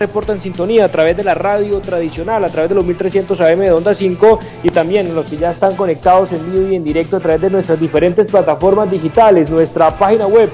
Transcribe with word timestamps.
reporta 0.00 0.32
en 0.32 0.40
sintonía 0.40 0.86
a 0.86 0.88
través 0.88 1.16
de 1.16 1.22
la 1.22 1.34
radio 1.34 1.78
tradicional, 1.78 2.44
a 2.44 2.48
través 2.48 2.68
de 2.68 2.74
los 2.74 2.84
1300 2.84 3.40
AM 3.40 3.60
de 3.60 3.70
Onda 3.70 3.94
5 3.94 4.40
y 4.64 4.70
también 4.70 5.14
los 5.14 5.26
que 5.26 5.36
ya 5.36 5.52
están 5.52 5.76
conectados 5.76 6.32
en 6.32 6.50
vivo 6.50 6.68
y 6.68 6.74
en 6.74 6.82
directo 6.82 7.18
a 7.18 7.20
través 7.20 7.42
de 7.42 7.50
nuestras 7.50 7.78
diferentes 7.78 8.26
plataformas 8.26 8.90
digitales, 8.90 9.48
nuestra 9.48 9.96
página 9.96 10.26
web 10.26 10.50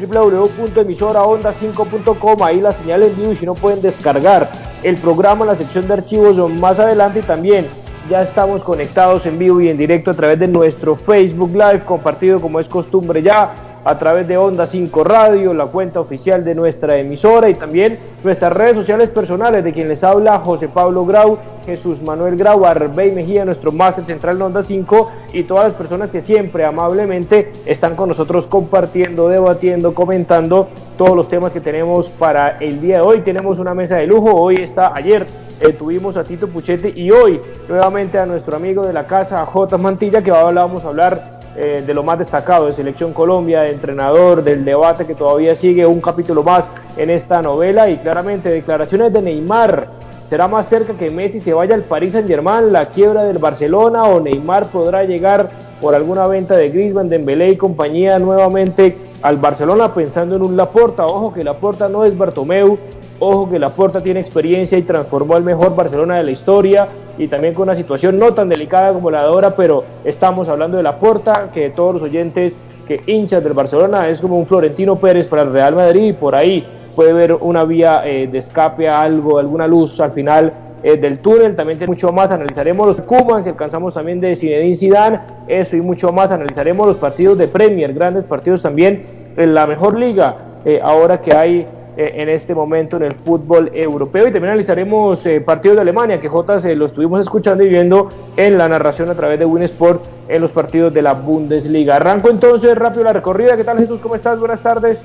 www.emisoraonda5.com, 0.00 2.42
ahí 2.42 2.62
la 2.62 2.72
señal 2.72 3.02
en 3.02 3.14
vivo 3.14 3.32
y 3.32 3.36
si 3.36 3.44
no 3.44 3.54
pueden 3.54 3.82
descargar 3.82 4.48
el 4.82 4.96
programa 4.96 5.44
en 5.44 5.48
la 5.48 5.54
sección 5.54 5.86
de 5.86 5.92
archivos 5.92 6.38
más 6.52 6.78
adelante 6.78 7.18
y 7.18 7.22
también 7.24 7.66
ya 8.08 8.22
estamos 8.22 8.64
conectados 8.64 9.26
en 9.26 9.38
vivo 9.38 9.60
y 9.60 9.68
en 9.68 9.76
directo 9.76 10.12
a 10.12 10.14
través 10.14 10.38
de 10.38 10.48
nuestro 10.48 10.96
Facebook 10.96 11.50
Live 11.52 11.84
compartido 11.84 12.40
como 12.40 12.58
es 12.58 12.68
costumbre 12.68 13.22
ya 13.22 13.67
a 13.88 13.96
través 13.96 14.28
de 14.28 14.36
Onda 14.36 14.66
5 14.66 15.02
Radio, 15.02 15.54
la 15.54 15.64
cuenta 15.64 15.98
oficial 15.98 16.44
de 16.44 16.54
nuestra 16.54 16.98
emisora 16.98 17.48
y 17.48 17.54
también 17.54 17.98
nuestras 18.22 18.52
redes 18.52 18.76
sociales 18.76 19.08
personales 19.08 19.64
de 19.64 19.72
quien 19.72 19.88
les 19.88 20.04
habla 20.04 20.38
José 20.40 20.68
Pablo 20.68 21.06
Grau, 21.06 21.38
Jesús 21.64 22.02
Manuel 22.02 22.36
Grau, 22.36 22.66
Arbey 22.66 23.12
Mejía, 23.12 23.46
nuestro 23.46 23.72
máster 23.72 24.04
central 24.04 24.36
de 24.36 24.44
Onda 24.44 24.62
5 24.62 25.10
y 25.32 25.44
todas 25.44 25.68
las 25.68 25.74
personas 25.74 26.10
que 26.10 26.20
siempre 26.20 26.66
amablemente 26.66 27.50
están 27.64 27.96
con 27.96 28.10
nosotros 28.10 28.46
compartiendo, 28.46 29.30
debatiendo, 29.30 29.94
comentando 29.94 30.68
todos 30.98 31.16
los 31.16 31.30
temas 31.30 31.52
que 31.52 31.62
tenemos 31.62 32.10
para 32.10 32.58
el 32.58 32.82
día 32.82 32.96
de 32.96 33.02
hoy. 33.02 33.20
Tenemos 33.22 33.58
una 33.58 33.72
mesa 33.72 33.96
de 33.96 34.06
lujo, 34.06 34.34
hoy 34.34 34.56
está 34.56 34.92
ayer 34.94 35.26
eh, 35.60 35.72
tuvimos 35.72 36.18
a 36.18 36.24
Tito 36.24 36.46
Puchete 36.46 36.92
y 36.94 37.10
hoy 37.10 37.40
nuevamente 37.70 38.18
a 38.18 38.26
nuestro 38.26 38.54
amigo 38.54 38.86
de 38.86 38.92
la 38.92 39.06
casa, 39.06 39.46
J. 39.46 39.78
Mantilla, 39.78 40.20
que 40.20 40.30
vamos 40.30 40.84
a 40.84 40.88
hablar 40.88 41.37
eh, 41.60 41.82
de 41.84 41.92
lo 41.92 42.04
más 42.04 42.20
destacado 42.20 42.66
de 42.66 42.72
Selección 42.72 43.12
Colombia, 43.12 43.62
de 43.62 43.72
entrenador, 43.72 44.44
del 44.44 44.64
debate 44.64 45.06
que 45.06 45.16
todavía 45.16 45.56
sigue, 45.56 45.84
un 45.84 46.00
capítulo 46.00 46.44
más 46.44 46.70
en 46.96 47.10
esta 47.10 47.42
novela 47.42 47.90
y 47.90 47.96
claramente 47.96 48.48
declaraciones 48.48 49.12
de 49.12 49.20
Neymar. 49.22 49.88
¿Será 50.28 50.46
más 50.46 50.68
cerca 50.68 50.92
que 50.92 51.10
Messi 51.10 51.40
se 51.40 51.52
vaya 51.52 51.74
al 51.74 51.82
Paris 51.82 52.12
Saint 52.12 52.28
Germain, 52.28 52.72
la 52.72 52.86
quiebra 52.86 53.24
del 53.24 53.38
Barcelona 53.38 54.04
o 54.04 54.20
Neymar 54.20 54.66
podrá 54.66 55.02
llegar 55.02 55.50
por 55.80 55.96
alguna 55.96 56.28
venta 56.28 56.54
de 56.56 56.68
Griezmann, 56.68 57.08
Dembélé 57.08 57.48
y 57.48 57.56
compañía 57.56 58.20
nuevamente 58.20 58.96
al 59.22 59.38
Barcelona 59.38 59.92
pensando 59.92 60.36
en 60.36 60.42
un 60.42 60.56
Laporta? 60.56 61.06
Ojo 61.06 61.34
que 61.34 61.42
Laporta 61.42 61.88
no 61.88 62.04
es 62.04 62.16
Bartomeu, 62.16 62.78
Ojo 63.20 63.50
que 63.50 63.58
Laporta 63.58 64.00
tiene 64.00 64.20
experiencia 64.20 64.78
y 64.78 64.82
transformó 64.82 65.36
el 65.36 65.42
mejor 65.42 65.74
Barcelona 65.74 66.18
de 66.18 66.22
la 66.22 66.30
historia 66.30 66.86
y 67.18 67.26
también 67.26 67.52
con 67.52 67.64
una 67.64 67.74
situación 67.74 68.16
no 68.16 68.32
tan 68.32 68.48
delicada 68.48 68.92
como 68.92 69.10
la 69.10 69.22
de 69.22 69.26
ahora, 69.26 69.56
pero 69.56 69.84
estamos 70.04 70.48
hablando 70.48 70.76
de 70.76 70.84
Laporta, 70.84 71.50
que 71.52 71.70
todos 71.70 71.94
los 71.94 72.02
oyentes 72.02 72.56
que 72.86 73.02
hinchas 73.06 73.42
del 73.42 73.54
Barcelona 73.54 74.08
es 74.08 74.20
como 74.20 74.38
un 74.38 74.46
Florentino 74.46 74.96
Pérez 74.96 75.26
para 75.26 75.42
el 75.42 75.52
Real 75.52 75.74
Madrid 75.74 76.10
y 76.10 76.12
por 76.12 76.36
ahí 76.36 76.64
puede 76.94 77.12
ver 77.12 77.34
una 77.34 77.64
vía 77.64 78.02
eh, 78.06 78.28
de 78.28 78.38
escape 78.38 78.88
a 78.88 79.00
algo, 79.00 79.38
alguna 79.38 79.66
luz 79.66 80.00
al 80.00 80.12
final 80.12 80.52
eh, 80.84 80.96
del 80.96 81.18
túnel, 81.18 81.56
también 81.56 81.80
mucho 81.88 82.12
más, 82.12 82.30
analizaremos 82.30 82.86
los 82.86 83.00
Cuban, 83.00 83.42
si 83.42 83.48
alcanzamos 83.48 83.94
también 83.94 84.20
de 84.20 84.36
Zinedine 84.36 84.76
Zidane, 84.76 85.20
eso 85.48 85.76
y 85.76 85.80
mucho 85.80 86.12
más, 86.12 86.30
analizaremos 86.30 86.86
los 86.86 86.96
partidos 86.96 87.36
de 87.36 87.48
Premier, 87.48 87.92
grandes 87.92 88.22
partidos 88.22 88.62
también 88.62 89.00
en 89.36 89.54
la 89.54 89.66
mejor 89.66 89.98
liga, 89.98 90.36
eh, 90.64 90.80
ahora 90.80 91.20
que 91.20 91.34
hay 91.34 91.66
eh, 91.98 92.22
en 92.22 92.28
este 92.28 92.54
momento 92.54 92.96
en 92.96 93.02
el 93.02 93.12
fútbol 93.12 93.72
europeo. 93.74 94.28
Y 94.28 94.32
también 94.32 94.52
analizaremos 94.52 95.26
eh, 95.26 95.40
partidos 95.40 95.78
de 95.78 95.82
Alemania, 95.82 96.20
que 96.20 96.28
J 96.28 96.60
se 96.60 96.76
lo 96.76 96.86
estuvimos 96.86 97.18
escuchando 97.18 97.64
y 97.64 97.68
viendo 97.68 98.08
en 98.36 98.56
la 98.56 98.68
narración 98.68 99.10
a 99.10 99.16
través 99.16 99.40
de 99.40 99.44
Winsport 99.44 100.04
en 100.28 100.40
los 100.40 100.52
partidos 100.52 100.94
de 100.94 101.02
la 101.02 101.14
Bundesliga. 101.14 101.96
Arranco 101.96 102.30
entonces 102.30 102.78
rápido 102.78 103.02
la 103.02 103.12
recorrida. 103.12 103.56
¿Qué 103.56 103.64
tal 103.64 103.78
Jesús? 103.78 104.00
¿Cómo 104.00 104.14
estás? 104.14 104.38
Buenas 104.38 104.62
tardes. 104.62 105.02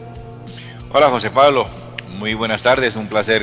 Hola 0.93 1.07
José 1.07 1.31
Pablo, 1.31 1.65
muy 2.19 2.35
buenas 2.35 2.61
tardes. 2.61 2.95
Un 2.95 3.07
placer, 3.07 3.41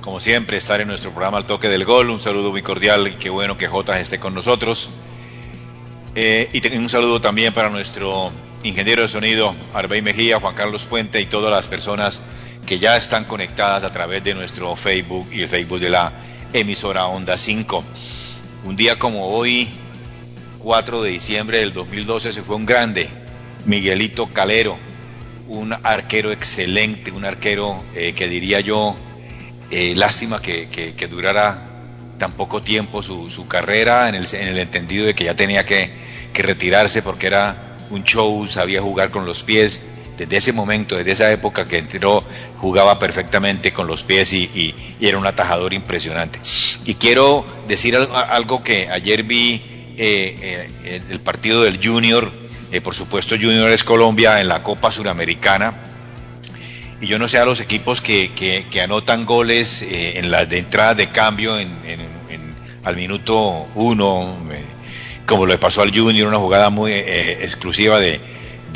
como 0.00 0.18
siempre, 0.18 0.56
estar 0.56 0.80
en 0.80 0.88
nuestro 0.88 1.10
programa 1.10 1.36
Al 1.36 1.44
Toque 1.44 1.68
del 1.68 1.84
Gol. 1.84 2.08
Un 2.08 2.18
saludo 2.18 2.50
muy 2.50 2.62
cordial 2.62 3.18
qué 3.18 3.28
bueno 3.28 3.58
que 3.58 3.68
J 3.68 4.00
esté 4.00 4.18
con 4.18 4.32
nosotros. 4.32 4.88
Eh, 6.14 6.48
y 6.50 6.78
un 6.78 6.88
saludo 6.88 7.20
también 7.20 7.52
para 7.52 7.68
nuestro 7.68 8.32
ingeniero 8.62 9.02
de 9.02 9.08
sonido, 9.08 9.54
Arbey 9.74 10.00
Mejía, 10.00 10.40
Juan 10.40 10.54
Carlos 10.54 10.86
Puente 10.86 11.20
y 11.20 11.26
todas 11.26 11.50
las 11.50 11.66
personas 11.66 12.22
que 12.66 12.78
ya 12.80 12.96
están 12.96 13.24
conectadas 13.24 13.84
a 13.84 13.90
través 13.90 14.22
de 14.24 14.34
nuestro 14.34 14.74
Facebook 14.74 15.28
y 15.32 15.42
el 15.42 15.48
Facebook 15.48 15.78
de 15.78 15.88
la 15.88 16.12
emisora 16.52 17.06
Onda 17.06 17.38
5. 17.38 17.84
Un 18.64 18.76
día 18.76 18.98
como 18.98 19.28
hoy, 19.28 19.68
4 20.58 21.02
de 21.02 21.10
diciembre 21.10 21.58
del 21.58 21.72
2012, 21.72 22.32
se 22.32 22.42
fue 22.42 22.56
un 22.56 22.66
grande, 22.66 23.08
Miguelito 23.64 24.26
Calero, 24.32 24.76
un 25.46 25.72
arquero 25.72 26.32
excelente, 26.32 27.12
un 27.12 27.24
arquero 27.24 27.82
eh, 27.94 28.14
que 28.14 28.28
diría 28.28 28.58
yo, 28.60 28.96
eh, 29.70 29.94
lástima 29.96 30.42
que, 30.42 30.66
durara 31.08 31.62
tan 32.18 32.32
poco 32.32 32.62
tiempo 32.62 33.02
su, 33.02 33.46
carrera, 33.46 34.08
en 34.08 34.16
el, 34.16 34.26
en 34.34 34.48
el, 34.48 34.58
entendido 34.58 35.06
de 35.06 35.14
que 35.14 35.24
ya 35.24 35.36
tenía 35.36 35.64
que 35.64 35.92
retirarse 36.34 37.00
porque 37.02 37.28
era 37.28 37.76
un 37.90 38.02
show, 38.02 38.46
sabía 38.48 38.82
jugar 38.82 39.10
con 39.10 39.24
los 39.24 39.44
pies, 39.44 39.86
desde 40.16 40.36
ese 40.36 40.52
momento, 40.52 40.96
desde 40.96 41.12
esa 41.12 41.30
época 41.30 41.68
que 41.68 41.78
entró, 41.78 42.24
jugaba 42.56 42.98
perfectamente 42.98 43.72
con 43.72 43.86
los 43.86 44.02
pies 44.02 44.32
y, 44.32 44.74
era 45.00 45.18
un 45.18 45.26
atajador 45.26 45.74
impresionante. 45.74 46.40
Y 46.84 46.94
quiero 46.94 47.44
decir 47.68 47.96
algo, 47.96 48.62
que 48.62 48.88
ayer 48.90 49.22
vi 49.22 49.62
eh, 49.98 50.68
eh, 50.84 51.02
el 51.10 51.20
partido 51.20 51.62
del 51.62 51.84
Junior, 51.84 52.32
eh, 52.72 52.80
por 52.80 52.94
supuesto 52.94 53.36
Junior 53.36 53.70
es 53.70 53.84
Colombia 53.84 54.40
en 54.40 54.48
la 54.48 54.62
Copa 54.62 54.90
Suramericana, 54.90 55.74
y 57.00 57.06
yo 57.06 57.18
no 57.18 57.28
sé 57.28 57.38
a 57.38 57.44
los 57.44 57.60
equipos 57.60 58.00
que, 58.00 58.66
anotan 58.82 59.26
goles 59.26 59.84
en 59.90 60.30
las 60.30 60.48
de 60.48 60.58
entrada 60.58 60.94
de 60.94 61.08
cambio 61.08 61.58
en, 61.58 61.68
al 62.84 62.96
minuto 62.96 63.66
uno, 63.74 64.34
como 65.26 65.44
le 65.44 65.58
pasó 65.58 65.82
al 65.82 65.94
Junior, 65.94 66.26
una 66.26 66.38
jugada 66.38 66.70
muy 66.70 66.92
exclusiva 66.92 68.00
de 68.00 68.18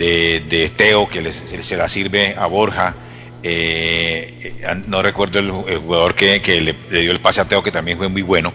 de, 0.00 0.72
Teo 0.74 1.08
que 1.08 1.32
se 1.32 1.76
la 1.76 1.88
sirve 1.88 2.34
a 2.36 2.46
Borja. 2.46 2.94
Eh, 3.42 4.38
eh, 4.40 4.82
no 4.86 5.02
recuerdo 5.02 5.38
el, 5.38 5.50
jugador 5.50 6.14
que, 6.14 6.40
le, 6.60 7.00
dio 7.00 7.12
el 7.12 7.20
pase 7.20 7.40
a 7.40 7.48
Teo, 7.48 7.62
que 7.62 7.70
también 7.70 7.98
fue 7.98 8.08
muy 8.08 8.22
bueno. 8.22 8.52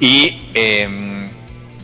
Y 0.00 0.50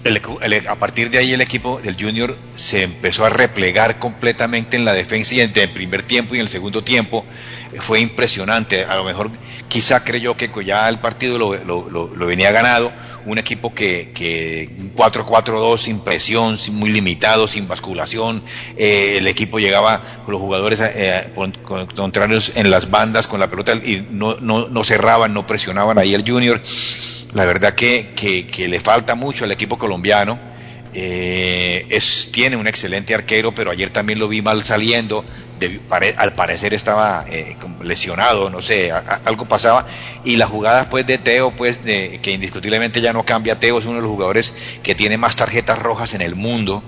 em, 0.05 0.69
a 0.69 0.75
partir 0.77 1.11
de 1.11 1.19
ahí 1.19 1.33
el 1.33 1.41
equipo 1.41 1.81
del 1.83 1.97
Junior 1.99 2.37
se 2.55 2.83
empezó 2.83 3.25
a 3.25 3.29
replegar 3.29 3.99
completamente 3.99 4.77
en 4.77 4.85
la 4.85 4.93
defensa 4.93 5.35
y 5.35 5.41
en 5.41 5.53
el 5.55 5.71
primer 5.71 6.03
tiempo 6.03 6.35
y 6.35 6.39
en 6.39 6.43
el 6.43 6.49
segundo 6.49 6.83
tiempo 6.83 7.25
fue 7.77 8.01
impresionante. 8.01 8.85
A 8.85 8.97
lo 8.97 9.05
mejor 9.05 9.31
quizá 9.69 10.05
creyó 10.05 10.37
que 10.37 10.51
ya 10.65 10.89
el 10.89 10.99
partido 10.99 11.39
lo 11.39 12.27
venía 12.27 12.53
ganado 12.53 12.93
un 13.27 13.39
equipo 13.39 13.75
que, 13.75 14.13
que 14.15 14.69
4-4-2 14.95 15.79
sin 15.79 16.01
presión, 16.01 16.57
sin, 16.57 16.77
muy 16.77 16.91
limitado, 16.91 17.49
sin 17.49 17.69
basculación, 17.69 18.43
eh, 18.77 19.17
el 19.19 19.27
equipo 19.27 19.59
llegaba 19.59 20.03
con 20.25 20.33
los 20.33 20.41
jugadores 20.41 20.81
eh, 20.81 21.33
contrarios 21.97 22.53
en 22.55 22.71
las 22.71 22.91
bandas 22.91 23.27
con 23.27 23.41
la 23.41 23.51
pelota 23.51 23.75
y 23.75 24.07
no, 24.11 24.37
no, 24.41 24.69
no 24.69 24.85
cerraban, 24.85 25.35
no 25.35 25.47
presionaban 25.47 25.99
ahí 25.99 26.15
el 26.15 26.29
junior. 26.29 26.61
La 27.33 27.45
verdad 27.45 27.75
que, 27.75 28.11
que, 28.17 28.69
le 28.69 28.81
falta 28.81 29.15
mucho 29.15 29.45
al 29.45 29.53
equipo 29.53 29.79
colombiano 29.79 30.39
eh, 30.93 31.87
es, 31.89 32.31
tiene 32.33 32.57
un 32.57 32.67
excelente 32.67 33.15
arquero, 33.15 33.55
pero 33.55 33.71
ayer 33.71 33.91
también 33.91 34.19
lo 34.19 34.27
vi 34.27 34.43
mal 34.43 34.65
saliendo. 34.65 35.25
al 36.17 36.33
parecer 36.35 36.75
estaba 36.75 37.25
eh, 37.31 37.57
lesionado, 37.83 38.51
no 38.51 38.61
sé, 38.61 38.91
algo 38.91 39.47
pasaba. 39.47 39.87
Y 40.25 40.37
la 40.37 40.47
jugada 40.47 40.91
pues 40.91 41.07
de 41.07 41.19
Teo, 41.19 41.53
pues 41.53 41.85
de, 41.85 42.19
que 42.21 42.33
indiscutiblemente 42.33 43.01
ya 43.01 43.13
no 43.13 43.25
cambia. 43.25 43.61
Teo 43.61 43.79
es 43.79 43.85
uno 43.85 43.97
de 43.97 44.03
los 44.03 44.11
jugadores 44.11 44.53
que 44.83 44.97
tiene 44.97 45.17
más 45.17 45.37
tarjetas 45.37 45.79
rojas 45.79 46.15
en 46.15 46.23
el 46.23 46.35
mundo. 46.35 46.83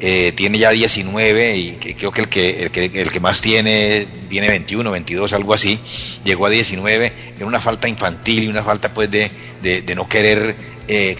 Eh, 0.00 0.32
tiene 0.32 0.58
ya 0.58 0.70
19 0.70 1.56
y 1.56 1.76
creo 1.96 2.10
que 2.10 2.20
el 2.22 2.28
que, 2.28 2.64
el 2.64 2.70
que, 2.72 2.86
el 2.86 3.12
que 3.12 3.20
más 3.20 3.40
tiene 3.40 4.08
tiene 4.28 4.48
21, 4.48 4.90
22, 4.90 5.32
algo 5.32 5.54
así. 5.54 5.78
Llegó 6.24 6.46
a 6.46 6.50
19 6.50 7.12
en 7.38 7.46
una 7.46 7.60
falta 7.60 7.88
infantil 7.88 8.42
y 8.44 8.48
una 8.48 8.64
falta 8.64 8.92
pues 8.92 9.08
de, 9.08 9.30
de, 9.64 9.94
no 9.94 10.08
querer 10.08 10.56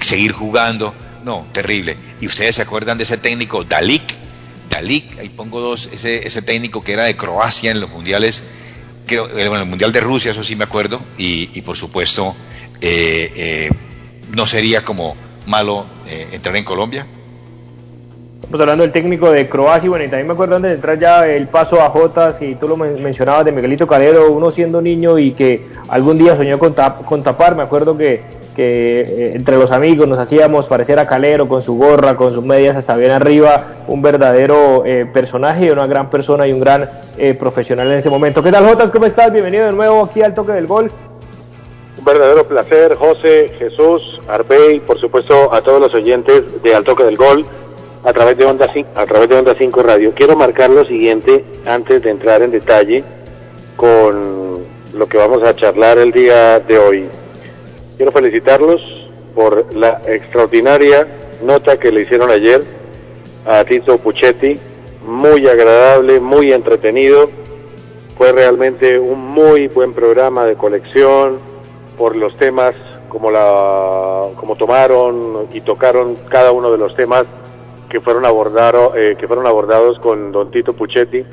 seguir 0.01 0.33
jugando 0.33 0.95
no, 1.25 1.47
terrible. 1.53 1.97
¿Y 2.21 2.27
ustedes 2.27 2.57
se 2.57 2.63
acuerdan 2.63 2.99
de 2.99 3.05
ese 3.05 3.17
técnico, 3.17 3.65
Dalik? 3.65 4.03
Dalik, 4.69 5.19
ahí 5.19 5.31
pongo 5.31 5.61
dos, 5.61 5.89
ese, 5.93 6.27
ese 6.27 6.43
técnico 6.43 6.85
que 6.85 6.93
era 6.93 7.05
de 7.05 7.17
Croacia 7.17 7.71
en 7.71 7.81
los 7.81 7.91
mundiales, 7.91 8.43
creo, 9.07 9.27
eh, 9.31 9.49
bueno, 9.49 9.65
el 9.65 9.69
mundial 9.69 9.93
de 9.93 10.01
Rusia, 10.01 10.33
eso 10.33 10.45
sí 10.45 10.55
me 10.55 10.65
acuerdo, 10.65 11.01
y, 11.17 11.47
por 11.63 11.77
supuesto, 11.77 12.37
eh, 12.81 13.33
eh, 13.35 13.71
no 14.31 14.47
sería 14.47 14.85
como 14.85 15.17
malo 15.47 15.87
entrar 16.33 16.57
en 16.57 16.65
Colombia. 16.65 17.07
Estamos 18.45 18.61
hablando 18.61 18.83
del 18.83 18.93
técnico 18.93 19.31
de 19.31 19.49
Croacia, 19.49 19.89
bueno, 19.89 20.05
y 20.05 20.09
también 20.09 20.27
me 20.27 20.35
acuerdo 20.35 20.57
antes 20.57 20.71
de 20.71 20.75
entrar 20.77 20.99
ya 20.99 21.27
el 21.27 21.49
paso 21.49 21.81
a 21.81 21.89
Jotas, 21.89 22.41
y 22.43 22.55
tú 22.55 22.69
lo 22.69 22.77
mencionabas 22.77 23.45
de 23.47 23.53
Miguelito 23.53 23.87
Calero, 23.87 24.31
uno 24.31 24.51
siendo 24.51 24.81
niño 24.81 25.19
y 25.19 25.33
que 25.33 25.67
algún 25.89 26.19
día 26.19 26.37
soñó 26.37 26.59
con, 26.59 26.75
con 27.07 27.23
tapar, 27.23 27.57
me 27.57 27.63
acuerdo 27.63 27.97
que 27.97 28.45
que 28.55 29.01
eh, 29.01 29.33
entre 29.35 29.57
los 29.57 29.73
amigos 29.73 30.07
nos 30.07 30.19
hacíamos 30.19 30.69
parecer 30.69 31.01
a 31.01 31.09
Calero 31.09 31.49
con 31.49 31.61
su 31.61 31.77
gorra, 31.77 32.17
con 32.17 32.33
sus 32.33 32.45
medias 32.45 32.77
hasta 32.77 32.97
bien 32.97 33.11
arriba, 33.11 33.65
un 33.89 34.01
verdadero 34.01 34.85
eh, 34.87 35.07
personaje, 35.13 35.73
una 35.73 35.89
gran 35.89 36.09
persona 36.09 36.47
y 36.47 36.53
un 36.53 36.61
gran 36.61 36.89
eh, 37.19 37.35
profesional 37.35 37.89
en 37.91 37.99
ese 37.99 38.11
momento. 38.11 38.45
¿Qué 38.45 38.53
tal 38.53 38.65
Jotas? 38.65 38.91
¿Cómo 38.91 39.07
estás? 39.07 39.33
Bienvenido 39.33 39.67
de 39.67 39.73
nuevo 39.73 40.05
aquí 40.05 40.23
al 40.23 40.35
Toque 40.35 40.53
del 40.53 40.69
Gol. 40.69 40.89
Un 41.99 42.05
verdadero 42.05 42.47
placer, 42.47 42.95
José, 42.95 43.51
Jesús, 43.59 44.21
Arbey, 44.29 44.79
por 44.79 45.01
supuesto 45.01 45.53
a 45.53 45.61
todos 45.61 45.81
los 45.81 45.95
oyentes 45.95 46.63
de 46.63 46.75
Al 46.77 46.85
Toque 46.85 47.03
del 47.03 47.17
Gol 47.17 47.45
a 48.05 48.13
través 48.13 48.37
de 48.37 48.45
Onda 48.45 48.71
5, 48.73 48.91
a 48.95 49.07
través 49.07 49.29
de 49.31 49.37
Onda 49.37 49.55
5 49.57 49.83
Radio. 49.83 50.13
Quiero 50.15 50.37
marcar 50.37 50.69
lo 50.69 50.85
siguiente 50.85 51.43
antes 51.65 52.03
de 52.03 52.11
entrar 52.11 52.43
en 52.43 52.51
detalle 52.51 53.03
con 53.77 54.63
lo 54.93 55.09
que 55.09 55.17
vamos 55.17 55.43
a 55.43 55.57
charlar 55.57 55.99
el 55.99 56.13
día 56.13 56.61
de 56.61 56.79
hoy. 56.79 57.09
Quiero 57.97 58.13
felicitarlos 58.13 58.83
por 59.35 59.75
la 59.75 60.03
extraordinaria 60.07 61.07
nota 61.43 61.79
que 61.79 61.91
le 61.91 62.03
hicieron 62.03 62.31
ayer 62.31 62.63
a 63.47 63.65
Tito 63.65 63.99
Puchetti, 63.99 64.59
muy 65.07 65.49
agradable, 65.49 66.21
muy 66.21 66.53
entretenido. 66.53 67.31
Fue 68.19 68.33
realmente 68.33 68.99
un 68.99 69.19
muy 69.19 69.69
buen 69.69 69.95
programa 69.95 70.45
de 70.45 70.57
colección 70.57 71.39
por 71.97 72.17
los 72.17 72.37
temas 72.37 72.75
como 73.09 73.31
la 73.31 74.29
como 74.37 74.57
tomaron 74.57 75.47
y 75.53 75.61
tocaron 75.61 76.17
cada 76.29 76.53
uno 76.53 76.71
de 76.71 76.79
los 76.79 76.95
temas 76.97 77.27
que 77.95 78.01
fueron 78.01 78.27
abordados 78.27 78.93
eh, 78.97 79.15
que 79.17 79.29
fueron 79.29 79.47
abordados 79.47 80.01
con 80.01 80.33
Don 80.33 80.51
Tito 80.51 80.73
Puchetti. 80.73 81.25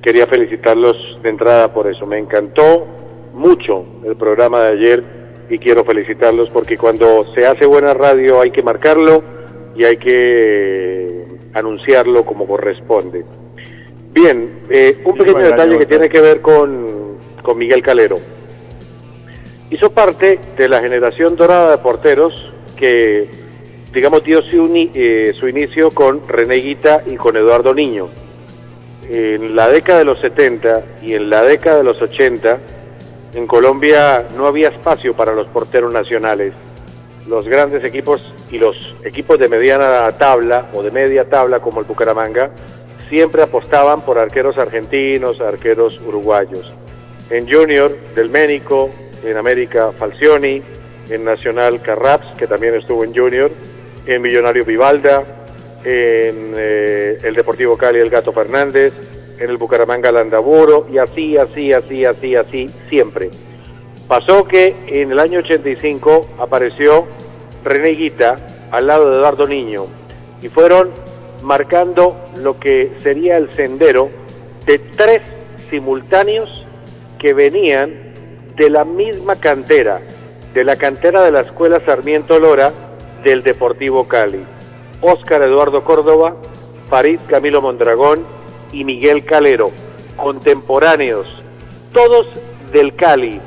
Quería 0.00 0.26
felicitarlos 0.26 0.96
de 1.22 1.28
entrada 1.28 1.74
por 1.74 1.86
eso. 1.88 2.06
Me 2.06 2.18
encantó 2.18 2.86
mucho 3.34 3.84
el 4.02 4.16
programa 4.16 4.62
de 4.62 4.68
ayer 4.78 5.04
y 5.50 5.58
quiero 5.58 5.84
felicitarlos 5.84 6.48
porque 6.48 6.78
cuando 6.78 7.26
se 7.34 7.44
hace 7.44 7.66
buena 7.66 7.92
radio 7.92 8.40
hay 8.40 8.50
que 8.50 8.62
marcarlo 8.62 9.22
y 9.76 9.84
hay 9.84 9.98
que 9.98 11.26
anunciarlo 11.52 12.24
como 12.24 12.46
corresponde. 12.46 13.22
Bien, 14.14 14.60
eh, 14.70 14.96
un 15.04 15.18
pequeño 15.18 15.40
detalle 15.40 15.76
que 15.76 15.84
tiene 15.84 16.08
que 16.08 16.22
ver 16.22 16.40
con, 16.40 17.18
con 17.42 17.58
Miguel 17.58 17.82
Calero. 17.82 18.20
Hizo 19.68 19.90
parte 19.90 20.40
de 20.56 20.66
la 20.66 20.80
generación 20.80 21.36
dorada 21.36 21.72
de 21.72 21.78
porteros 21.82 22.32
que, 22.74 23.28
digamos, 23.96 24.22
dio 24.22 24.42
su, 24.42 24.90
eh, 24.94 25.32
su 25.34 25.48
inicio 25.48 25.90
con 25.90 26.28
René 26.28 26.56
Guita 26.56 27.02
y 27.06 27.16
con 27.16 27.34
Eduardo 27.34 27.72
Niño. 27.72 28.10
En 29.08 29.56
la 29.56 29.68
década 29.68 30.00
de 30.00 30.04
los 30.04 30.20
70 30.20 30.82
y 31.00 31.14
en 31.14 31.30
la 31.30 31.42
década 31.42 31.78
de 31.78 31.84
los 31.84 32.02
80, 32.02 32.58
en 33.32 33.46
Colombia 33.46 34.26
no 34.36 34.46
había 34.46 34.68
espacio 34.68 35.14
para 35.14 35.32
los 35.32 35.46
porteros 35.46 35.94
nacionales. 35.94 36.52
Los 37.26 37.46
grandes 37.46 37.82
equipos 37.84 38.20
y 38.50 38.58
los 38.58 38.76
equipos 39.02 39.38
de 39.38 39.48
mediana 39.48 40.12
tabla 40.18 40.66
o 40.74 40.82
de 40.82 40.90
media 40.90 41.24
tabla 41.24 41.60
como 41.60 41.80
el 41.80 41.86
Bucaramanga 41.86 42.50
siempre 43.08 43.40
apostaban 43.40 44.02
por 44.02 44.18
arqueros 44.18 44.58
argentinos, 44.58 45.40
arqueros 45.40 45.98
uruguayos. 46.06 46.70
En 47.30 47.50
Junior 47.50 47.96
del 48.14 48.28
Ménico, 48.28 48.90
en 49.24 49.38
América 49.38 49.90
Falcioni, 49.98 50.60
en 51.08 51.24
Nacional 51.24 51.80
Carraps, 51.80 52.26
que 52.36 52.46
también 52.46 52.74
estuvo 52.74 53.02
en 53.02 53.14
Junior, 53.14 53.50
en 54.06 54.22
Millonario 54.22 54.64
Vivalda, 54.64 55.24
en 55.84 56.54
eh, 56.56 57.18
el 57.22 57.34
Deportivo 57.34 57.76
Cali 57.76 57.98
el 57.98 58.10
Gato 58.10 58.32
Fernández, 58.32 58.92
en 59.38 59.50
el 59.50 59.56
Bucaramanga 59.56 60.10
Landaburo 60.12 60.86
y 60.92 60.98
así, 60.98 61.36
así, 61.36 61.72
así, 61.72 62.04
así, 62.04 62.36
así, 62.36 62.70
siempre. 62.88 63.30
Pasó 64.08 64.44
que 64.44 64.74
en 64.86 65.12
el 65.12 65.18
año 65.18 65.40
85 65.40 66.28
apareció 66.38 67.06
René 67.64 67.90
Guita 67.90 68.36
al 68.70 68.86
lado 68.86 69.10
de 69.10 69.16
Eduardo 69.16 69.46
Niño 69.46 69.86
y 70.42 70.48
fueron 70.48 70.90
marcando 71.42 72.16
lo 72.36 72.58
que 72.58 72.92
sería 73.02 73.36
el 73.36 73.54
sendero 73.54 74.10
de 74.64 74.78
tres 74.78 75.22
simultáneos 75.70 76.64
que 77.18 77.34
venían 77.34 77.92
de 78.56 78.70
la 78.70 78.84
misma 78.84 79.36
cantera, 79.36 80.00
de 80.54 80.64
la 80.64 80.76
cantera 80.76 81.22
de 81.22 81.32
la 81.32 81.40
Escuela 81.40 81.80
Sarmiento 81.84 82.38
Lora 82.38 82.72
del 83.26 83.42
Deportivo 83.42 84.06
Cali. 84.06 84.44
Óscar 85.00 85.42
Eduardo 85.42 85.82
Córdoba, 85.82 86.36
Farid 86.88 87.18
Camilo 87.26 87.60
Mondragón 87.60 88.24
y 88.70 88.84
Miguel 88.84 89.24
Calero, 89.24 89.72
contemporáneos, 90.16 91.26
todos 91.92 92.28
del 92.70 92.94
Cali. 92.94 93.40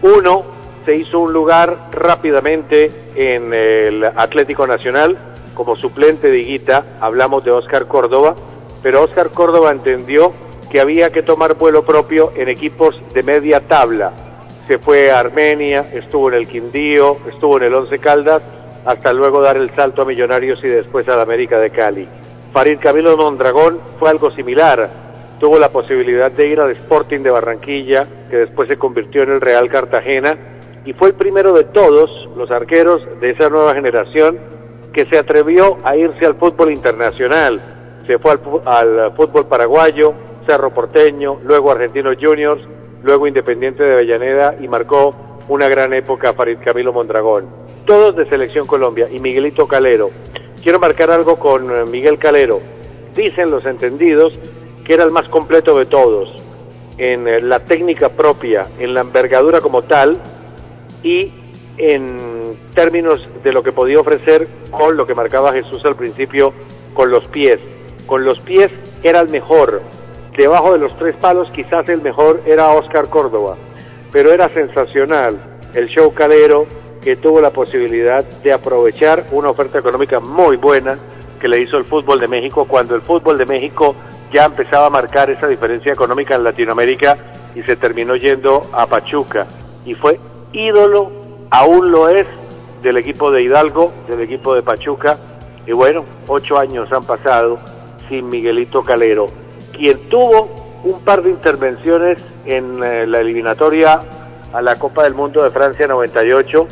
Uno 0.00 0.44
se 0.86 0.96
hizo 0.96 1.18
un 1.18 1.34
lugar 1.34 1.90
rápidamente 1.92 2.90
en 3.16 3.52
el 3.52 4.02
Atlético 4.02 4.66
Nacional 4.66 5.18
como 5.52 5.76
suplente 5.76 6.30
de 6.30 6.38
Higuita, 6.38 6.84
hablamos 6.98 7.44
de 7.44 7.50
Oscar 7.50 7.86
Córdoba, 7.86 8.34
pero 8.82 9.02
Oscar 9.02 9.28
Córdoba 9.28 9.72
entendió 9.72 10.32
que 10.70 10.80
había 10.80 11.12
que 11.12 11.22
tomar 11.22 11.52
vuelo 11.52 11.84
propio 11.84 12.32
en 12.34 12.48
equipos 12.48 12.98
de 13.12 13.22
media 13.22 13.60
tabla. 13.60 14.10
Se 14.68 14.78
fue 14.78 15.10
a 15.10 15.18
Armenia, 15.18 15.90
estuvo 15.92 16.30
en 16.30 16.34
el 16.36 16.48
Quindío, 16.48 17.18
estuvo 17.28 17.58
en 17.58 17.64
el 17.64 17.74
Once 17.74 17.98
Caldas, 17.98 18.42
hasta 18.88 19.12
luego 19.12 19.42
dar 19.42 19.58
el 19.58 19.68
salto 19.74 20.00
a 20.00 20.04
Millonarios 20.06 20.64
y 20.64 20.68
después 20.68 21.06
a 21.10 21.16
la 21.16 21.22
América 21.22 21.58
de 21.58 21.68
Cali. 21.68 22.08
Farid 22.54 22.78
Camilo 22.78 23.18
Mondragón 23.18 23.78
fue 23.98 24.08
algo 24.08 24.30
similar. 24.30 24.88
Tuvo 25.38 25.58
la 25.58 25.68
posibilidad 25.68 26.32
de 26.32 26.46
ir 26.46 26.58
al 26.58 26.70
Sporting 26.70 27.20
de 27.20 27.28
Barranquilla, 27.28 28.06
que 28.30 28.38
después 28.38 28.66
se 28.66 28.78
convirtió 28.78 29.24
en 29.24 29.32
el 29.32 29.42
Real 29.42 29.68
Cartagena, 29.68 30.38
y 30.86 30.94
fue 30.94 31.08
el 31.08 31.14
primero 31.14 31.52
de 31.52 31.64
todos 31.64 32.30
los 32.34 32.50
arqueros 32.50 33.02
de 33.20 33.32
esa 33.32 33.50
nueva 33.50 33.74
generación 33.74 34.38
que 34.94 35.04
se 35.04 35.18
atrevió 35.18 35.76
a 35.84 35.94
irse 35.94 36.24
al 36.24 36.36
fútbol 36.36 36.72
internacional. 36.72 37.60
Se 38.06 38.16
fue 38.16 38.38
al, 38.64 39.12
fútbol 39.14 39.44
paraguayo, 39.48 40.14
Cerro 40.46 40.70
Porteño, 40.70 41.36
luego 41.44 41.72
Argentinos 41.72 42.16
Juniors, 42.18 42.62
luego 43.02 43.26
Independiente 43.26 43.82
de 43.82 43.92
Avellaneda 43.92 44.54
y 44.58 44.66
marcó 44.66 45.14
una 45.48 45.68
gran 45.68 45.92
época 45.92 46.32
Farid 46.32 46.56
Camilo 46.64 46.94
Mondragón. 46.94 47.67
Todos 47.88 48.16
de 48.16 48.28
Selección 48.28 48.66
Colombia 48.66 49.08
y 49.10 49.18
Miguelito 49.18 49.66
Calero. 49.66 50.10
Quiero 50.62 50.78
marcar 50.78 51.10
algo 51.10 51.38
con 51.38 51.74
eh, 51.74 51.86
Miguel 51.86 52.18
Calero. 52.18 52.60
Dicen 53.16 53.50
los 53.50 53.64
entendidos 53.64 54.34
que 54.84 54.92
era 54.92 55.04
el 55.04 55.10
más 55.10 55.26
completo 55.30 55.78
de 55.78 55.86
todos 55.86 56.28
en 56.98 57.26
eh, 57.26 57.40
la 57.40 57.60
técnica 57.60 58.10
propia, 58.10 58.66
en 58.78 58.92
la 58.92 59.00
envergadura 59.00 59.62
como 59.62 59.84
tal 59.84 60.20
y 61.02 61.32
en 61.78 62.58
términos 62.74 63.26
de 63.42 63.54
lo 63.54 63.62
que 63.62 63.72
podía 63.72 64.00
ofrecer 64.00 64.48
con 64.70 64.98
lo 64.98 65.06
que 65.06 65.14
marcaba 65.14 65.54
Jesús 65.54 65.82
al 65.86 65.96
principio 65.96 66.52
con 66.92 67.10
los 67.10 67.26
pies. 67.28 67.58
Con 68.04 68.22
los 68.22 68.38
pies 68.40 68.70
era 69.02 69.20
el 69.20 69.30
mejor. 69.30 69.80
Debajo 70.36 70.74
de 70.74 70.78
los 70.78 70.94
tres 70.98 71.16
palos 71.16 71.48
quizás 71.52 71.88
el 71.88 72.02
mejor 72.02 72.42
era 72.44 72.68
Oscar 72.68 73.08
Córdoba, 73.08 73.56
pero 74.12 74.30
era 74.30 74.50
sensacional 74.50 75.38
el 75.72 75.88
show 75.88 76.12
calero 76.12 76.66
que 77.02 77.16
tuvo 77.16 77.40
la 77.40 77.50
posibilidad 77.50 78.24
de 78.24 78.52
aprovechar 78.52 79.24
una 79.32 79.50
oferta 79.50 79.78
económica 79.78 80.20
muy 80.20 80.56
buena 80.56 80.98
que 81.40 81.48
le 81.48 81.60
hizo 81.60 81.76
el 81.76 81.84
fútbol 81.84 82.20
de 82.20 82.28
México 82.28 82.66
cuando 82.66 82.94
el 82.94 83.02
fútbol 83.02 83.38
de 83.38 83.46
México 83.46 83.94
ya 84.32 84.44
empezaba 84.44 84.86
a 84.86 84.90
marcar 84.90 85.30
esa 85.30 85.46
diferencia 85.46 85.92
económica 85.92 86.34
en 86.34 86.44
Latinoamérica 86.44 87.16
y 87.54 87.62
se 87.62 87.76
terminó 87.76 88.16
yendo 88.16 88.66
a 88.72 88.86
Pachuca. 88.86 89.46
Y 89.84 89.94
fue 89.94 90.18
ídolo, 90.52 91.10
aún 91.50 91.90
lo 91.90 92.08
es, 92.08 92.26
del 92.82 92.96
equipo 92.96 93.30
de 93.30 93.42
Hidalgo, 93.42 93.92
del 94.08 94.20
equipo 94.20 94.54
de 94.54 94.62
Pachuca. 94.62 95.18
Y 95.66 95.72
bueno, 95.72 96.04
ocho 96.26 96.58
años 96.58 96.92
han 96.92 97.04
pasado 97.04 97.58
sin 98.08 98.28
Miguelito 98.28 98.82
Calero, 98.82 99.28
quien 99.72 99.98
tuvo 100.08 100.80
un 100.84 101.00
par 101.00 101.22
de 101.22 101.30
intervenciones 101.30 102.18
en 102.44 102.82
eh, 102.82 103.06
la 103.06 103.20
eliminatoria 103.20 104.00
a 104.52 104.62
la 104.62 104.78
Copa 104.78 105.04
del 105.04 105.14
Mundo 105.14 105.42
de 105.42 105.50
Francia 105.50 105.86
98 105.86 106.68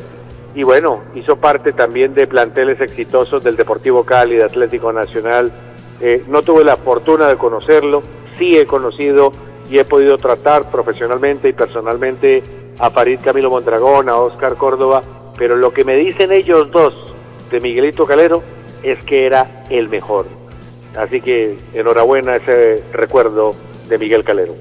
y 0.56 0.62
bueno, 0.62 1.02
hizo 1.14 1.36
parte 1.36 1.74
también 1.74 2.14
de 2.14 2.26
planteles 2.26 2.80
exitosos 2.80 3.44
del 3.44 3.56
Deportivo 3.56 4.04
Cali, 4.04 4.36
de 4.36 4.44
Atlético 4.44 4.90
Nacional. 4.90 5.52
Eh, 6.00 6.24
no 6.28 6.40
tuve 6.40 6.64
la 6.64 6.78
fortuna 6.78 7.28
de 7.28 7.36
conocerlo, 7.36 8.02
sí 8.38 8.56
he 8.56 8.66
conocido 8.66 9.32
y 9.68 9.78
he 9.78 9.84
podido 9.84 10.16
tratar 10.16 10.70
profesionalmente 10.70 11.50
y 11.50 11.52
personalmente 11.52 12.42
a 12.78 12.88
Farid 12.88 13.20
Camilo 13.22 13.50
Mondragón, 13.50 14.08
a 14.08 14.16
Oscar 14.16 14.56
Córdoba, 14.56 15.02
pero 15.36 15.56
lo 15.56 15.74
que 15.74 15.84
me 15.84 15.94
dicen 15.94 16.32
ellos 16.32 16.70
dos 16.70 16.94
de 17.50 17.60
Miguelito 17.60 18.06
Calero 18.06 18.42
es 18.82 18.98
que 19.04 19.26
era 19.26 19.66
el 19.68 19.90
mejor. 19.90 20.24
Así 20.96 21.20
que 21.20 21.58
enhorabuena 21.74 22.36
ese 22.36 22.82
recuerdo 22.94 23.54
de 23.90 23.98
Miguel 23.98 24.24
Calero. 24.24 24.54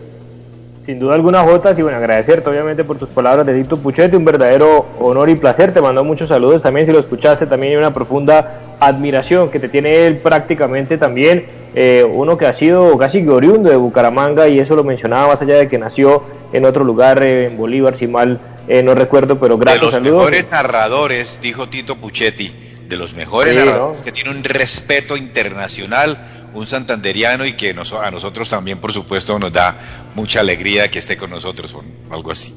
Sin 0.86 1.00
duda 1.00 1.16
alguna, 1.16 1.42
Jotas, 1.42 1.80
y 1.80 1.82
bueno, 1.82 1.98
agradecerte 1.98 2.48
obviamente 2.48 2.84
por 2.84 3.00
tus 3.00 3.10
palabras 3.10 3.44
de 3.48 3.60
Tito 3.60 3.76
Puchetti, 3.78 4.16
un 4.16 4.24
verdadero 4.24 4.86
honor 5.00 5.30
y 5.30 5.36
placer. 5.36 5.74
Te 5.74 5.82
mando 5.82 6.04
muchos 6.04 6.30
saludos 6.30 6.62
también, 6.62 6.86
si 6.86 6.92
lo 6.92 7.00
escuchaste, 7.00 7.48
también 7.48 7.72
hay 7.72 7.78
una 7.78 7.92
profunda 7.92 8.76
admiración 8.80 9.50
que 9.50 9.60
te 9.60 9.68
tiene 9.68 10.06
él 10.06 10.18
prácticamente 10.18 11.00
también, 11.00 11.48
eh, 11.74 12.06
uno 12.08 12.38
que 12.38 12.46
ha 12.46 12.54
sido 12.54 12.96
casi 13.00 13.28
oriundo 13.28 13.72
de 13.72 13.78
Bucaramanga, 13.78 14.48
y 14.48 14.60
eso 14.60 14.76
lo 14.76 14.84
mencionaba 14.84 15.30
más 15.30 15.42
allá 15.42 15.56
de 15.56 15.68
que 15.68 15.80
nació 15.80 16.24
en 16.54 16.66
otro 16.66 16.84
lugar, 16.84 17.24
eh, 17.24 17.48
en 17.48 17.58
Bolívar, 17.58 17.98
si 17.98 18.06
mal 18.06 18.40
eh, 18.68 18.84
no 18.84 18.94
recuerdo, 18.94 19.40
pero 19.40 19.58
gracias. 19.58 19.92
De 19.92 20.00
los 20.02 20.20
mejores 20.20 20.52
narradores, 20.52 21.40
dijo 21.42 21.68
Tito 21.68 21.96
Puchetti, 21.96 22.54
de 22.88 22.96
los 22.96 23.16
mejores 23.16 23.56
narradores, 23.56 24.04
que 24.04 24.12
tiene 24.12 24.30
un 24.30 24.44
respeto 24.44 25.18
internacional 25.18 26.20
un 26.56 26.66
santanderiano 26.66 27.46
y 27.46 27.54
que 27.54 27.72
a 27.72 28.12
nosotros 28.12 28.50
también, 28.50 28.80
por 28.80 28.94
supuesto, 28.94 29.38
nos 29.38 29.52
da 29.52 29.76
mucha 30.16 30.40
alegría 30.40 30.90
que 30.90 31.00
esté 31.00 31.18
con 31.18 31.30
nosotros 31.30 31.74
o 31.76 31.82
algo 32.14 32.32
así. 32.32 32.56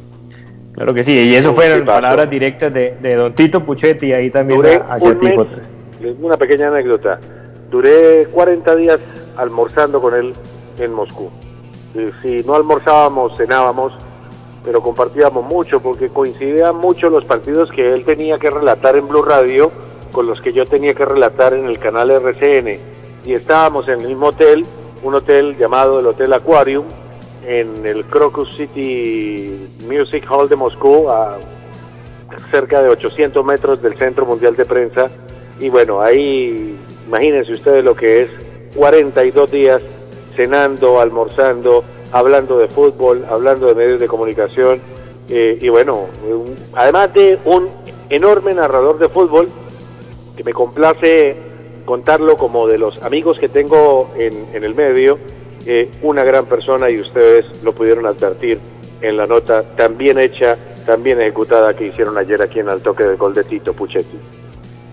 Claro 0.72 0.94
que 0.94 1.02
sí, 1.02 1.12
y 1.12 1.34
eso 1.34 1.54
fueron 1.54 1.84
palabras 1.84 2.30
directas 2.30 2.72
de, 2.72 2.96
de, 3.02 3.14
don 3.16 3.34
Tito 3.34 3.64
Puchetti 3.64 4.12
ahí 4.12 4.30
también 4.30 4.60
Duré 4.60 4.80
hacia 4.88 5.10
un 5.10 5.18
mes, 5.18 5.36
Una 6.20 6.36
pequeña 6.36 6.68
anécdota. 6.68 7.18
Duré 7.68 8.26
40 8.26 8.76
días 8.76 9.00
almorzando 9.36 10.00
con 10.00 10.14
él 10.14 10.34
en 10.78 10.92
Moscú. 10.92 11.30
Si 12.22 12.44
no 12.44 12.54
almorzábamos, 12.54 13.36
cenábamos, 13.36 13.92
pero 14.64 14.80
compartíamos 14.80 15.44
mucho 15.44 15.80
porque 15.80 16.08
coincidían 16.08 16.76
mucho 16.76 17.10
los 17.10 17.24
partidos 17.24 17.70
que 17.70 17.92
él 17.92 18.04
tenía 18.04 18.38
que 18.38 18.50
relatar 18.50 18.94
en 18.96 19.08
Blue 19.08 19.22
Radio 19.22 19.72
con 20.12 20.26
los 20.26 20.40
que 20.40 20.52
yo 20.52 20.64
tenía 20.64 20.94
que 20.94 21.04
relatar 21.04 21.54
en 21.54 21.66
el 21.66 21.78
canal 21.78 22.10
RCN. 22.10 22.78
Y 23.24 23.32
estábamos 23.32 23.88
en 23.88 24.00
el 24.00 24.08
mismo 24.08 24.26
hotel, 24.26 24.64
un 25.02 25.14
hotel 25.14 25.56
llamado 25.58 25.98
el 25.98 26.06
Hotel 26.06 26.32
Aquarium, 26.32 26.84
en 27.48 27.86
el 27.86 28.04
Crocus 28.04 28.54
City 28.56 29.70
Music 29.80 30.30
Hall 30.30 30.50
de 30.50 30.56
Moscú, 30.56 31.08
a 31.08 31.38
cerca 32.50 32.82
de 32.82 32.90
800 32.90 33.42
metros 33.42 33.80
del 33.80 33.96
Centro 33.96 34.26
Mundial 34.26 34.54
de 34.54 34.66
Prensa. 34.66 35.10
Y 35.58 35.70
bueno, 35.70 36.02
ahí 36.02 36.78
imagínense 37.06 37.52
ustedes 37.52 37.82
lo 37.82 37.96
que 37.96 38.22
es 38.22 38.30
42 38.76 39.50
días 39.50 39.82
cenando, 40.36 41.00
almorzando, 41.00 41.84
hablando 42.12 42.58
de 42.58 42.68
fútbol, 42.68 43.24
hablando 43.30 43.66
de 43.66 43.74
medios 43.74 43.98
de 43.98 44.08
comunicación. 44.08 44.82
Eh, 45.30 45.58
y 45.58 45.70
bueno, 45.70 46.04
además 46.74 47.14
de 47.14 47.38
un 47.46 47.70
enorme 48.10 48.52
narrador 48.52 48.98
de 48.98 49.08
fútbol, 49.08 49.48
que 50.36 50.44
me 50.44 50.52
complace 50.52 51.34
contarlo 51.86 52.36
como 52.36 52.66
de 52.66 52.76
los 52.76 53.02
amigos 53.02 53.38
que 53.38 53.48
tengo 53.48 54.10
en, 54.18 54.48
en 54.52 54.64
el 54.64 54.74
medio, 54.74 55.18
una 56.02 56.24
gran 56.24 56.46
persona 56.46 56.90
y 56.90 57.00
ustedes 57.00 57.44
lo 57.62 57.72
pudieron 57.72 58.06
advertir 58.06 58.58
en 59.00 59.16
la 59.16 59.26
nota 59.26 59.62
tan 59.76 59.96
bien 59.96 60.18
hecha, 60.18 60.56
tan 60.86 61.02
bien 61.02 61.20
ejecutada 61.20 61.74
que 61.74 61.86
hicieron 61.86 62.16
ayer 62.18 62.40
aquí 62.42 62.60
en 62.60 62.68
el 62.68 62.80
toque 62.80 63.04
del 63.04 63.16
gol 63.16 63.34
de 63.34 63.44
Tito 63.44 63.72
Puchetti. 63.72 64.18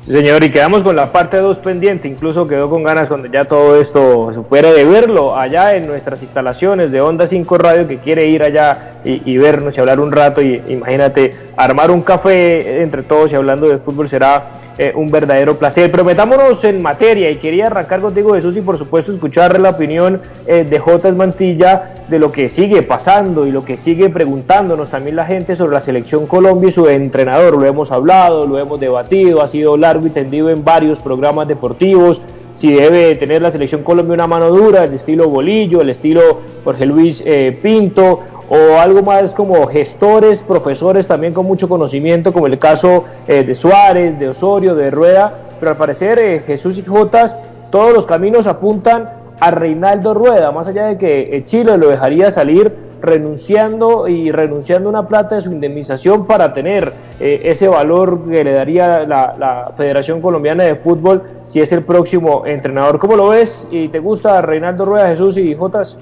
Señor, 0.08 0.44
y 0.44 0.52
quedamos 0.52 0.84
con 0.84 0.96
la 0.96 1.12
parte 1.12 1.38
2 1.38 1.58
pendiente, 1.60 2.08
incluso 2.08 2.48
quedó 2.48 2.70
con 2.70 2.84
ganas 2.84 3.08
cuando 3.08 3.28
ya 3.28 3.44
todo 3.44 3.82
esto 3.82 4.32
se 4.36 4.42
fuera 4.42 4.72
de 4.72 4.86
verlo 4.86 5.36
allá 5.36 5.76
en 5.76 5.88
nuestras 5.88 6.22
instalaciones 6.22 6.92
de 6.92 7.02
Onda 7.02 7.26
5 7.26 7.58
Radio, 7.58 7.88
que 7.88 7.98
quiere 7.98 8.28
ir 8.28 8.44
allá 8.44 8.98
y, 9.04 9.36
vernos 9.38 9.76
y 9.76 9.80
hablar 9.80 10.00
un 10.00 10.12
rato, 10.12 10.44
y 10.44 10.62
imagínate, 10.68 11.34
armar 11.58 11.90
un 11.90 12.04
café 12.04 12.84
entre 12.84 13.02
todos 13.02 13.32
y 13.32 13.36
hablando 13.36 13.68
de 13.68 13.80
fútbol 13.80 14.08
será 14.08 14.46
eh, 14.78 14.92
un 14.96 15.10
verdadero 15.10 15.58
placer. 15.58 15.90
Pero 15.92 16.04
metámonos 16.04 16.64
en 16.64 16.82
materia 16.82 17.30
y 17.30 17.38
quería 17.38 17.68
arrancar 17.68 18.02
contigo 18.02 18.34
Jesús 18.34 18.56
y 18.58 18.62
por 18.62 18.78
supuesto 18.78 19.12
escucharle 19.12 19.60
la 19.60 19.70
opinión 19.70 20.22
eh, 20.48 20.64
de 20.64 20.80
J. 20.80 21.12
Mantilla 21.14 21.96
de 22.08 22.20
lo 22.20 22.32
que 22.32 22.50
sigue 22.50 22.84
pasando 22.84 23.48
y 23.48 23.52
lo 23.52 23.66
que 23.66 23.78
sigue 23.78 24.10
preguntándonos 24.10 24.90
también 24.90 25.16
la 25.16 25.26
gente 25.26 25.56
sobre 25.56 25.74
la 25.74 25.82
selección 25.82 26.28
Colombia 26.28 26.70
y 26.70 26.72
su 26.72 26.88
entrenador. 26.88 27.58
Lo 27.58 27.66
hemos 27.66 27.92
hablado, 27.92 28.46
lo 28.46 28.60
hemos 28.60 28.80
debatido, 28.80 29.42
ha 29.42 29.48
sido 29.48 29.78
largo 29.78 30.08
y 30.08 30.12
tendido 30.12 30.50
en 30.50 30.64
varios 30.64 31.00
programas 31.00 31.48
deportivos. 31.48 32.22
Si 32.56 32.74
debe 32.74 33.16
tener 33.16 33.42
la 33.42 33.52
selección 33.52 33.84
Colombia 33.84 34.14
una 34.14 34.28
mano 34.28 34.50
dura, 34.50 34.86
el 34.86 34.94
estilo 34.94 35.30
Bolillo, 35.30 35.82
el 35.82 35.90
estilo 35.90 36.42
Jorge 36.64 36.86
Luis 36.86 37.22
eh, 37.26 37.58
Pinto, 37.62 38.22
o 38.50 38.80
algo 38.80 39.02
más 39.02 39.34
como 39.34 39.66
gestores, 39.68 40.40
profesores 40.42 41.08
también 41.08 41.34
con 41.34 41.46
mucho 41.46 41.68
conocimiento, 41.68 42.32
como 42.32 42.48
el 42.48 42.60
caso 42.60 43.06
eh, 43.28 43.44
de 43.44 43.56
Suárez, 43.56 44.20
de 44.20 44.30
Osorio, 44.30 44.76
de 44.76 44.92
Rueda, 44.92 45.34
pero 45.60 45.72
al 45.72 45.78
parecer 45.78 46.20
eh, 46.20 46.42
Jesús 46.46 46.78
y 46.78 46.84
Jotas, 46.84 47.36
todos 47.72 47.94
los 47.94 48.06
caminos 48.06 48.48
apuntan 48.48 49.10
a 49.40 49.52
Reinaldo 49.52 50.14
Rueda, 50.14 50.52
más 50.52 50.68
allá 50.68 50.86
de 50.86 50.98
que 50.98 51.36
eh, 51.36 51.44
Chile 51.44 51.78
lo 51.78 51.90
dejaría 51.90 52.32
salir 52.32 52.85
renunciando 53.06 54.08
y 54.08 54.32
renunciando 54.32 54.90
una 54.90 55.08
plata 55.08 55.36
de 55.36 55.42
su 55.42 55.52
indemnización 55.52 56.28
para 56.28 56.54
tener 56.54 56.94
ese 57.20 57.68
valor 57.68 58.30
que 58.30 58.44
le 58.44 58.52
daría 58.52 59.04
la, 59.04 59.36
la, 59.38 59.74
Federación 59.78 60.22
Colombiana 60.22 60.64
de 60.64 60.76
Fútbol 60.76 61.24
si 61.46 61.62
es 61.62 61.72
el 61.72 61.84
próximo 61.84 62.46
entrenador. 62.46 63.00
¿Cómo 63.00 63.16
lo 63.16 63.30
ves? 63.30 63.68
¿Y 63.72 63.88
te 63.88 64.00
gusta 64.00 64.42
Reinaldo 64.42 64.86
Rueda, 64.86 65.08
Jesús 65.10 65.38
y 65.38 65.54
Jotas? 65.56 65.98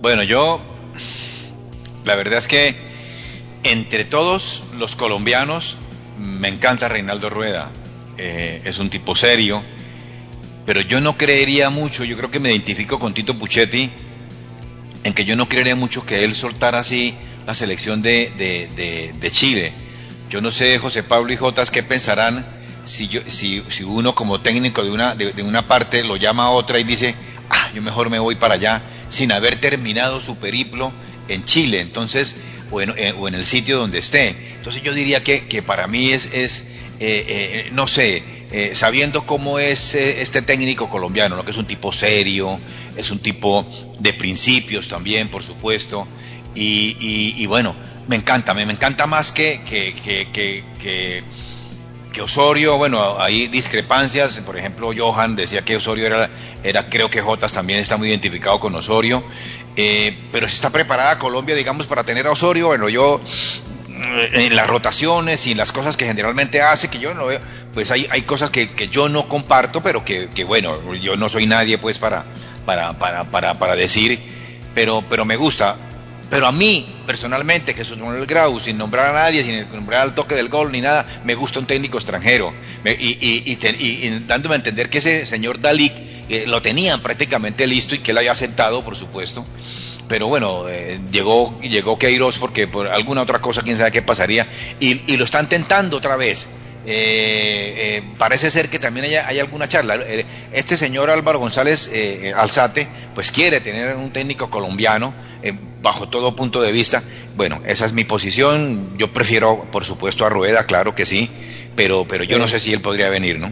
Bueno, 0.00 0.22
yo 0.22 0.60
la 2.04 2.16
verdad 2.16 2.38
es 2.38 2.48
que 2.48 2.74
entre 3.62 4.04
todos 4.04 4.62
los 4.78 4.96
colombianos 4.96 5.76
me 6.18 6.48
encanta 6.48 6.88
Reinaldo 6.88 7.30
Rueda. 7.30 7.70
Eh, 8.16 8.62
es 8.64 8.78
un 8.78 8.90
tipo 8.90 9.14
serio, 9.14 9.62
pero 10.66 10.80
yo 10.80 11.00
no 11.00 11.16
creería 11.16 11.70
mucho, 11.70 12.04
yo 12.04 12.16
creo 12.16 12.30
que 12.30 12.40
me 12.40 12.50
identifico 12.50 12.98
con 12.98 13.14
Tito 13.14 13.38
Puchetti, 13.38 13.90
en 15.04 15.12
que 15.12 15.24
yo 15.24 15.36
no 15.36 15.48
creería 15.48 15.76
mucho 15.76 16.04
que 16.04 16.24
él 16.24 16.34
soltara 16.34 16.80
así 16.80 17.14
la 17.46 17.54
selección 17.54 18.02
de, 18.02 19.30
Chile. 19.30 19.72
Yo 20.28 20.40
no 20.40 20.50
sé, 20.50 20.78
José 20.78 21.02
Pablo 21.02 21.32
y 21.32 21.36
Jotas, 21.36 21.70
qué 21.70 21.82
pensarán 21.82 22.46
si, 22.84 23.08
yo, 23.08 23.20
si, 23.26 23.62
si 23.68 23.82
uno 23.84 24.14
como 24.14 24.40
técnico 24.40 24.84
de 24.84 24.90
una, 24.90 25.14
de, 25.14 25.42
una 25.42 25.66
parte 25.66 26.04
lo 26.04 26.16
llama 26.16 26.44
a 26.44 26.50
otra 26.50 26.78
y 26.78 26.84
dice, 26.84 27.14
ah, 27.48 27.70
yo 27.74 27.82
mejor 27.82 28.10
me 28.10 28.18
voy 28.18 28.36
para 28.36 28.54
allá, 28.54 28.82
sin 29.08 29.32
haber 29.32 29.60
terminado 29.60 30.20
su 30.20 30.36
periplo 30.36 30.92
en 31.28 31.44
Chile, 31.44 31.80
entonces, 31.80 32.36
o 32.70 32.80
en, 32.80 32.94
eh, 32.96 33.14
o 33.18 33.28
en, 33.28 33.34
el 33.34 33.46
sitio 33.46 33.78
donde 33.78 33.98
esté. 33.98 34.36
Entonces 34.56 34.82
yo 34.82 34.94
diría 34.94 35.22
que, 35.22 35.46
que 35.46 35.62
para 35.62 35.86
mí 35.86 36.10
es, 36.10 36.26
es 36.32 36.68
eh, 37.00 37.24
eh, 37.28 37.68
no 37.72 37.88
sé, 37.88 38.22
sabiendo 38.72 39.26
cómo 39.26 39.58
es 39.58 39.94
este 39.94 40.42
técnico 40.42 40.88
colombiano, 40.88 41.36
¿no? 41.36 41.44
que 41.44 41.52
es 41.52 41.56
un 41.56 41.66
tipo 41.66 41.92
serio, 41.92 42.58
es 42.96 43.10
un 43.10 43.20
tipo 43.20 43.64
de 43.98 44.12
principios 44.12 44.88
también, 44.88 45.28
por 45.28 45.42
supuesto, 45.42 46.06
y, 46.54 47.46
bueno, 47.46 47.76
me 48.08 48.16
encanta, 48.16 48.54
me, 48.54 48.62
encanta 48.62 49.06
más 49.06 49.30
que, 49.30 49.60
que, 49.64 49.94
que, 49.94 50.28
que 50.32 51.24
que 52.10 52.22
Osorio, 52.22 52.76
bueno, 52.76 53.20
hay 53.20 53.48
discrepancias, 53.48 54.40
por 54.40 54.56
ejemplo, 54.58 54.92
Johan 54.96 55.36
decía 55.36 55.62
que 55.62 55.76
Osorio 55.76 56.06
era, 56.06 56.28
era 56.62 56.88
creo 56.88 57.10
que 57.10 57.20
Jotas 57.20 57.52
también 57.52 57.78
está 57.78 57.96
muy 57.96 58.08
identificado 58.08 58.58
con 58.60 58.74
Osorio, 58.74 59.22
eh, 59.76 60.16
pero 60.32 60.46
está 60.46 60.70
preparada 60.70 61.18
Colombia, 61.18 61.54
digamos, 61.54 61.86
para 61.86 62.04
tener 62.04 62.26
a 62.26 62.32
Osorio, 62.32 62.68
bueno, 62.68 62.88
yo 62.88 63.20
eh, 63.88 64.30
en 64.32 64.56
las 64.56 64.66
rotaciones 64.66 65.46
y 65.46 65.52
en 65.52 65.58
las 65.58 65.72
cosas 65.72 65.96
que 65.96 66.06
generalmente 66.06 66.60
hace, 66.62 66.88
que 66.88 66.98
yo 66.98 67.14
no 67.14 67.26
veo, 67.26 67.40
pues 67.74 67.90
hay, 67.90 68.06
hay 68.10 68.22
cosas 68.22 68.50
que, 68.50 68.70
que 68.70 68.88
yo 68.88 69.08
no 69.08 69.28
comparto, 69.28 69.82
pero 69.82 70.04
que, 70.04 70.28
que, 70.34 70.44
bueno, 70.44 70.94
yo 70.94 71.16
no 71.16 71.28
soy 71.28 71.46
nadie 71.46 71.78
pues 71.78 71.98
para, 71.98 72.24
para, 72.66 72.92
para, 72.94 73.24
para, 73.24 73.58
para 73.58 73.76
decir, 73.76 74.18
pero, 74.74 75.04
pero 75.08 75.24
me 75.24 75.36
gusta. 75.36 75.76
Pero 76.30 76.46
a 76.46 76.52
mí, 76.52 76.86
personalmente, 77.06 77.74
Jesús 77.74 77.98
Manuel 77.98 78.24
Grau, 78.24 78.60
sin 78.60 78.78
nombrar 78.78 79.06
a 79.06 79.12
nadie, 79.12 79.42
sin 79.42 79.66
nombrar 79.72 80.02
al 80.02 80.14
toque 80.14 80.36
del 80.36 80.48
gol 80.48 80.70
ni 80.70 80.80
nada, 80.80 81.04
me 81.24 81.34
gusta 81.34 81.58
un 81.58 81.66
técnico 81.66 81.98
extranjero. 81.98 82.54
y, 82.84 83.56
dándome 84.26 84.54
a 84.54 84.56
entender 84.56 84.88
que 84.88 84.98
ese 84.98 85.26
señor 85.26 85.60
Dalik 85.60 85.92
eh, 86.30 86.44
lo 86.46 86.62
tenían 86.62 87.00
prácticamente 87.00 87.66
listo 87.66 87.96
y 87.96 87.98
que 87.98 88.12
él 88.12 88.18
había 88.18 88.30
aceptado, 88.30 88.84
por 88.84 88.96
supuesto. 88.96 89.44
Pero 90.06 90.28
bueno, 90.28 90.68
eh, 90.68 91.00
llegó, 91.10 91.58
llegó 91.60 91.98
Queiroz 91.98 92.38
porque 92.38 92.68
por 92.68 92.86
alguna 92.86 93.22
otra 93.22 93.40
cosa, 93.40 93.62
quién 93.62 93.76
sabe 93.76 93.90
qué 93.90 94.02
pasaría. 94.02 94.46
Y, 94.78 95.16
lo 95.16 95.24
están 95.24 95.48
tentando 95.48 95.96
otra 95.96 96.16
vez. 96.16 96.50
Eh, 96.86 98.02
parece 98.18 98.50
ser 98.50 98.68
que 98.68 98.78
también 98.78 99.06
hay, 99.26 99.38
alguna 99.38 99.68
charla. 99.68 99.98
este 100.52 100.76
señor 100.76 101.10
Álvaro 101.10 101.38
González 101.38 101.90
Alzate, 102.36 102.88
pues 103.14 103.30
quiere 103.30 103.60
tener 103.60 103.96
un 103.96 104.10
técnico 104.10 104.50
colombiano 104.50 105.12
eh, 105.42 105.54
bajo 105.82 106.08
todo 106.08 106.36
punto 106.36 106.60
de 106.60 106.72
vista. 106.72 107.02
Bueno, 107.34 107.62
esa 107.64 107.86
es 107.86 107.92
mi 107.92 108.04
posición. 108.04 108.98
Yo 108.98 109.12
prefiero, 109.12 109.70
por 109.70 109.84
supuesto, 109.84 110.26
a 110.26 110.28
Rueda, 110.28 110.64
claro 110.64 110.94
que 110.94 111.06
sí, 111.06 111.30
pero, 111.76 112.06
pero 112.06 112.24
yo 112.24 112.38
no 112.38 112.46
sé 112.46 112.60
si 112.60 112.72
él 112.72 112.80
podría 112.80 113.08
venir, 113.08 113.38
¿no? 113.38 113.50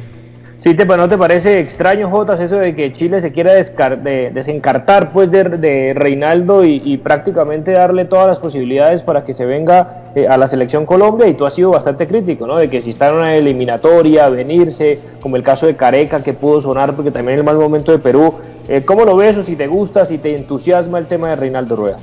Sí, 0.60 0.74
te, 0.74 0.84
¿no 0.84 1.08
te 1.08 1.16
parece 1.16 1.60
extraño, 1.60 2.10
Jotas, 2.10 2.40
eso 2.40 2.56
de 2.56 2.74
que 2.74 2.92
Chile 2.92 3.20
se 3.20 3.30
quiera 3.30 3.52
de, 3.52 4.32
desencartar 4.34 5.12
pues 5.12 5.30
de, 5.30 5.94
Reinaldo 5.94 6.64
y, 6.64 6.96
prácticamente 6.98 7.70
darle 7.70 8.06
todas 8.06 8.26
las 8.26 8.40
posibilidades 8.40 9.02
para 9.02 9.24
que 9.24 9.34
se 9.34 9.46
venga 9.46 10.10
eh, 10.16 10.26
a 10.26 10.36
la 10.36 10.48
selección 10.48 10.84
Colombia? 10.84 11.28
Y 11.28 11.34
tú 11.34 11.46
has 11.46 11.54
sido 11.54 11.70
bastante 11.70 12.08
crítico, 12.08 12.48
¿no? 12.48 12.56
De 12.56 12.68
que 12.68 12.82
si 12.82 12.90
está 12.90 13.08
en 13.08 13.14
una 13.14 13.36
eliminatoria, 13.36 14.28
venirse, 14.30 14.98
como 15.20 15.36
el 15.36 15.44
caso 15.44 15.66
de 15.66 15.76
Careca, 15.76 16.24
que 16.24 16.32
pudo 16.32 16.60
sonar 16.60 16.94
porque 16.96 17.12
también 17.12 17.34
en 17.34 17.38
el 17.40 17.44
mal 17.44 17.56
momento 17.56 17.92
de 17.92 18.00
Perú. 18.00 18.34
Eh, 18.66 18.82
¿Cómo 18.84 19.04
lo 19.04 19.16
ves 19.16 19.36
o 19.36 19.42
si 19.42 19.54
te 19.54 19.68
gusta, 19.68 20.06
si 20.06 20.18
te 20.18 20.34
entusiasma 20.34 20.98
el 20.98 21.06
tema 21.06 21.28
de 21.28 21.36
Reinaldo 21.36 21.76
Rueda? 21.76 21.98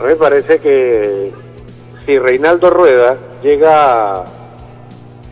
A 0.00 0.02
mí 0.02 0.08
me 0.08 0.16
parece 0.16 0.58
que 0.58 1.30
si 2.04 2.18
Reinaldo 2.18 2.68
Rueda 2.68 3.16
llega 3.44 4.24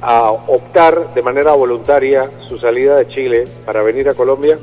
a 0.00 0.30
optar 0.30 1.12
de 1.14 1.22
manera 1.22 1.52
voluntaria 1.52 2.30
su 2.48 2.58
salida 2.58 2.96
de 2.96 3.08
Chile 3.08 3.44
para 3.64 3.82
venir 3.82 4.08
a 4.08 4.14
Colombia, 4.14 4.58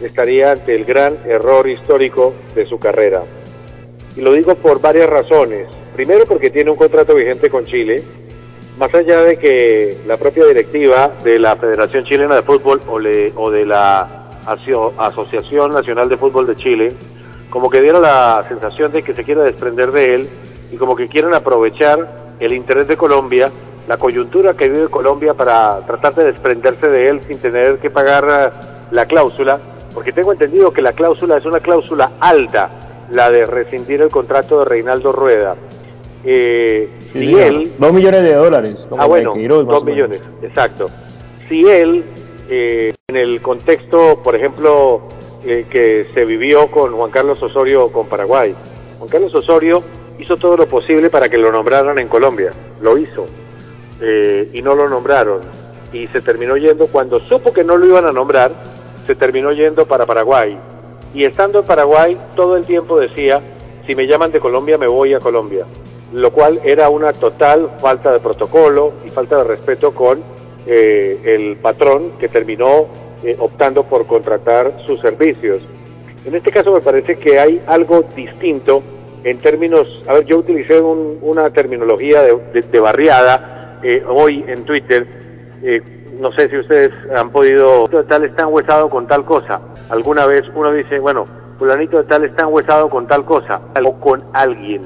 estaría 0.00 0.52
ante 0.52 0.74
el 0.74 0.84
gran 0.84 1.16
error 1.26 1.68
histórico 1.68 2.34
de 2.54 2.66
su 2.66 2.78
carrera. 2.78 3.22
Y 4.16 4.20
lo 4.20 4.32
digo 4.32 4.54
por 4.56 4.80
varias 4.80 5.08
razones. 5.08 5.68
Primero 5.94 6.24
porque 6.26 6.50
tiene 6.50 6.70
un 6.70 6.76
contrato 6.76 7.14
vigente 7.14 7.50
con 7.50 7.64
Chile, 7.64 8.02
más 8.78 8.92
allá 8.94 9.22
de 9.22 9.38
que 9.38 9.98
la 10.06 10.16
propia 10.16 10.46
directiva 10.46 11.12
de 11.22 11.38
la 11.38 11.56
Federación 11.56 12.04
Chilena 12.04 12.36
de 12.36 12.42
Fútbol 12.42 12.80
o, 12.88 12.98
le, 12.98 13.32
o 13.36 13.50
de 13.50 13.66
la 13.66 14.22
Asociación 14.46 15.72
Nacional 15.72 16.08
de 16.08 16.16
Fútbol 16.16 16.46
de 16.46 16.56
Chile, 16.56 16.92
como 17.50 17.68
que 17.68 17.82
dieron 17.82 18.02
la 18.02 18.44
sensación 18.48 18.90
de 18.92 19.02
que 19.02 19.12
se 19.12 19.24
quiere 19.24 19.42
desprender 19.42 19.92
de 19.92 20.14
él 20.14 20.28
y 20.72 20.76
como 20.76 20.96
que 20.96 21.08
quieren 21.08 21.34
aprovechar 21.34 22.34
el 22.40 22.52
interés 22.54 22.88
de 22.88 22.96
Colombia, 22.96 23.52
la 23.92 23.98
coyuntura 23.98 24.54
que 24.54 24.70
vive 24.70 24.88
Colombia 24.88 25.34
para 25.34 25.80
tratar 25.86 26.14
de 26.14 26.24
desprenderse 26.24 26.88
de 26.88 27.10
él 27.10 27.20
sin 27.28 27.36
tener 27.36 27.78
que 27.78 27.90
pagar 27.90 28.24
eh, 28.26 28.50
la 28.90 29.04
cláusula, 29.04 29.60
porque 29.92 30.12
tengo 30.12 30.32
entendido 30.32 30.72
que 30.72 30.80
la 30.80 30.94
cláusula 30.94 31.36
es 31.36 31.44
una 31.44 31.60
cláusula 31.60 32.12
alta, 32.18 32.70
la 33.10 33.30
de 33.30 33.44
rescindir 33.44 34.00
el 34.00 34.08
contrato 34.08 34.60
de 34.60 34.64
Reinaldo 34.64 35.12
Rueda. 35.12 35.56
Eh, 36.24 36.88
si 37.12 37.34
él... 37.34 37.70
Dos 37.76 37.92
millones 37.92 38.22
de 38.22 38.32
dólares. 38.32 38.88
Ah, 38.96 39.04
bueno, 39.04 39.34
dos 39.36 39.84
millones, 39.84 40.22
exacto. 40.40 40.88
Si 41.50 41.68
él, 41.68 42.02
eh, 42.48 42.94
en 43.08 43.16
el 43.18 43.42
contexto, 43.42 44.22
por 44.24 44.34
ejemplo, 44.34 45.02
eh, 45.44 45.66
que 45.68 46.06
se 46.14 46.24
vivió 46.24 46.68
con 46.68 46.92
Juan 46.92 47.10
Carlos 47.10 47.42
Osorio 47.42 47.92
con 47.92 48.06
Paraguay, 48.06 48.54
Juan 48.98 49.10
Carlos 49.10 49.34
Osorio 49.34 49.82
hizo 50.18 50.38
todo 50.38 50.56
lo 50.56 50.66
posible 50.66 51.10
para 51.10 51.28
que 51.28 51.36
lo 51.36 51.52
nombraran 51.52 51.98
en 51.98 52.08
Colombia, 52.08 52.54
lo 52.80 52.96
hizo, 52.96 53.26
eh, 54.02 54.50
y 54.52 54.60
no 54.62 54.74
lo 54.74 54.88
nombraron, 54.88 55.40
y 55.92 56.08
se 56.08 56.20
terminó 56.20 56.56
yendo, 56.56 56.88
cuando 56.88 57.20
supo 57.20 57.52
que 57.52 57.64
no 57.64 57.76
lo 57.76 57.86
iban 57.86 58.04
a 58.04 58.12
nombrar, 58.12 58.50
se 59.06 59.14
terminó 59.14 59.52
yendo 59.52 59.86
para 59.86 60.06
Paraguay, 60.06 60.58
y 61.14 61.24
estando 61.24 61.60
en 61.60 61.66
Paraguay 61.66 62.16
todo 62.34 62.56
el 62.56 62.64
tiempo 62.64 62.98
decía, 62.98 63.40
si 63.86 63.94
me 63.94 64.06
llaman 64.06 64.32
de 64.32 64.40
Colombia 64.40 64.78
me 64.78 64.86
voy 64.86 65.14
a 65.14 65.20
Colombia, 65.20 65.66
lo 66.12 66.32
cual 66.32 66.60
era 66.64 66.88
una 66.88 67.12
total 67.12 67.70
falta 67.80 68.12
de 68.12 68.20
protocolo 68.20 68.92
y 69.06 69.10
falta 69.10 69.38
de 69.38 69.44
respeto 69.44 69.92
con 69.92 70.22
eh, 70.66 71.20
el 71.24 71.56
patrón 71.56 72.12
que 72.18 72.28
terminó 72.28 72.86
eh, 73.24 73.36
optando 73.38 73.84
por 73.84 74.06
contratar 74.06 74.82
sus 74.86 75.00
servicios. 75.00 75.62
En 76.24 76.34
este 76.34 76.50
caso 76.50 76.72
me 76.72 76.80
parece 76.80 77.16
que 77.16 77.38
hay 77.38 77.62
algo 77.66 78.04
distinto 78.14 78.82
en 79.24 79.38
términos, 79.38 80.02
a 80.08 80.14
ver, 80.14 80.24
yo 80.24 80.38
utilicé 80.38 80.80
una 80.80 81.50
terminología 81.50 82.22
de, 82.22 82.80
barriada 82.80 83.61
eh, 83.82 84.04
hoy 84.08 84.44
en 84.46 84.64
Twitter, 84.64 85.06
no 86.18 86.32
sé 86.32 86.48
si 86.48 86.58
ustedes 86.58 86.92
han 87.14 87.30
podido, 87.30 87.88
tal 88.08 88.24
está 88.24 88.46
huesado 88.46 88.88
con 88.88 89.06
tal 89.06 89.24
cosa. 89.24 89.60
Alguna 89.90 90.26
vez 90.26 90.44
uno 90.54 90.72
dice, 90.72 90.98
bueno, 90.98 91.26
fulanito 91.58 91.98
de 91.98 92.04
tal 92.04 92.24
está 92.24 92.46
huesado 92.46 92.88
con 92.88 93.06
tal 93.06 93.24
cosa, 93.24 93.60
o 93.84 94.00
con 94.00 94.22
alguien 94.32 94.82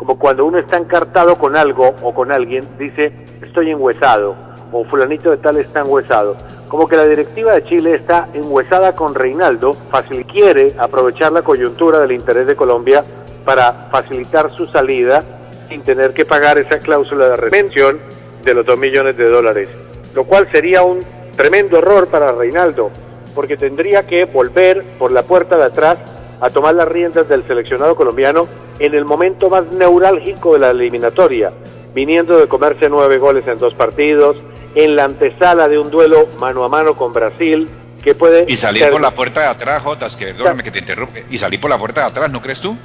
como 0.00 0.18
cuando 0.18 0.46
uno 0.46 0.56
está 0.56 0.78
encartado 0.78 1.36
con 1.36 1.56
algo 1.56 1.94
o 2.00 2.14
con 2.14 2.32
alguien, 2.32 2.66
dice, 2.78 3.12
estoy 3.42 3.70
enhuesado, 3.70 4.34
o 4.72 4.82
fulanito 4.84 5.30
de 5.30 5.36
tal 5.36 5.58
está 5.58 5.80
enhuesado. 5.80 6.38
Como 6.68 6.88
que 6.88 6.96
la 6.96 7.04
directiva 7.04 7.52
de 7.52 7.64
Chile 7.64 7.96
está 7.96 8.26
enhuesada 8.32 8.96
con 8.96 9.14
Reinaldo, 9.14 9.74
fácil 9.90 10.24
quiere 10.24 10.74
aprovechar 10.78 11.32
la 11.32 11.42
coyuntura 11.42 11.98
del 11.98 12.12
interés 12.12 12.46
de 12.46 12.56
Colombia 12.56 13.04
para 13.44 13.90
facilitar 13.90 14.50
su 14.56 14.66
salida 14.68 15.22
sin 15.68 15.82
tener 15.82 16.14
que 16.14 16.24
pagar 16.24 16.56
esa 16.56 16.78
cláusula 16.78 17.28
de 17.28 17.36
retención 17.36 18.00
de 18.42 18.54
los 18.54 18.66
dos 18.66 18.78
millones 18.78 19.16
de 19.16 19.28
dólares, 19.28 19.68
lo 20.14 20.24
cual 20.24 20.48
sería 20.52 20.82
un 20.82 21.04
tremendo 21.36 21.78
error 21.78 22.08
para 22.08 22.32
Reinaldo, 22.32 22.90
porque 23.34 23.56
tendría 23.56 24.06
que 24.06 24.24
volver 24.24 24.84
por 24.98 25.12
la 25.12 25.22
puerta 25.22 25.56
de 25.56 25.64
atrás 25.64 25.98
a 26.40 26.50
tomar 26.50 26.74
las 26.74 26.88
riendas 26.88 27.28
del 27.28 27.46
seleccionado 27.46 27.94
colombiano 27.94 28.48
en 28.78 28.94
el 28.94 29.04
momento 29.04 29.50
más 29.50 29.66
neurálgico 29.66 30.54
de 30.54 30.58
la 30.60 30.70
eliminatoria, 30.70 31.52
viniendo 31.94 32.38
de 32.38 32.48
comerse 32.48 32.88
nueve 32.88 33.18
goles 33.18 33.46
en 33.46 33.58
dos 33.58 33.74
partidos, 33.74 34.36
en 34.74 34.96
la 34.96 35.04
antesala 35.04 35.68
de 35.68 35.78
un 35.78 35.90
duelo 35.90 36.28
mano 36.38 36.64
a 36.64 36.68
mano 36.68 36.96
con 36.96 37.12
Brasil, 37.12 37.68
que 38.02 38.14
puede... 38.14 38.46
Y 38.48 38.56
salir 38.56 38.88
por 38.90 39.00
la 39.00 39.10
puerta 39.10 39.40
de 39.40 39.46
atrás, 39.48 39.82
Jotas, 39.82 40.16
que 40.16 40.26
perdóname 40.26 40.62
que 40.62 40.70
te 40.70 40.78
interrumpe, 40.78 41.24
y 41.30 41.38
salir 41.38 41.60
por 41.60 41.70
la 41.70 41.78
puerta 41.78 42.02
de 42.02 42.06
atrás, 42.06 42.30
¿no 42.30 42.40
crees 42.40 42.60
tú? 42.60 42.76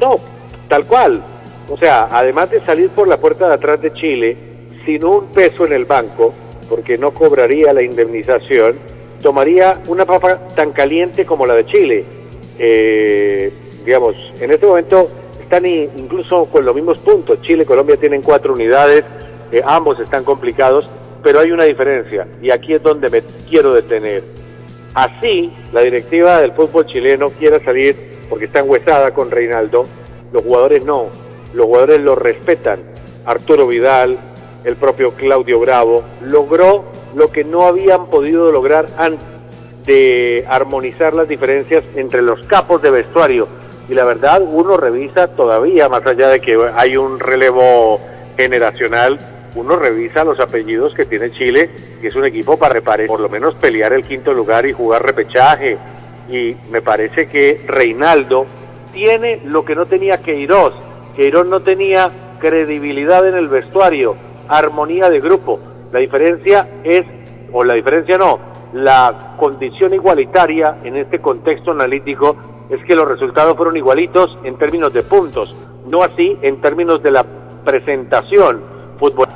No, 0.00 0.18
tal 0.68 0.84
cual. 0.86 1.22
O 1.68 1.76
sea, 1.76 2.08
además 2.10 2.50
de 2.50 2.60
salir 2.60 2.90
por 2.90 3.06
la 3.06 3.18
puerta 3.18 3.48
de 3.48 3.54
atrás 3.54 3.80
de 3.80 3.92
Chile, 3.92 4.36
sin 4.86 5.04
un 5.04 5.26
peso 5.26 5.66
en 5.66 5.74
el 5.74 5.84
banco, 5.84 6.32
porque 6.70 6.96
no 6.96 7.12
cobraría 7.12 7.74
la 7.74 7.82
indemnización, 7.82 8.78
tomaría 9.20 9.80
una 9.88 10.06
papa 10.06 10.48
tan 10.54 10.72
caliente 10.72 11.26
como 11.26 11.44
la 11.44 11.54
de 11.56 11.66
Chile. 11.66 12.04
Eh, 12.58 13.52
digamos, 13.84 14.14
en 14.40 14.50
este 14.50 14.66
momento 14.66 15.10
están 15.42 15.66
incluso 15.66 16.46
con 16.46 16.64
los 16.64 16.74
mismos 16.74 16.98
puntos. 16.98 17.42
Chile 17.42 17.64
y 17.64 17.66
Colombia 17.66 17.96
tienen 17.96 18.22
cuatro 18.22 18.54
unidades, 18.54 19.04
eh, 19.52 19.62
ambos 19.64 20.00
están 20.00 20.24
complicados, 20.24 20.88
pero 21.22 21.40
hay 21.40 21.50
una 21.50 21.64
diferencia 21.64 22.26
y 22.40 22.50
aquí 22.50 22.72
es 22.72 22.82
donde 22.82 23.08
me 23.08 23.22
quiero 23.48 23.74
detener. 23.74 24.22
Así, 24.94 25.52
la 25.72 25.82
directiva 25.82 26.40
del 26.40 26.52
fútbol 26.52 26.86
chileno 26.86 27.30
quiera 27.30 27.60
salir 27.60 28.16
porque 28.30 28.46
está 28.46 28.60
enhuesada 28.60 29.12
con 29.12 29.30
Reinaldo, 29.30 29.86
los 30.32 30.42
jugadores 30.42 30.84
no, 30.84 31.06
los 31.52 31.66
jugadores 31.66 32.00
lo 32.00 32.14
respetan. 32.14 32.80
Arturo 33.24 33.66
Vidal, 33.66 34.18
el 34.66 34.76
propio 34.76 35.12
Claudio 35.12 35.58
Bravo, 35.60 36.04
logró 36.20 36.84
lo 37.14 37.32
que 37.32 37.44
no 37.44 37.66
habían 37.66 38.06
podido 38.06 38.52
lograr 38.52 38.88
antes 38.98 39.24
de 39.86 40.44
armonizar 40.48 41.14
las 41.14 41.28
diferencias 41.28 41.84
entre 41.94 42.20
los 42.20 42.44
capos 42.46 42.82
de 42.82 42.90
vestuario 42.90 43.48
y 43.88 43.94
la 43.94 44.04
verdad 44.04 44.42
uno 44.42 44.76
revisa 44.76 45.28
todavía, 45.28 45.88
más 45.88 46.04
allá 46.06 46.28
de 46.28 46.40
que 46.40 46.58
hay 46.74 46.96
un 46.96 47.20
relevo 47.20 48.00
generacional, 48.36 49.18
uno 49.54 49.76
revisa 49.76 50.24
los 50.24 50.40
apellidos 50.40 50.92
que 50.94 51.06
tiene 51.06 51.30
Chile, 51.30 51.70
que 52.00 52.08
es 52.08 52.14
un 52.14 52.26
equipo 52.26 52.58
para 52.58 52.80
por 53.06 53.20
lo 53.20 53.28
menos 53.28 53.54
pelear 53.54 53.92
el 53.92 54.02
quinto 54.02 54.34
lugar 54.34 54.66
y 54.66 54.72
jugar 54.72 55.04
repechaje. 55.04 55.78
Y 56.28 56.56
me 56.70 56.82
parece 56.82 57.28
que 57.28 57.60
Reinaldo 57.66 58.46
tiene 58.92 59.40
lo 59.44 59.64
que 59.64 59.74
no 59.74 59.86
tenía 59.86 60.18
Queiroz. 60.18 60.74
Queiroz 61.14 61.46
no 61.46 61.60
tenía 61.60 62.10
credibilidad 62.40 63.26
en 63.26 63.36
el 63.36 63.48
vestuario, 63.48 64.16
armonía 64.48 65.10
de 65.10 65.20
grupo. 65.20 65.58
La 65.92 66.00
diferencia 66.00 66.68
es, 66.84 67.04
o 67.52 67.64
la 67.64 67.74
diferencia 67.74 68.18
no, 68.18 68.38
la 68.72 69.34
condición 69.38 69.94
igualitaria 69.94 70.78
en 70.84 70.96
este 70.96 71.20
contexto 71.20 71.70
analítico 71.70 72.36
es 72.68 72.84
que 72.84 72.96
los 72.96 73.06
resultados 73.06 73.56
fueron 73.56 73.76
igualitos 73.76 74.36
en 74.44 74.56
términos 74.56 74.92
de 74.92 75.02
puntos, 75.02 75.54
no 75.86 76.02
así 76.02 76.36
en 76.42 76.60
términos 76.60 77.02
de 77.02 77.12
la 77.12 77.24
presentación 77.64 78.60
fútbol. 78.98 79.28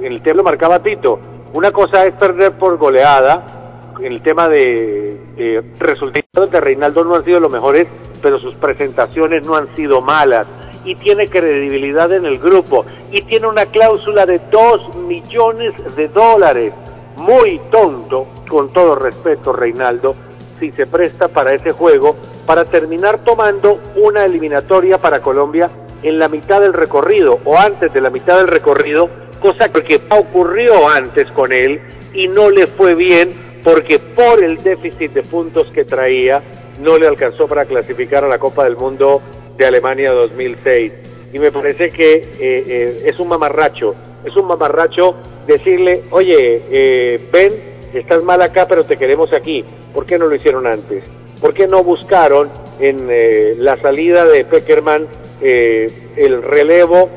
En 0.00 0.12
el 0.12 0.22
tema 0.22 0.38
lo 0.38 0.44
marcaba 0.44 0.80
Tito, 0.80 1.18
una 1.52 1.70
cosa 1.70 2.04
es 2.04 2.14
perder 2.14 2.52
por 2.52 2.76
goleada, 2.76 3.94
en 3.98 4.12
el 4.12 4.20
tema 4.22 4.48
de 4.48 5.64
resultados 5.78 6.50
de 6.50 6.60
Reinaldo 6.60 7.04
no 7.04 7.14
han 7.14 7.24
sido 7.24 7.40
los 7.40 7.50
mejores, 7.50 7.86
pero 8.20 8.38
sus 8.38 8.54
presentaciones 8.54 9.46
no 9.46 9.54
han 9.54 9.74
sido 9.76 10.00
malas 10.00 10.46
y 10.84 10.94
tiene 10.96 11.28
credibilidad 11.28 12.12
en 12.12 12.26
el 12.26 12.38
grupo 12.38 12.84
y 13.10 13.22
tiene 13.22 13.46
una 13.46 13.66
cláusula 13.66 14.26
de 14.26 14.40
2 14.50 14.96
millones 14.96 15.72
de 15.96 16.08
dólares. 16.08 16.72
Muy 17.16 17.60
tonto, 17.70 18.26
con 18.48 18.72
todo 18.72 18.96
respeto, 18.96 19.52
Reinaldo, 19.52 20.14
si 20.58 20.72
se 20.72 20.86
presta 20.86 21.28
para 21.28 21.54
ese 21.54 21.72
juego 21.72 22.16
para 22.46 22.64
terminar 22.64 23.18
tomando 23.18 23.80
una 23.96 24.24
eliminatoria 24.24 24.98
para 24.98 25.22
Colombia 25.22 25.70
en 26.02 26.18
la 26.18 26.28
mitad 26.28 26.60
del 26.60 26.72
recorrido 26.72 27.38
o 27.44 27.56
antes 27.56 27.92
de 27.92 28.00
la 28.00 28.10
mitad 28.10 28.38
del 28.38 28.48
recorrido, 28.48 29.08
cosa 29.40 29.70
que 29.70 30.00
ocurrió 30.10 30.88
antes 30.88 31.30
con 31.30 31.52
él 31.52 31.80
y 32.12 32.28
no 32.28 32.50
le 32.50 32.66
fue 32.66 32.94
bien 32.94 33.32
porque 33.62 33.98
por 33.98 34.44
el 34.44 34.62
déficit 34.62 35.12
de 35.12 35.22
puntos 35.22 35.68
que 35.68 35.84
traía 35.84 36.42
no 36.80 36.98
le 36.98 37.06
alcanzó 37.06 37.48
para 37.48 37.64
clasificar 37.64 38.24
a 38.24 38.28
la 38.28 38.38
Copa 38.38 38.64
del 38.64 38.76
Mundo 38.76 39.22
de 39.56 39.66
Alemania 39.66 40.12
2006. 40.12 40.92
Y 41.32 41.38
me 41.38 41.50
parece 41.50 41.90
que 41.90 42.14
eh, 42.14 42.28
eh, 42.40 43.02
es 43.06 43.18
un 43.18 43.28
mamarracho, 43.28 43.94
es 44.24 44.34
un 44.36 44.46
mamarracho 44.46 45.14
decirle, 45.46 46.02
oye, 46.10 46.62
eh, 46.70 47.28
ven, 47.32 47.52
estás 47.92 48.22
mal 48.22 48.42
acá, 48.42 48.66
pero 48.66 48.84
te 48.84 48.96
queremos 48.96 49.32
aquí. 49.32 49.64
¿Por 49.92 50.06
qué 50.06 50.18
no 50.18 50.26
lo 50.26 50.34
hicieron 50.34 50.66
antes? 50.66 51.04
¿Por 51.40 51.52
qué 51.52 51.66
no 51.66 51.84
buscaron 51.84 52.50
en 52.80 53.08
eh, 53.10 53.54
la 53.58 53.76
salida 53.76 54.24
de 54.24 54.44
Peckerman 54.44 55.06
eh, 55.40 55.90
el 56.16 56.42
relevo 56.42 57.10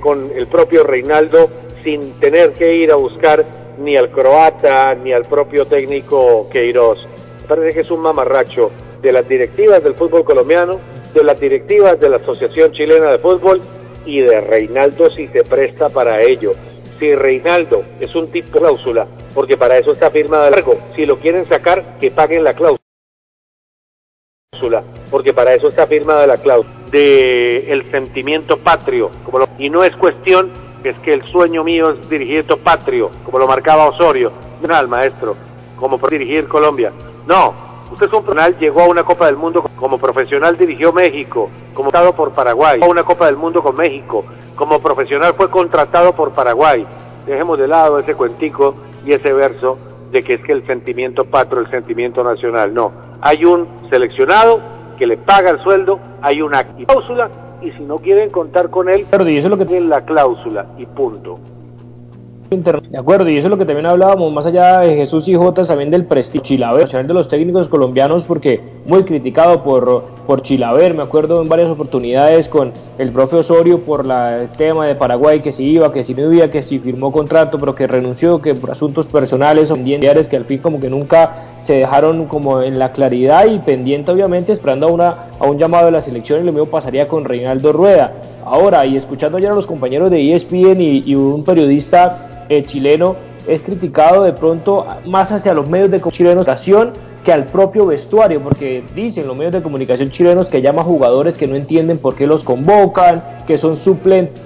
con 0.00 0.32
el 0.34 0.48
propio 0.48 0.82
Reinaldo 0.82 1.48
sin 1.84 2.14
tener 2.14 2.50
que 2.54 2.74
ir 2.74 2.90
a 2.90 2.96
buscar 2.96 3.44
ni 3.78 3.96
al 3.96 4.10
croata 4.10 4.96
ni 4.96 5.12
al 5.12 5.24
propio 5.24 5.66
técnico 5.66 6.48
Queiroz? 6.50 7.06
Parece 7.46 7.74
que 7.74 7.80
es 7.80 7.90
un 7.92 8.00
mamarracho 8.00 8.72
de 9.00 9.12
las 9.12 9.28
directivas 9.28 9.82
del 9.82 9.94
fútbol 9.94 10.24
colombiano, 10.24 10.80
de 11.12 11.24
las 11.24 11.38
directivas 11.38 11.98
de 12.00 12.08
la 12.08 12.16
Asociación 12.16 12.72
Chilena 12.72 13.12
de 13.12 13.18
Fútbol 13.18 13.60
y 14.04 14.20
de 14.20 14.40
Reinaldo 14.40 15.10
si 15.10 15.26
se 15.28 15.44
presta 15.44 15.88
para 15.88 16.22
ello. 16.22 16.54
Si 16.98 17.14
Reinaldo 17.14 17.82
es 17.98 18.14
un 18.14 18.30
tipo 18.30 18.58
cláusula, 18.58 19.06
porque 19.34 19.56
para 19.56 19.78
eso 19.78 19.92
está 19.92 20.10
firmada 20.10 20.50
largo, 20.50 20.78
si 20.94 21.06
lo 21.06 21.16
quieren 21.18 21.46
sacar, 21.48 21.98
que 21.98 22.10
paguen 22.10 22.44
la 22.44 22.54
cláusula 22.54 22.80
porque 25.10 25.32
para 25.32 25.54
eso 25.54 25.68
está 25.68 25.86
firmada 25.86 26.26
la 26.26 26.36
cláusula 26.36 26.74
de 26.90 27.72
el 27.72 27.90
sentimiento 27.90 28.58
patrio, 28.58 29.10
como 29.24 29.46
y 29.58 29.70
no 29.70 29.84
es 29.84 29.94
cuestión 29.94 30.50
es 30.82 30.96
que 30.98 31.12
el 31.12 31.22
sueño 31.28 31.62
mío 31.62 31.90
es 31.90 32.08
dirigir 32.08 32.44
patrio, 32.64 33.10
como 33.24 33.38
lo 33.38 33.46
marcaba 33.46 33.88
Osorio, 33.88 34.32
no 34.60 34.88
maestro, 34.88 35.36
como 35.76 35.98
por 35.98 36.10
dirigir 36.10 36.48
Colombia. 36.48 36.92
No, 37.26 37.54
usted 37.90 38.06
es 38.06 38.12
un 38.12 38.22
profesional, 38.22 38.58
llegó 38.58 38.80
a 38.82 38.88
una 38.88 39.02
Copa 39.02 39.26
del 39.26 39.36
Mundo 39.36 39.68
como 39.76 39.98
profesional, 39.98 40.56
dirigió 40.56 40.92
México, 40.92 41.50
como 41.74 41.88
estado 41.88 42.14
por 42.14 42.32
Paraguay, 42.32 42.80
a 42.82 42.86
una 42.86 43.02
Copa 43.02 43.26
del 43.26 43.36
Mundo 43.36 43.62
con 43.62 43.76
México, 43.76 44.24
como 44.54 44.80
profesional 44.80 45.34
fue 45.34 45.50
contratado 45.50 46.14
por 46.14 46.32
Paraguay. 46.32 46.86
Dejemos 47.26 47.58
de 47.58 47.68
lado 47.68 47.98
ese 47.98 48.14
cuentico 48.14 48.74
y 49.04 49.12
ese 49.12 49.32
verso 49.32 49.78
de 50.10 50.22
que 50.22 50.34
es 50.34 50.42
que 50.42 50.52
el 50.52 50.66
sentimiento 50.66 51.24
patro, 51.24 51.60
el 51.60 51.70
sentimiento 51.70 52.24
nacional. 52.24 52.74
No, 52.74 52.92
hay 53.20 53.44
un 53.44 53.68
seleccionado 53.90 54.60
que 54.98 55.06
le 55.06 55.16
paga 55.16 55.50
el 55.50 55.62
sueldo, 55.62 55.98
hay 56.20 56.42
una 56.42 56.64
cláusula 56.64 57.30
y 57.62 57.70
si 57.72 57.82
no 57.82 57.98
quieren 57.98 58.30
contar 58.30 58.70
con 58.70 58.88
él, 58.88 59.06
y 59.26 59.36
eso 59.36 59.46
es 59.46 59.50
lo 59.50 59.58
que 59.58 59.66
tienen 59.66 59.88
la 59.88 60.04
cláusula 60.04 60.66
y 60.78 60.86
punto. 60.86 61.38
De 62.50 62.98
acuerdo, 62.98 63.30
y 63.30 63.36
eso 63.36 63.46
es 63.46 63.50
lo 63.52 63.58
que 63.58 63.64
también 63.64 63.86
hablábamos 63.86 64.32
más 64.32 64.44
allá 64.44 64.80
de 64.80 64.96
Jesús 64.96 65.28
y 65.28 65.36
Jotas, 65.36 65.68
también 65.68 65.88
del 65.92 66.04
prestigio 66.04 66.42
Chilaver, 66.42 67.06
de 67.06 67.14
los 67.14 67.28
técnicos 67.28 67.68
colombianos, 67.68 68.24
porque 68.24 68.60
muy 68.86 69.04
criticado 69.04 69.62
por, 69.62 70.02
por 70.26 70.42
Chilaver, 70.42 70.94
me 70.94 71.04
acuerdo 71.04 71.42
en 71.42 71.48
varias 71.48 71.70
oportunidades 71.70 72.48
con 72.48 72.72
el 72.98 73.12
profe 73.12 73.36
Osorio 73.36 73.82
por 73.82 74.04
la, 74.04 74.42
el 74.42 74.48
tema 74.48 74.88
de 74.88 74.96
Paraguay, 74.96 75.38
que 75.42 75.52
si 75.52 75.62
iba, 75.62 75.92
que 75.92 76.02
si 76.02 76.12
no 76.12 76.32
iba, 76.32 76.48
que 76.48 76.62
si 76.62 76.80
firmó 76.80 77.12
contrato, 77.12 77.56
pero 77.56 77.76
que 77.76 77.86
renunció, 77.86 78.42
que 78.42 78.52
por 78.56 78.72
asuntos 78.72 79.06
personales 79.06 79.70
o 79.70 79.74
pendientes, 79.74 80.26
que 80.26 80.36
al 80.36 80.44
fin 80.44 80.58
como 80.58 80.80
que 80.80 80.90
nunca 80.90 81.54
se 81.60 81.74
dejaron 81.74 82.24
como 82.24 82.62
en 82.62 82.80
la 82.80 82.90
claridad 82.90 83.46
y 83.46 83.60
pendiente 83.60 84.10
obviamente 84.10 84.50
esperando 84.50 84.88
a, 84.88 84.90
una, 84.90 85.14
a 85.38 85.46
un 85.46 85.56
llamado 85.56 85.86
de 85.86 85.92
la 85.92 86.00
selección 86.00 86.42
y 86.42 86.46
lo 86.46 86.52
mismo 86.52 86.66
pasaría 86.66 87.06
con 87.06 87.24
Reinaldo 87.24 87.72
Rueda. 87.72 88.12
Ahora, 88.44 88.84
y 88.86 88.96
escuchando 88.96 89.38
ayer 89.38 89.52
a 89.52 89.54
los 89.54 89.68
compañeros 89.68 90.10
de 90.10 90.34
ESPN 90.34 90.80
y 90.80 91.14
un 91.14 91.44
periodista 91.44 92.29
el 92.50 92.66
chileno 92.66 93.16
es 93.46 93.62
criticado 93.62 94.24
de 94.24 94.32
pronto 94.32 94.86
más 95.06 95.32
hacia 95.32 95.54
los 95.54 95.68
medios 95.68 95.90
de 95.90 96.00
comunicación 96.00 96.90
que 97.24 97.32
al 97.32 97.44
propio 97.44 97.86
vestuario, 97.86 98.40
porque 98.42 98.82
dicen 98.94 99.26
los 99.26 99.36
medios 99.36 99.52
de 99.52 99.62
comunicación 99.62 100.10
chilenos 100.10 100.46
que 100.46 100.60
llama 100.60 100.82
jugadores 100.82 101.38
que 101.38 101.46
no 101.46 101.54
entienden 101.54 101.98
por 101.98 102.16
qué 102.16 102.26
los 102.26 102.44
convocan, 102.44 103.22
que 103.46 103.56
son 103.56 103.76
suplentes 103.76 104.42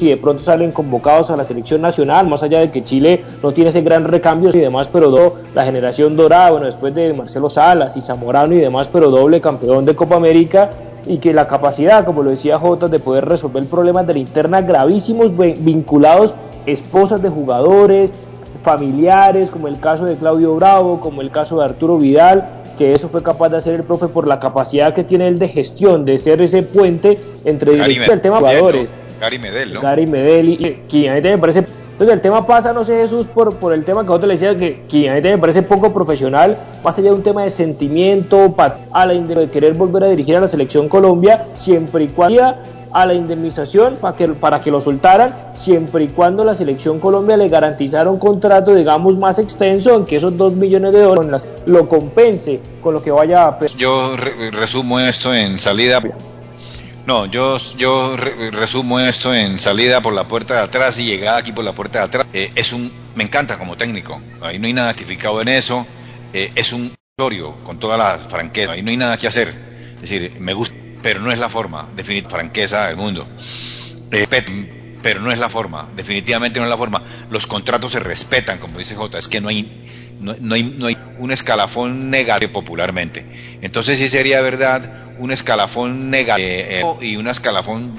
y 0.00 0.06
de 0.06 0.16
pronto 0.16 0.44
salen 0.44 0.70
convocados 0.70 1.30
a 1.30 1.36
la 1.36 1.42
selección 1.42 1.82
nacional, 1.82 2.28
más 2.28 2.44
allá 2.44 2.60
de 2.60 2.70
que 2.70 2.84
Chile 2.84 3.24
no 3.42 3.52
tiene 3.52 3.70
ese 3.70 3.80
gran 3.80 4.04
recambio 4.04 4.50
y 4.50 4.60
demás, 4.60 4.88
pero 4.92 5.34
la 5.56 5.64
generación 5.64 6.16
dorada, 6.16 6.52
bueno, 6.52 6.66
después 6.66 6.94
de 6.94 7.12
Marcelo 7.12 7.50
Salas 7.50 7.96
y 7.96 8.00
Zamorano 8.00 8.54
y 8.54 8.58
demás, 8.58 8.88
pero 8.92 9.10
doble 9.10 9.40
campeón 9.40 9.84
de 9.84 9.96
Copa 9.96 10.14
América, 10.14 10.70
y 11.04 11.18
que 11.18 11.32
la 11.32 11.48
capacidad, 11.48 12.04
como 12.04 12.22
lo 12.22 12.30
decía 12.30 12.60
Jota, 12.60 12.86
de 12.86 13.00
poder 13.00 13.24
resolver 13.24 13.64
problemas 13.66 14.06
de 14.06 14.12
la 14.12 14.20
interna 14.20 14.60
gravísimos 14.60 15.36
vinculados 15.36 16.32
esposas 16.66 17.22
de 17.22 17.28
jugadores, 17.28 18.12
familiares, 18.62 19.50
como 19.50 19.68
el 19.68 19.80
caso 19.80 20.04
de 20.04 20.16
Claudio 20.16 20.54
Bravo, 20.56 21.00
como 21.00 21.22
el 21.22 21.30
caso 21.30 21.58
de 21.58 21.64
Arturo 21.64 21.98
Vidal, 21.98 22.48
que 22.78 22.92
eso 22.92 23.08
fue 23.08 23.22
capaz 23.22 23.50
de 23.50 23.58
hacer 23.58 23.74
el 23.74 23.82
profe 23.82 24.08
por 24.08 24.26
la 24.26 24.40
capacidad 24.40 24.94
que 24.94 25.04
tiene 25.04 25.28
él 25.28 25.38
de 25.38 25.48
gestión, 25.48 26.04
de 26.04 26.18
ser 26.18 26.40
ese 26.40 26.62
puente 26.62 27.18
entre 27.44 27.72
el 27.74 28.20
tema 28.20 28.38
jugadores. 28.38 28.88
Gary 29.20 29.38
Medel, 29.38 29.74
¿no? 29.74 29.80
Gary 29.80 30.06
Medel 30.06 30.48
y, 30.48 30.82
y 30.90 31.06
a 31.06 31.14
mí 31.14 31.20
me 31.20 31.38
parece 31.38 31.64
entonces 31.92 32.14
el 32.14 32.22
tema 32.22 32.46
pasa, 32.46 32.72
no 32.72 32.84
sé 32.84 32.96
Jesús, 32.96 33.26
por, 33.26 33.54
por 33.56 33.72
el 33.72 33.84
tema 33.84 34.04
que 34.04 34.10
otro 34.10 34.26
le 34.26 34.34
decía 34.34 34.56
que, 34.56 34.82
que 34.88 35.08
a 35.10 35.14
mí 35.14 35.20
me 35.20 35.38
parece 35.38 35.62
poco 35.62 35.92
profesional, 35.92 36.56
más 36.82 36.98
allá 36.98 37.10
de 37.10 37.14
un 37.14 37.22
tema 37.22 37.44
de 37.44 37.50
sentimiento, 37.50 38.56
a 38.92 39.06
la 39.06 39.14
de 39.14 39.48
querer 39.50 39.74
volver 39.74 40.04
a 40.04 40.08
dirigir 40.08 40.36
a 40.36 40.40
la 40.40 40.48
selección 40.48 40.88
Colombia, 40.88 41.46
siempre 41.54 42.04
y 42.04 42.08
cuando 42.08 42.54
a 42.92 43.06
la 43.06 43.14
indemnización 43.14 43.96
para 43.96 44.16
que, 44.16 44.28
para 44.28 44.60
que 44.60 44.70
lo 44.70 44.80
soltaran, 44.80 45.34
siempre 45.54 46.04
y 46.04 46.08
cuando 46.08 46.44
la 46.44 46.54
selección 46.54 47.00
Colombia 47.00 47.36
le 47.36 47.48
garantizara 47.48 48.10
un 48.10 48.18
contrato, 48.18 48.74
digamos, 48.74 49.16
más 49.16 49.38
extenso, 49.38 49.96
en 49.96 50.06
que 50.06 50.16
esos 50.16 50.36
dos 50.36 50.54
millones 50.54 50.92
de 50.92 51.00
dólares 51.00 51.48
lo 51.66 51.88
compense 51.88 52.60
con 52.82 52.94
lo 52.94 53.02
que 53.02 53.10
vaya 53.10 53.48
a... 53.48 53.58
Yo 53.76 54.16
resumo 54.16 55.00
esto 55.00 55.34
en 55.34 55.58
salida. 55.58 56.00
No, 57.06 57.26
yo, 57.26 57.56
yo 57.78 58.16
resumo 58.16 59.00
esto 59.00 59.34
en 59.34 59.58
salida 59.58 60.00
por 60.00 60.12
la 60.12 60.28
puerta 60.28 60.54
de 60.54 60.60
atrás 60.60 61.00
y 61.00 61.04
llegada 61.04 61.38
aquí 61.38 61.52
por 61.52 61.64
la 61.64 61.72
puerta 61.72 61.98
de 61.98 62.04
atrás. 62.04 62.26
Eh, 62.32 62.52
es 62.54 62.72
un, 62.72 62.92
me 63.14 63.24
encanta 63.24 63.58
como 63.58 63.76
técnico, 63.76 64.20
ahí 64.40 64.58
no 64.58 64.66
hay 64.66 64.72
nada 64.72 64.94
tipificado 64.94 65.40
en 65.40 65.48
eso. 65.48 65.84
Eh, 66.32 66.52
es 66.54 66.72
un 66.72 66.92
con 67.62 67.78
toda 67.78 67.96
la 67.96 68.18
franqueza, 68.18 68.72
ahí 68.72 68.82
no 68.82 68.90
hay 68.90 68.96
nada 68.96 69.16
que 69.16 69.28
hacer. 69.28 69.54
Es 70.02 70.10
decir, 70.10 70.32
me 70.40 70.54
gusta 70.54 70.74
pero 71.02 71.20
no 71.20 71.32
es 71.32 71.38
la 71.38 71.48
forma, 71.48 71.88
definitivamente, 71.94 72.30
franqueza 72.30 72.86
del 72.86 72.96
mundo. 72.96 73.26
Respeto, 74.10 74.52
pero 75.02 75.20
no 75.20 75.32
es 75.32 75.38
la 75.38 75.48
forma, 75.48 75.88
definitivamente 75.96 76.60
no 76.60 76.66
es 76.66 76.70
la 76.70 76.76
forma. 76.76 77.02
Los 77.30 77.46
contratos 77.46 77.92
se 77.92 78.00
respetan, 78.00 78.58
como 78.58 78.78
dice 78.78 78.94
J, 78.94 79.18
es 79.18 79.28
que 79.28 79.40
no 79.40 79.48
hay, 79.48 79.68
no, 80.20 80.54
hay, 80.54 80.62
no 80.62 80.86
hay 80.86 80.96
un 81.18 81.32
escalafón 81.32 82.10
negativo 82.10 82.52
popularmente. 82.52 83.26
Entonces 83.60 83.98
sí 83.98 84.08
sería 84.08 84.40
verdad 84.40 85.02
un 85.18 85.30
escalafón 85.30 86.10
negativo 86.10 86.98
y 87.00 87.16
un 87.16 87.28
escalafón 87.28 87.94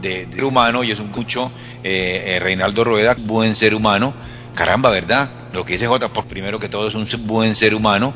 de, 0.00 0.28
ser 0.30 0.44
humano, 0.44 0.84
y 0.84 0.90
es 0.90 1.00
un 1.00 1.10
mucho 1.10 1.50
eh, 1.84 2.24
eh, 2.26 2.40
Reinaldo 2.40 2.84
Rueda, 2.84 3.16
buen 3.18 3.56
ser 3.56 3.74
humano. 3.74 4.14
Caramba, 4.54 4.90
¿verdad? 4.90 5.30
Lo 5.52 5.64
que 5.64 5.74
dice 5.74 5.86
J, 5.86 6.12
por 6.12 6.26
primero 6.26 6.58
que 6.58 6.68
todo 6.68 6.88
es 6.88 6.94
un 6.94 7.06
buen 7.26 7.54
ser 7.54 7.74
humano 7.74 8.14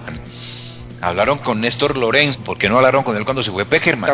hablaron 1.03 1.39
con 1.39 1.61
Néstor 1.61 1.97
Lorenz, 1.97 2.39
porque 2.39 2.69
no 2.69 2.77
hablaron 2.77 3.03
con 3.03 3.17
él 3.17 3.25
cuando 3.25 3.43
se 3.43 3.51
fue 3.51 3.67
Peckerman? 3.67 4.09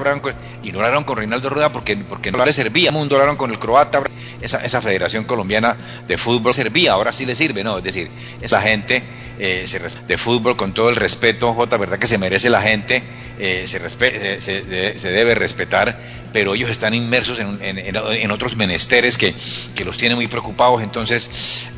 y 0.62 0.72
no 0.72 0.78
hablaron 0.78 1.04
con 1.04 1.18
Reinaldo 1.18 1.50
Rueda 1.50 1.70
porque, 1.70 1.96
porque 1.96 2.32
no 2.32 2.44
le 2.44 2.52
servía. 2.52 2.90
Mundo 2.90 3.16
hablaron 3.16 3.36
con 3.36 3.50
el 3.50 3.58
croata, 3.58 4.02
esa, 4.40 4.64
esa 4.64 4.80
federación 4.80 5.24
colombiana 5.24 5.76
de 6.08 6.16
fútbol 6.16 6.54
servía, 6.54 6.92
ahora 6.92 7.12
sí 7.12 7.26
le 7.26 7.36
sirve, 7.36 7.62
¿no? 7.62 7.78
Es 7.78 7.84
decir, 7.84 8.10
esa 8.40 8.62
gente 8.62 9.02
eh, 9.38 9.66
de 10.06 10.18
fútbol 10.18 10.56
con 10.56 10.72
todo 10.72 10.88
el 10.88 10.96
respeto, 10.96 11.52
J, 11.52 11.76
¿verdad? 11.76 11.98
Que 11.98 12.06
se 12.06 12.16
merece 12.16 12.48
la 12.48 12.62
gente, 12.62 13.02
eh, 13.38 13.64
se, 13.66 13.76
eh, 13.76 14.38
se, 14.40 14.98
se, 14.98 15.08
debe 15.10 15.34
respetar, 15.34 16.00
pero 16.32 16.54
ellos 16.54 16.70
están 16.70 16.94
inmersos 16.94 17.38
en, 17.38 17.58
en, 17.60 18.30
otros 18.30 18.56
menesteres 18.56 19.18
que, 19.18 19.34
que, 19.74 19.84
los 19.84 19.98
tienen 19.98 20.16
muy 20.16 20.26
preocupados, 20.26 20.82
entonces 20.82 21.68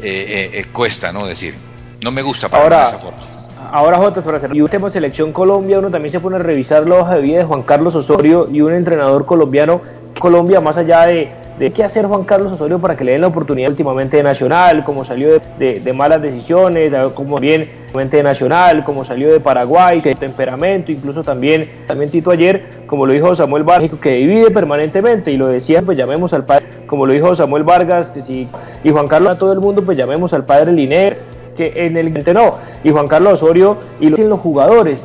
cuesta, 0.72 1.12
¿no? 1.12 1.26
Decir, 1.26 1.56
no 2.00 2.12
me 2.12 2.22
gusta 2.22 2.48
para 2.48 2.62
ahora, 2.62 2.84
esa 2.84 2.98
forma 3.00 3.29
ahora 3.72 3.98
Jotas, 3.98 4.24
para 4.24 4.36
hacer 4.36 4.52
un 4.52 4.68
tema 4.68 4.90
selección 4.90 5.32
Colombia, 5.32 5.78
uno 5.78 5.90
también 5.90 6.12
se 6.12 6.20
pone 6.20 6.36
a 6.36 6.38
revisar 6.40 6.86
la 6.86 6.96
hoja 6.96 7.16
de 7.16 7.22
vida 7.22 7.38
de 7.38 7.44
Juan 7.44 7.62
Carlos 7.62 7.94
Osorio 7.94 8.48
y 8.50 8.60
un 8.60 8.72
entrenador 8.72 9.26
colombiano 9.26 9.80
Colombia, 10.18 10.60
más 10.60 10.76
allá 10.76 11.06
de, 11.06 11.30
de 11.58 11.72
qué 11.72 11.84
hacer 11.84 12.06
Juan 12.06 12.24
Carlos 12.24 12.52
Osorio 12.52 12.78
para 12.78 12.96
que 12.96 13.04
le 13.04 13.12
den 13.12 13.20
la 13.20 13.26
oportunidad 13.26 13.70
últimamente 13.70 14.16
de 14.16 14.22
Nacional, 14.22 14.82
como 14.82 15.04
salió 15.04 15.38
de, 15.58 15.92
malas 15.92 16.22
decisiones, 16.22 16.92
como 17.14 17.38
bien 17.38 17.68
de 17.92 18.22
Nacional, 18.22 18.82
como 18.82 19.04
salió 19.04 19.30
de 19.30 19.40
Paraguay, 19.40 20.00
que 20.00 20.14
temperamento, 20.14 20.90
incluso 20.90 21.22
también, 21.22 21.68
también 21.86 22.10
Tito 22.10 22.30
ayer, 22.30 22.64
como 22.86 23.04
lo 23.04 23.12
dijo 23.12 23.36
Samuel 23.36 23.64
Vargas, 23.64 23.90
que 24.00 24.12
divide 24.12 24.50
permanentemente, 24.50 25.32
y 25.32 25.36
lo 25.36 25.48
decía, 25.48 25.82
pues 25.82 25.98
llamemos 25.98 26.32
al 26.32 26.44
padre, 26.44 26.64
como 26.86 27.04
lo 27.04 27.12
dijo 27.12 27.36
Samuel 27.36 27.64
Vargas, 27.64 28.08
que 28.08 28.22
si, 28.22 28.48
y 28.82 28.90
Juan 28.90 29.06
Carlos 29.06 29.32
a 29.32 29.38
todo 29.38 29.52
el 29.52 29.60
mundo, 29.60 29.82
pues 29.82 29.98
llamemos 29.98 30.32
al 30.32 30.44
padre 30.44 30.72
Liner, 30.72 31.18
que 31.60 31.84
en 31.84 31.98
el 31.98 32.14
no, 32.32 32.54
y 32.82 32.90
Juan 32.90 33.06
Carlos 33.06 33.34
Osorio 33.34 33.76
y 34.00 34.08
los 34.08 34.40
jugadores, 34.40 34.98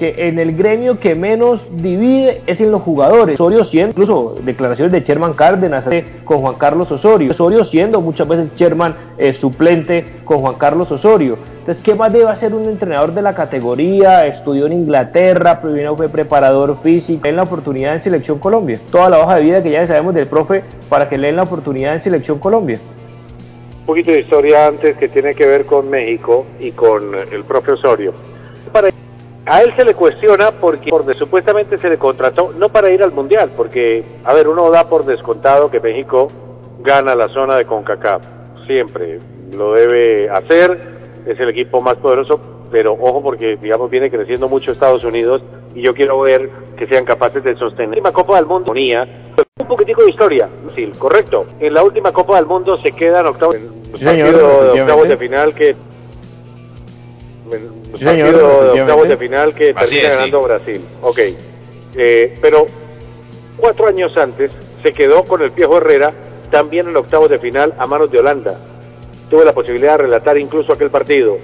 que 0.00 0.26
en 0.26 0.40
el 0.40 0.56
gremio 0.56 0.98
que 0.98 1.14
menos 1.14 1.64
divide 1.76 2.42
es 2.48 2.60
en 2.60 2.72
los 2.72 2.82
jugadores. 2.82 3.40
Osorio 3.40 3.62
siendo, 3.62 3.90
incluso 3.90 4.34
declaraciones 4.42 4.90
de 4.90 5.02
Sherman 5.02 5.34
Cárdenas 5.34 5.86
con 6.24 6.40
Juan 6.40 6.56
Carlos 6.56 6.90
Osorio. 6.90 7.30
Osorio 7.30 7.62
siendo 7.62 8.00
muchas 8.00 8.26
veces 8.26 8.52
Sherman 8.56 8.96
eh, 9.16 9.32
suplente 9.32 10.04
con 10.24 10.40
Juan 10.40 10.56
Carlos 10.56 10.90
Osorio. 10.90 11.38
Entonces, 11.60 11.80
¿qué 11.84 11.94
más 11.94 12.12
debe 12.12 12.28
hacer 12.28 12.52
un 12.52 12.68
entrenador 12.68 13.14
de 13.14 13.22
la 13.22 13.36
categoría? 13.36 14.26
Estudió 14.26 14.66
en 14.66 14.72
Inglaterra, 14.72 15.60
primero 15.60 15.96
fue 15.96 16.08
preparador 16.08 16.76
físico, 16.82 17.28
en 17.28 17.36
la 17.36 17.44
oportunidad 17.44 17.94
en 17.94 18.00
Selección 18.00 18.40
Colombia. 18.40 18.80
Toda 18.90 19.08
la 19.08 19.20
hoja 19.20 19.36
de 19.36 19.42
vida 19.42 19.62
que 19.62 19.70
ya 19.70 19.86
sabemos 19.86 20.14
del 20.14 20.26
profe 20.26 20.64
para 20.88 21.08
que 21.08 21.16
le 21.16 21.28
den 21.28 21.36
la 21.36 21.44
oportunidad 21.44 21.94
en 21.94 22.00
Selección 22.00 22.40
Colombia 22.40 22.80
un 23.82 23.86
poquito 23.86 24.12
de 24.12 24.20
historia 24.20 24.68
antes 24.68 24.96
que 24.96 25.08
tiene 25.08 25.34
que 25.34 25.44
ver 25.44 25.66
con 25.66 25.90
México 25.90 26.46
y 26.60 26.70
con 26.70 27.16
el 27.16 27.42
propio 27.42 27.74
Osorio. 27.74 28.14
Para, 28.72 28.90
a 29.44 29.62
él 29.62 29.74
se 29.76 29.84
le 29.84 29.94
cuestiona 29.94 30.52
porque 30.52 31.14
supuestamente 31.14 31.76
se 31.78 31.88
le 31.88 31.98
contrató 31.98 32.52
no 32.56 32.68
para 32.68 32.90
ir 32.90 33.02
al 33.02 33.10
Mundial, 33.10 33.50
porque, 33.56 34.04
a 34.22 34.32
ver, 34.34 34.46
uno 34.46 34.70
da 34.70 34.88
por 34.88 35.04
descontado 35.04 35.68
que 35.68 35.80
México 35.80 36.30
gana 36.78 37.16
la 37.16 37.28
zona 37.30 37.56
de 37.56 37.64
CONCACAF, 37.64 38.22
siempre 38.68 39.18
lo 39.52 39.72
debe 39.72 40.30
hacer, 40.30 40.78
es 41.26 41.40
el 41.40 41.48
equipo 41.48 41.80
más 41.80 41.96
poderoso, 41.96 42.40
pero 42.72 42.94
ojo 42.94 43.22
porque, 43.22 43.58
digamos, 43.60 43.90
viene 43.90 44.10
creciendo 44.10 44.48
mucho 44.48 44.72
Estados 44.72 45.04
Unidos 45.04 45.42
y 45.74 45.82
yo 45.82 45.94
quiero 45.94 46.18
ver 46.20 46.48
que 46.76 46.86
sean 46.86 47.04
capaces 47.04 47.44
de 47.44 47.54
sostener. 47.54 48.02
La 48.02 48.12
Copa 48.12 48.36
del 48.36 48.46
Mundo, 48.46 48.72
un 48.72 49.66
poquitico 49.68 50.02
de 50.02 50.10
historia, 50.10 50.48
sí, 50.74 50.90
correcto. 50.98 51.46
En 51.60 51.74
la 51.74 51.84
última 51.84 52.10
Copa 52.12 52.36
del 52.36 52.46
Mundo 52.46 52.78
se 52.78 52.92
quedan 52.92 53.26
octavos, 53.26 53.56
sí, 53.56 54.04
de 54.04 54.80
octavos 54.80 55.08
de 55.08 55.16
final 55.18 55.54
que 55.54 55.76
sí, 57.98 58.04
partido 58.04 58.72
de 58.72 58.80
octavos 58.80 59.08
de 59.08 59.16
final 59.18 59.54
que 59.54 59.74
termina 59.74 60.08
ganando 60.08 60.42
Brasil. 60.42 60.80
Ok, 61.02 61.18
eh, 61.94 62.34
pero 62.40 62.66
cuatro 63.58 63.86
años 63.86 64.16
antes 64.16 64.50
se 64.82 64.92
quedó 64.92 65.24
con 65.24 65.42
el 65.42 65.50
viejo 65.50 65.76
Herrera 65.76 66.12
también 66.50 66.88
en 66.88 66.96
octavos 66.96 67.30
de 67.30 67.38
final 67.38 67.74
a 67.78 67.86
manos 67.86 68.10
de 68.10 68.18
Holanda. 68.18 68.58
Tuve 69.30 69.44
la 69.44 69.52
posibilidad 69.52 69.92
de 69.92 70.04
relatar 70.04 70.36
incluso 70.38 70.72
aquel 70.72 70.90
partido. 70.90 71.38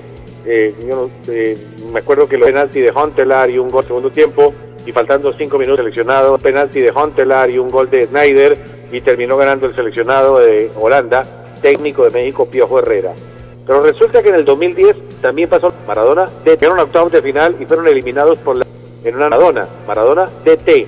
Eh, 0.51 0.75
yo 0.89 1.11
eh, 1.29 1.59
me 1.93 1.99
acuerdo 1.99 2.27
que 2.27 2.39
los 2.39 2.49
penalti 2.49 2.81
de 2.81 2.91
Hontelar 2.91 3.51
y 3.51 3.59
un 3.59 3.69
gol 3.69 3.85
segundo 3.85 4.09
tiempo 4.09 4.55
y 4.87 4.93
faltando 4.93 5.31
cinco 5.35 5.59
minutos 5.59 5.81
seleccionado, 5.81 6.39
penalti 6.39 6.81
de 6.81 6.91
Hontelar 6.91 7.51
y 7.51 7.59
un 7.59 7.69
gol 7.69 7.91
de 7.91 8.07
Snyder 8.07 8.57
y 8.91 9.03
terminó 9.03 9.37
ganando 9.37 9.67
el 9.67 9.75
seleccionado 9.75 10.39
de 10.39 10.71
Holanda, 10.81 11.27
técnico 11.61 12.05
de 12.05 12.11
México, 12.13 12.47
Piojo 12.47 12.79
Herrera. 12.79 13.13
Pero 13.67 13.83
resulta 13.83 14.23
que 14.23 14.31
en 14.31 14.37
el 14.37 14.47
2010 14.47 14.97
también 15.21 15.51
pasó 15.51 15.71
Maradona, 15.87 16.31
fueron 16.59 16.79
a 16.79 16.85
octavos 16.85 17.13
de 17.13 17.21
final 17.21 17.55
y 17.61 17.67
fueron 17.67 17.87
eliminados 17.87 18.39
por 18.39 18.57
la, 18.57 18.65
en 19.05 19.17
una 19.17 19.29
Maradona, 19.29 19.69
Maradona 19.87 20.31
DT, 20.47 20.87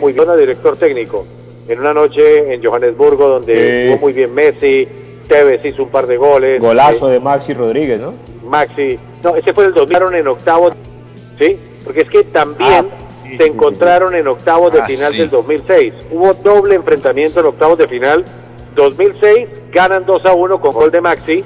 muy 0.00 0.14
bien, 0.14 0.38
director 0.38 0.78
técnico, 0.78 1.26
en 1.68 1.80
una 1.80 1.92
noche 1.92 2.54
en 2.54 2.64
Johannesburgo 2.64 3.28
donde 3.28 3.88
jugó 3.88 4.00
muy 4.00 4.14
bien 4.14 4.32
Messi, 4.32 4.88
Tevez 5.28 5.64
hizo 5.64 5.84
un 5.84 5.88
par 5.90 6.06
de 6.06 6.16
goles. 6.16 6.60
Golazo 6.60 7.08
de 7.08 7.20
Maxi 7.20 7.54
Rodríguez, 7.54 8.00
¿no? 8.00 8.14
Maxi, 8.44 8.98
no, 9.22 9.36
ese 9.36 9.52
fue 9.52 9.66
el 9.66 9.74
2000 9.74 10.14
en 10.14 10.28
octavos, 10.28 10.74
¿sí? 11.38 11.58
Porque 11.84 12.02
es 12.02 12.10
que 12.10 12.24
también 12.24 12.88
ah, 12.92 13.36
se 13.36 13.46
encontraron 13.46 14.14
en 14.14 14.28
octavos 14.28 14.72
de 14.72 14.80
ah, 14.80 14.86
final 14.86 15.16
del 15.16 15.30
2006. 15.30 15.94
Hubo 16.10 16.34
doble 16.34 16.74
enfrentamiento 16.74 17.40
en 17.40 17.46
octavos 17.46 17.78
de 17.78 17.88
final. 17.88 18.24
2006 18.74 19.48
ganan 19.72 20.06
2 20.06 20.24
a 20.24 20.34
1 20.34 20.60
con 20.60 20.72
gol 20.72 20.90
de 20.90 21.00
Maxi, 21.00 21.44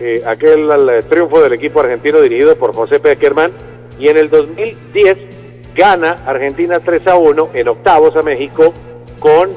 eh, 0.00 0.22
aquel 0.26 0.68
triunfo 1.08 1.40
del 1.40 1.52
equipo 1.52 1.80
argentino 1.80 2.20
dirigido 2.20 2.56
por 2.56 2.74
José 2.74 3.00
Peckerman. 3.00 3.52
Y 3.98 4.08
en 4.08 4.16
el 4.16 4.28
2010 4.28 5.18
gana 5.74 6.22
Argentina 6.26 6.80
3 6.80 7.06
a 7.06 7.16
1 7.16 7.50
en 7.54 7.68
octavos 7.68 8.16
a 8.16 8.22
México 8.22 8.72
con, 9.18 9.50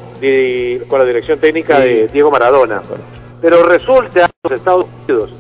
con 0.88 1.00
la 1.00 1.06
dirección 1.06 1.40
técnica 1.40 1.80
de 1.80 2.08
Diego 2.08 2.32
Maradona. 2.32 2.82
Pero 3.42 3.64
resulta 3.64 4.28
que 4.28 4.50
los 4.50 4.60
Estados 4.60 4.86
Unidos, 5.08 5.34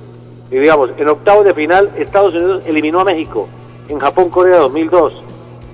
y 0.52 0.58
digamos, 0.58 0.92
en 0.98 1.08
octavos 1.08 1.46
de 1.46 1.54
final, 1.54 1.90
Estados 1.98 2.34
Unidos 2.34 2.64
eliminó 2.66 3.00
a 3.00 3.06
México, 3.06 3.48
en 3.90 4.00
Japón-Corea 4.00 4.58
2002. 4.58 5.14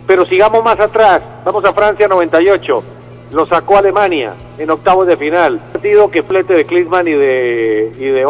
Pero 0.08 0.26
sigamos 0.26 0.64
más 0.64 0.80
atrás, 0.80 1.22
vamos 1.46 1.64
a 1.66 1.74
Francia 1.74 2.08
98, 2.08 2.84
lo 3.32 3.46
sacó 3.46 3.78
Alemania 3.78 4.34
en 4.58 4.70
octavos 4.70 5.08
de 5.08 5.18
final. 5.18 5.54
Un 5.54 5.72
partido 5.74 6.12
que 6.12 6.24
flete 6.24 6.54
de 6.54 6.66
Klinsmann 6.66 7.08
y 7.08 7.14
de, 7.14 7.92
y 7.98 8.06
de 8.06 8.26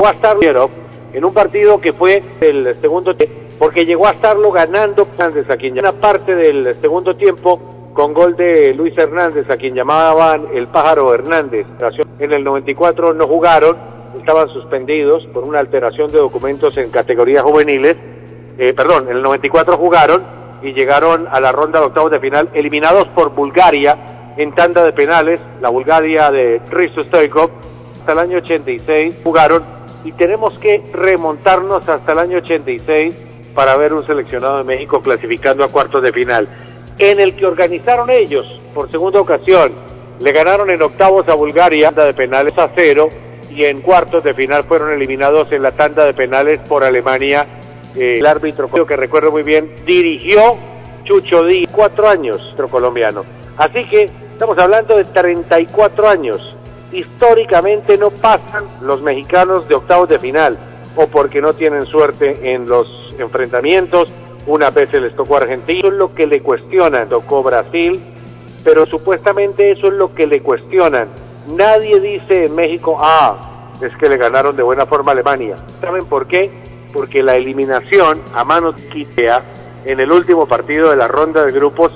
en 1.13 1.25
un 1.25 1.33
partido 1.33 1.79
que 1.79 1.93
fue 1.93 2.23
el 2.41 2.75
segundo 2.81 3.15
tiempo, 3.15 3.35
porque 3.59 3.85
llegó 3.85 4.07
a 4.07 4.11
estarlo 4.11 4.51
ganando 4.51 5.07
Hernández, 5.11 5.49
a 5.49 5.57
quien 5.57 5.77
una 5.77 5.91
parte 5.91 6.35
del 6.35 6.75
segundo 6.81 7.15
tiempo 7.15 7.72
con 7.93 8.13
gol 8.13 8.35
de 8.35 8.73
Luis 8.73 8.97
Hernández, 8.97 9.49
a 9.49 9.57
quien 9.57 9.75
llamaban 9.75 10.47
el 10.53 10.67
pájaro 10.67 11.13
Hernández. 11.13 11.67
En 12.19 12.33
el 12.33 12.43
94 12.43 13.13
no 13.13 13.27
jugaron, 13.27 13.77
estaban 14.17 14.49
suspendidos 14.49 15.25
por 15.27 15.43
una 15.43 15.59
alteración 15.59 16.11
de 16.11 16.17
documentos 16.17 16.75
en 16.77 16.89
categorías 16.89 17.43
juveniles. 17.43 17.95
Eh, 18.57 18.73
perdón, 18.73 19.09
en 19.09 19.17
el 19.17 19.21
94 19.21 19.77
jugaron 19.77 20.23
y 20.61 20.73
llegaron 20.73 21.27
a 21.31 21.39
la 21.39 21.51
ronda 21.51 21.79
de 21.79 21.85
octavos 21.87 22.11
de 22.11 22.19
final, 22.19 22.49
eliminados 22.53 23.07
por 23.09 23.33
Bulgaria 23.33 23.97
en 24.37 24.53
tanda 24.55 24.83
de 24.83 24.93
penales, 24.93 25.39
la 25.61 25.69
Bulgaria 25.69 26.31
de 26.31 26.61
Risto 26.71 27.03
Stoikov. 27.03 27.51
Hasta 27.99 28.13
el 28.13 28.19
año 28.19 28.37
86 28.39 29.15
jugaron 29.23 29.63
y 30.03 30.11
tenemos 30.13 30.57
que 30.59 30.83
remontarnos 30.91 31.87
hasta 31.87 32.11
el 32.11 32.19
año 32.19 32.37
86 32.39 33.15
para 33.53 33.75
ver 33.77 33.93
un 33.93 34.05
seleccionado 34.05 34.57
de 34.57 34.63
México 34.63 35.01
clasificando 35.01 35.63
a 35.63 35.69
cuartos 35.69 36.01
de 36.01 36.11
final 36.11 36.47
en 36.97 37.19
el 37.19 37.35
que 37.35 37.45
organizaron 37.45 38.09
ellos 38.09 38.59
por 38.73 38.89
segunda 38.91 39.19
ocasión. 39.19 39.73
Le 40.19 40.31
ganaron 40.31 40.69
en 40.69 40.81
octavos 40.81 41.27
a 41.27 41.33
Bulgaria, 41.33 41.87
tanda 41.87 42.05
de 42.05 42.13
penales 42.13 42.57
a 42.57 42.69
cero, 42.75 43.09
y 43.49 43.65
en 43.65 43.81
cuartos 43.81 44.23
de 44.23 44.33
final 44.33 44.63
fueron 44.63 44.91
eliminados 44.91 45.51
en 45.51 45.61
la 45.61 45.71
tanda 45.71 46.05
de 46.05 46.13
penales 46.13 46.59
por 46.67 46.83
Alemania. 46.83 47.45
Eh, 47.95 48.17
el 48.19 48.25
árbitro 48.25 48.69
que 48.85 48.95
recuerdo 48.95 49.31
muy 49.31 49.43
bien 49.43 49.69
dirigió 49.85 50.55
Chucho 51.03 51.43
Díaz, 51.43 51.69
cuatro 51.71 52.07
años, 52.07 52.41
nuestro 52.41 52.69
colombiano. 52.69 53.23
Así 53.57 53.85
que 53.85 54.09
estamos 54.31 54.57
hablando 54.57 54.97
de 54.97 55.05
34 55.05 56.07
años. 56.07 56.55
Históricamente 56.91 57.97
no 57.97 58.09
pasan 58.09 58.65
los 58.81 59.01
mexicanos 59.01 59.67
de 59.67 59.75
octavos 59.75 60.09
de 60.09 60.19
final, 60.19 60.57
o 60.95 61.07
porque 61.07 61.41
no 61.41 61.53
tienen 61.53 61.85
suerte 61.85 62.53
en 62.53 62.67
los 62.67 63.13
enfrentamientos, 63.19 64.09
una 64.45 64.69
vez 64.71 64.89
se 64.89 64.99
les 64.99 65.15
tocó 65.15 65.37
Argentina, 65.37 65.79
eso 65.79 65.87
es 65.87 65.93
lo 65.93 66.13
que 66.13 66.27
le 66.27 66.41
cuestionan, 66.41 67.09
tocó 67.09 67.43
Brasil, 67.43 67.99
pero 68.63 68.85
supuestamente 68.85 69.71
eso 69.71 69.87
es 69.87 69.93
lo 69.93 70.13
que 70.13 70.27
le 70.27 70.41
cuestionan. 70.41 71.07
Nadie 71.47 71.99
dice 71.99 72.45
en 72.45 72.55
México, 72.55 72.97
ah, 72.99 73.71
es 73.81 73.95
que 73.97 74.09
le 74.09 74.17
ganaron 74.17 74.55
de 74.55 74.63
buena 74.63 74.85
forma 74.85 75.11
a 75.11 75.13
Alemania. 75.13 75.57
¿Saben 75.81 76.05
por 76.05 76.27
qué? 76.27 76.49
Porque 76.93 77.23
la 77.23 77.35
eliminación 77.35 78.21
a 78.33 78.43
manos 78.43 78.75
Quitea 78.91 79.41
en 79.85 79.99
el 79.99 80.11
último 80.11 80.45
partido 80.45 80.89
de 80.91 80.97
la 80.97 81.07
ronda 81.07 81.45
de 81.45 81.51
grupos 81.51 81.91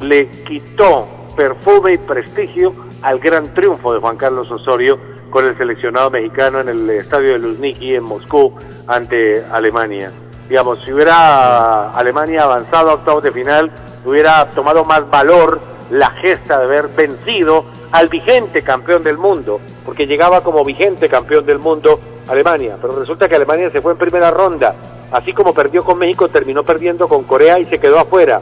le 0.00 0.28
quitó 0.44 1.06
perfume 1.36 1.94
y 1.94 1.98
prestigio 1.98 2.74
al 3.02 3.18
gran 3.20 3.54
triunfo 3.54 3.92
de 3.92 4.00
Juan 4.00 4.16
Carlos 4.16 4.50
Osorio 4.50 4.98
con 5.30 5.44
el 5.44 5.56
seleccionado 5.56 6.10
mexicano 6.10 6.60
en 6.60 6.68
el 6.68 6.90
estadio 6.90 7.32
de 7.32 7.38
Luzniki 7.38 7.94
en 7.94 8.04
Moscú 8.04 8.54
ante 8.86 9.44
Alemania 9.52 10.10
digamos, 10.48 10.80
si 10.84 10.92
hubiera 10.92 11.90
Alemania 11.90 12.44
avanzado 12.44 12.90
a 12.90 12.94
octavos 12.94 13.22
de 13.22 13.32
final, 13.32 13.70
hubiera 14.04 14.50
tomado 14.50 14.84
más 14.84 15.08
valor 15.10 15.60
la 15.90 16.10
gesta 16.10 16.58
de 16.58 16.64
haber 16.64 16.88
vencido 16.88 17.64
al 17.92 18.08
vigente 18.08 18.62
campeón 18.62 19.02
del 19.02 19.18
mundo, 19.18 19.60
porque 19.84 20.06
llegaba 20.06 20.42
como 20.42 20.64
vigente 20.64 21.08
campeón 21.08 21.44
del 21.46 21.58
mundo 21.58 22.00
Alemania, 22.28 22.76
pero 22.80 22.98
resulta 22.98 23.28
que 23.28 23.36
Alemania 23.36 23.70
se 23.70 23.80
fue 23.80 23.92
en 23.92 23.98
primera 23.98 24.30
ronda, 24.30 24.74
así 25.12 25.32
como 25.32 25.54
perdió 25.54 25.84
con 25.84 25.98
México, 25.98 26.28
terminó 26.28 26.62
perdiendo 26.62 27.08
con 27.08 27.24
Corea 27.24 27.58
y 27.58 27.64
se 27.66 27.78
quedó 27.78 27.98
afuera. 27.98 28.40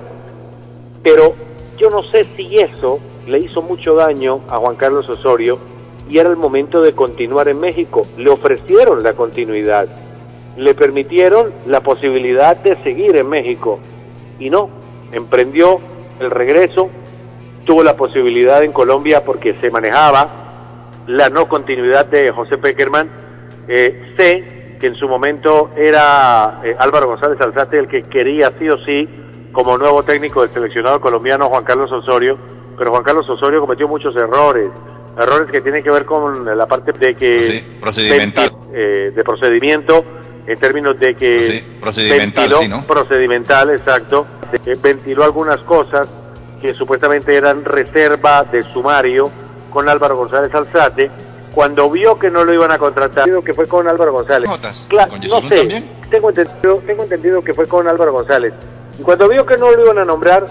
Pero 1.03 1.35
yo 1.77 1.91
no 1.91 2.03
sé 2.03 2.27
si 2.37 2.59
eso 2.59 2.99
le 3.27 3.39
hizo 3.39 3.63
mucho 3.63 3.95
daño 3.95 4.41
a 4.49 4.57
Juan 4.57 4.77
Carlos 4.77 5.09
Osorio 5.09 5.59
y 6.09 6.19
era 6.19 6.29
el 6.29 6.37
momento 6.37 6.83
de 6.83 6.93
continuar 6.93 7.49
en 7.49 7.61
México. 7.61 8.07
Le 8.17 8.31
ofrecieron 8.31 9.03
la 9.03 9.15
continuidad 9.15 9.87
le 10.57 10.75
permitieron 10.75 11.53
la 11.67 11.81
posibilidad 11.81 12.57
de 12.57 12.83
seguir 12.83 13.17
en 13.17 13.29
México 13.29 13.79
y 14.39 14.51
no, 14.51 14.71
emprendió 15.13 15.81
el 16.19 16.31
regreso, 16.31 16.89
tuvo 17.65 17.83
la 17.83 17.97
posibilidad 17.97 18.63
en 18.63 18.73
Colombia 18.73 19.25
porque 19.25 19.55
se 19.61 19.71
manejaba 19.71 20.29
la 21.07 21.29
no 21.29 21.49
continuidad 21.49 22.07
de 22.07 22.31
José 22.31 22.59
Peckerman. 22.59 23.11
Eh, 23.69 24.13
sé 24.17 24.79
que 24.81 24.87
en 24.87 24.95
su 24.95 25.09
momento 25.09 25.71
era 25.77 26.61
eh, 26.65 26.75
Álvaro 26.79 27.09
González 27.09 27.41
Alzate 27.41 27.79
el 27.79 27.89
que 27.89 28.05
quería 28.05 28.53
sí 28.59 28.69
o 28.69 28.79
sí 28.85 29.09
como 29.53 29.79
nuevo 29.79 30.03
técnico 30.03 30.43
del 30.43 30.53
seleccionado 30.53 31.01
colombiano 31.01 31.49
Juan 31.49 31.65
Carlos 31.65 31.91
Osorio, 31.91 32.39
pero 32.77 32.91
Juan 32.91 33.03
Carlos 33.03 33.29
Osorio 33.29 33.61
cometió 33.61 33.89
muchos 33.89 34.15
errores, 34.15 34.71
errores 35.19 35.51
que 35.51 35.63
tienen 35.63 35.83
que 35.83 35.91
ver 35.91 36.05
con 36.05 36.45
la 36.45 36.67
parte 36.67 36.93
de 36.93 37.15
que 37.15 37.65
procedimental. 37.81 38.51
Eh, 38.73 39.13
de 39.15 39.25
procedimiento 39.25 40.05
en 40.47 40.59
términos 40.59 40.99
de 40.99 41.15
que 41.17 41.65
procedimental, 41.81 42.49
ventiló, 42.49 42.83
procedimental, 42.87 43.71
exacto, 43.71 44.27
ventiló 44.81 45.25
algunas 45.25 45.61
cosas 45.61 46.07
que 46.61 46.73
supuestamente 46.73 47.35
eran 47.35 47.65
reserva 47.65 48.45
de 48.45 48.63
sumario 48.63 49.31
con 49.71 49.89
Álvaro 49.89 50.17
González 50.17 50.55
Alzate, 50.55 51.11
cuando 51.53 51.91
vio 51.91 52.19
que 52.19 52.31
no 52.31 52.45
lo 52.45 52.53
iban 52.53 52.71
a 52.71 52.79
contratar, 52.79 53.29
que 53.45 53.55
fue 53.55 53.67
con 53.67 53.89
Álvaro 53.89 54.13
González. 54.13 54.49
no 54.49 55.49
sé, 55.49 55.83
tengo 56.11 56.29
entendido, 56.31 56.83
tengo 56.87 57.03
entendido 57.03 57.43
que 57.43 57.55
fue 57.55 57.67
con 57.67 57.89
Álvaro 57.89 58.13
González. 58.13 58.53
Y 58.99 59.03
cuando 59.03 59.29
vio 59.29 59.45
que 59.45 59.59
no 59.59 59.71
lo 59.71 59.83
iban 59.83 59.99
a 59.99 60.05
nombrar, 60.05 60.47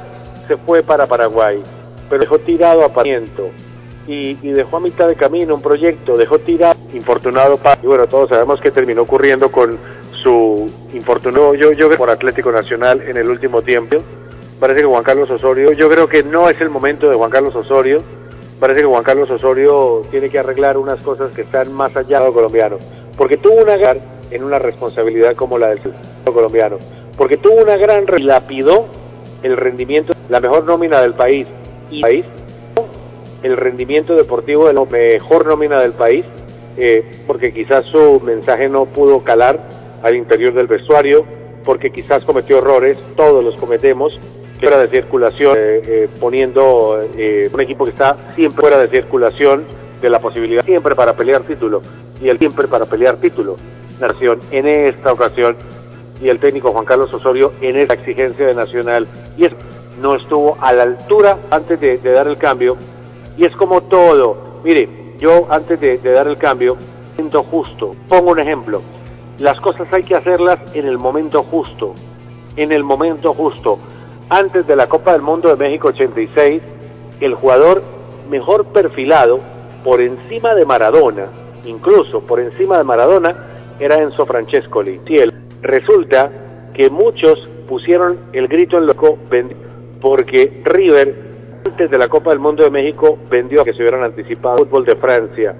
se 0.47 0.57
fue 0.57 0.83
para 0.83 1.07
Paraguay, 1.07 1.63
pero 2.09 2.19
dejó 2.19 2.37
tirado 2.39 2.83
a 2.83 2.89
Pamiento 2.89 3.49
y, 4.07 4.35
dejó 4.35 4.77
a 4.77 4.79
mitad 4.79 5.07
de 5.07 5.15
camino 5.15 5.55
un 5.55 5.61
proyecto, 5.61 6.17
dejó 6.17 6.39
tirado, 6.39 6.75
infortunado, 6.93 7.59
y 7.81 7.87
bueno, 7.87 8.07
todos 8.07 8.29
sabemos 8.29 8.61
que 8.61 8.71
terminó 8.71 9.01
ocurriendo 9.01 9.51
con 9.51 9.77
su 10.21 10.69
infortunado 10.93 11.55
yo, 11.55 11.71
yo 11.71 11.89
por 11.97 12.09
Atlético 12.09 12.51
Nacional 12.51 13.01
en 13.01 13.17
el 13.17 13.29
último 13.29 13.61
tiempo. 13.61 13.97
Parece 14.59 14.81
que 14.81 14.87
Juan 14.87 15.03
Carlos 15.03 15.29
Osorio, 15.29 15.73
yo 15.73 15.89
creo 15.89 16.07
que 16.07 16.23
no 16.23 16.49
es 16.49 16.59
el 16.61 16.69
momento 16.69 17.09
de 17.09 17.15
Juan 17.15 17.29
Carlos 17.29 17.55
Osorio, 17.55 18.01
parece 18.59 18.81
que 18.81 18.87
Juan 18.87 19.03
Carlos 19.03 19.29
Osorio 19.29 20.03
tiene 20.11 20.29
que 20.29 20.39
arreglar 20.39 20.77
unas 20.77 21.01
cosas 21.01 21.31
que 21.33 21.41
están 21.41 21.73
más 21.73 21.95
allá 21.97 22.21
de 22.21 22.31
colombiano, 22.31 22.77
porque 23.17 23.37
tuvo 23.37 23.61
una 23.61 23.75
gran 23.75 23.99
en 24.31 24.43
una 24.43 24.59
responsabilidad 24.59 25.35
como 25.35 25.57
la 25.57 25.67
del 25.69 25.81
colombiano, 26.25 26.77
porque 27.17 27.37
tuvo 27.37 27.61
una 27.61 27.75
gran 27.75 28.05
lapidó 28.19 28.85
el 29.43 29.57
rendimiento, 29.57 30.13
la 30.29 30.39
mejor 30.39 30.63
nómina 30.63 31.01
del 31.01 31.13
país 31.13 31.45
y 31.91 32.01
país 32.01 32.25
el 33.45 33.57
rendimiento 33.57 34.15
deportivo 34.15 34.67
de 34.67 34.73
la 34.73 34.83
mejor 34.85 35.45
nómina 35.45 35.79
del 35.79 35.91
país, 35.91 36.25
eh, 36.77 37.05
porque 37.27 37.53
quizás 37.53 37.85
su 37.85 38.19
mensaje 38.19 38.67
no 38.67 38.85
pudo 38.85 39.23
calar 39.23 39.69
al 40.01 40.15
interior 40.15 40.53
del 40.53 40.65
vestuario, 40.65 41.23
porque 41.63 41.91
quizás 41.91 42.23
cometió 42.23 42.57
errores, 42.57 42.97
todos 43.15 43.45
los 43.45 43.55
cometemos, 43.55 44.19
fuera 44.59 44.79
de 44.79 44.87
circulación, 44.87 45.55
eh, 45.57 45.81
eh, 45.85 46.09
poniendo 46.19 47.05
un 47.53 47.61
equipo 47.61 47.85
que 47.85 47.91
está 47.91 48.17
siempre 48.35 48.61
fuera 48.61 48.79
de 48.79 48.87
circulación 48.87 49.65
de 50.01 50.09
la 50.09 50.19
posibilidad, 50.19 50.65
siempre 50.65 50.95
para 50.95 51.13
pelear 51.13 51.43
título, 51.43 51.83
y 52.19 52.29
el 52.29 52.39
siempre 52.39 52.67
para 52.67 52.85
pelear 52.85 53.17
título. 53.17 53.57
Nación 53.99 54.39
en 54.49 54.67
esta 54.67 55.13
ocasión, 55.13 55.55
y 56.19 56.29
el 56.29 56.39
técnico 56.39 56.71
Juan 56.71 56.85
Carlos 56.85 57.13
Osorio 57.13 57.53
en 57.61 57.75
esta 57.75 57.93
exigencia 57.93 58.47
de 58.47 58.55
Nacional, 58.55 59.07
y 59.37 59.47
no 60.01 60.15
estuvo 60.15 60.57
a 60.59 60.73
la 60.73 60.83
altura 60.83 61.37
antes 61.51 61.79
de 61.79 61.97
dar 61.97 62.27
el 62.27 62.37
cambio, 62.37 62.75
y 63.37 63.45
es 63.45 63.55
como 63.55 63.81
todo. 63.81 64.37
Mire, 64.63 64.89
yo 65.19 65.47
antes 65.49 65.79
de, 65.79 65.97
dar 65.97 66.27
el 66.27 66.37
cambio, 66.37 66.77
momento 67.17 67.43
justo. 67.43 67.95
Pongo 68.07 68.31
un 68.31 68.39
ejemplo. 68.39 68.81
Las 69.39 69.59
cosas 69.59 69.91
hay 69.91 70.03
que 70.03 70.15
hacerlas 70.15 70.59
en 70.73 70.85
el 70.85 70.97
momento 70.97 71.43
justo. 71.43 71.93
En 72.55 72.71
el 72.71 72.83
momento 72.83 73.33
justo. 73.33 73.79
Antes 74.29 74.65
de 74.65 74.75
la 74.75 74.87
Copa 74.87 75.13
del 75.13 75.21
Mundo 75.21 75.49
de 75.49 75.55
México 75.55 75.89
86, 75.89 76.61
el 77.19 77.35
jugador 77.35 77.83
mejor 78.29 78.65
perfilado 78.65 79.39
por 79.83 80.01
encima 80.01 80.55
de 80.55 80.65
Maradona, 80.65 81.27
incluso 81.65 82.21
por 82.21 82.39
encima 82.39 82.77
de 82.77 82.83
Maradona, 82.83 83.35
era 83.79 84.01
Enzo 84.01 84.25
Francescoli. 84.25 84.99
Resulta 85.61 86.31
que 86.73 86.89
muchos 86.89 87.39
pusieron 87.67 88.17
el 88.33 88.47
grito 88.47 88.77
en 88.77 88.87
loco 88.87 89.17
porque 90.01 90.61
River 90.63 91.24
antes 91.65 91.89
de 91.89 91.97
la 91.97 92.07
Copa 92.07 92.29
del 92.29 92.39
Mundo 92.39 92.63
de 92.63 92.69
México 92.69 93.17
vendió 93.29 93.65
que 93.65 93.73
se 93.73 93.81
hubieran 93.81 94.03
anticipado 94.03 94.59
el 94.59 94.65
fútbol 94.65 94.85
de 94.85 94.95
Francia. 94.95 95.55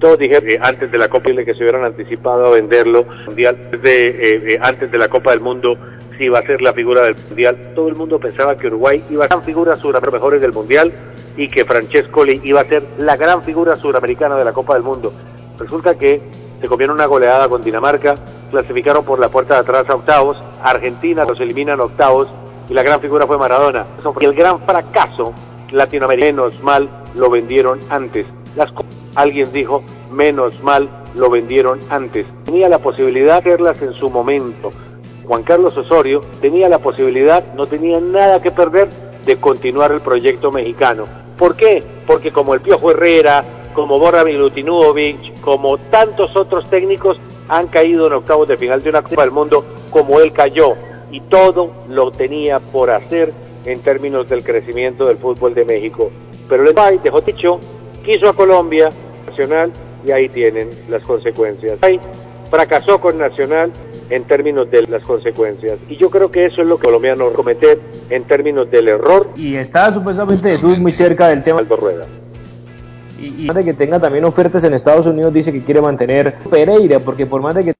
Todos 0.00 0.18
dijeron 0.18 0.48
que 0.48 0.58
antes 0.60 0.90
de 0.90 0.98
la 0.98 1.08
Copa 1.08 1.32
que 1.32 1.54
se 1.54 1.62
hubieran 1.62 1.84
anticipado 1.84 2.46
a 2.46 2.50
venderlo 2.50 3.06
mundial 3.26 3.56
de, 3.82 4.08
eh, 4.08 4.54
eh, 4.54 4.58
antes 4.60 4.90
de 4.90 4.98
la 4.98 5.08
Copa 5.08 5.30
del 5.30 5.40
Mundo 5.40 5.78
si 6.18 6.24
iba 6.24 6.38
a 6.38 6.42
ser 6.42 6.60
la 6.62 6.72
figura 6.72 7.02
del 7.02 7.16
mundial. 7.28 7.72
Todo 7.74 7.88
el 7.88 7.94
mundo 7.94 8.18
pensaba 8.18 8.56
que 8.56 8.66
Uruguay 8.66 9.02
iba 9.08 9.26
a 9.26 9.28
ser 9.28 9.40
figura 9.42 9.76
suramericana 9.76 10.36
del 10.38 10.52
mundial 10.52 10.92
y 11.36 11.48
que 11.48 11.64
Francescoli 11.64 12.40
iba 12.44 12.60
a 12.60 12.64
ser 12.64 12.82
la 12.98 13.16
gran 13.16 13.42
figura 13.42 13.76
suramericana 13.76 14.36
de 14.36 14.44
la 14.44 14.52
Copa 14.52 14.74
del 14.74 14.82
Mundo. 14.82 15.12
Resulta 15.58 15.94
que 15.94 16.20
se 16.60 16.68
comieron 16.68 16.96
una 16.96 17.06
goleada 17.06 17.48
con 17.48 17.62
Dinamarca, 17.62 18.16
clasificaron 18.50 19.04
por 19.04 19.18
la 19.18 19.28
puerta 19.28 19.54
de 19.54 19.60
atrás 19.60 19.88
a 19.88 19.94
octavos, 19.94 20.42
Argentina 20.62 21.24
los 21.24 21.38
eliminan 21.40 21.80
octavos 21.80 22.28
y 22.68 22.74
la 22.74 22.82
gran 22.82 23.00
figura 23.00 23.26
fue 23.26 23.38
Maradona. 23.38 23.86
Y 24.20 24.24
el 24.24 24.34
gran 24.34 24.60
fracaso 24.60 25.32
latinoamericano, 25.70 26.44
menos 26.44 26.62
mal 26.62 26.88
lo 27.14 27.30
vendieron 27.30 27.80
antes. 27.90 28.26
Las 28.56 28.70
alguien 29.14 29.52
dijo, 29.52 29.82
menos 30.12 30.62
mal 30.62 30.88
lo 31.14 31.30
vendieron 31.30 31.80
antes. 31.90 32.26
Tenía 32.44 32.68
la 32.68 32.78
posibilidad 32.78 33.34
de 33.34 33.50
hacerlas 33.50 33.80
en 33.82 33.92
su 33.94 34.10
momento. 34.10 34.72
Juan 35.24 35.42
Carlos 35.42 35.76
Osorio 35.76 36.20
tenía 36.40 36.68
la 36.68 36.78
posibilidad, 36.78 37.44
no 37.54 37.66
tenía 37.66 38.00
nada 38.00 38.40
que 38.40 38.50
perder 38.50 38.88
de 39.24 39.36
continuar 39.36 39.90
el 39.92 40.00
proyecto 40.00 40.52
mexicano. 40.52 41.06
¿Por 41.36 41.56
qué? 41.56 41.82
Porque 42.06 42.30
como 42.30 42.54
el 42.54 42.60
Piojo 42.60 42.92
Herrera, 42.92 43.44
como 43.74 43.98
Borra 43.98 44.24
Milutinovic, 44.24 45.40
como 45.40 45.78
tantos 45.78 46.34
otros 46.36 46.68
técnicos 46.70 47.18
han 47.48 47.66
caído 47.68 48.06
en 48.06 48.14
octavos 48.14 48.48
de 48.48 48.56
final 48.56 48.82
de 48.82 48.90
una 48.90 49.02
Copa 49.02 49.22
del 49.22 49.30
Mundo 49.30 49.64
como 49.90 50.20
él 50.20 50.32
cayó 50.32 50.74
y 51.10 51.20
todo 51.20 51.72
lo 51.88 52.10
tenía 52.10 52.60
por 52.60 52.90
hacer 52.90 53.32
en 53.64 53.80
términos 53.80 54.28
del 54.28 54.44
crecimiento 54.44 55.06
del 55.06 55.18
fútbol 55.18 55.54
de 55.54 55.64
México. 55.64 56.10
Pero 56.48 56.68
el 56.68 56.74
Bay 56.74 56.98
dejó 57.02 57.20
dicho, 57.20 57.58
quiso 58.04 58.28
a 58.28 58.32
Colombia, 58.32 58.90
Nacional, 59.28 59.72
y 60.04 60.12
ahí 60.12 60.28
tienen 60.28 60.70
las 60.88 61.02
consecuencias. 61.02 61.80
Bay 61.80 62.00
fracasó 62.50 63.00
con 63.00 63.18
Nacional 63.18 63.72
en 64.08 64.24
términos 64.24 64.70
de 64.70 64.82
las 64.82 65.02
consecuencias. 65.02 65.78
Y 65.88 65.96
yo 65.96 66.10
creo 66.10 66.30
que 66.30 66.46
eso 66.46 66.62
es 66.62 66.68
lo 66.68 66.78
que 66.78 66.84
colombiano 66.86 67.32
cometer 67.32 67.80
en 68.08 68.24
términos 68.24 68.70
del 68.70 68.88
error. 68.88 69.28
Y 69.36 69.56
está 69.56 69.92
supuestamente 69.92 70.50
Jesús 70.50 70.78
muy 70.78 70.92
cerca 70.92 71.28
del 71.28 71.42
tema. 71.42 71.58
Aldo 71.58 71.76
Rueda. 71.76 72.06
Y, 73.18 73.46
y 73.46 73.48
de 73.48 73.64
que 73.64 73.72
tenga 73.72 73.98
también 73.98 74.24
ofertas 74.24 74.62
en 74.62 74.74
Estados 74.74 75.06
Unidos, 75.06 75.32
dice 75.32 75.52
que 75.52 75.64
quiere 75.64 75.80
mantener 75.80 76.34
Pereira, 76.50 77.00
porque 77.00 77.26
por 77.26 77.40
más 77.40 77.54
de 77.54 77.64
que 77.64 77.75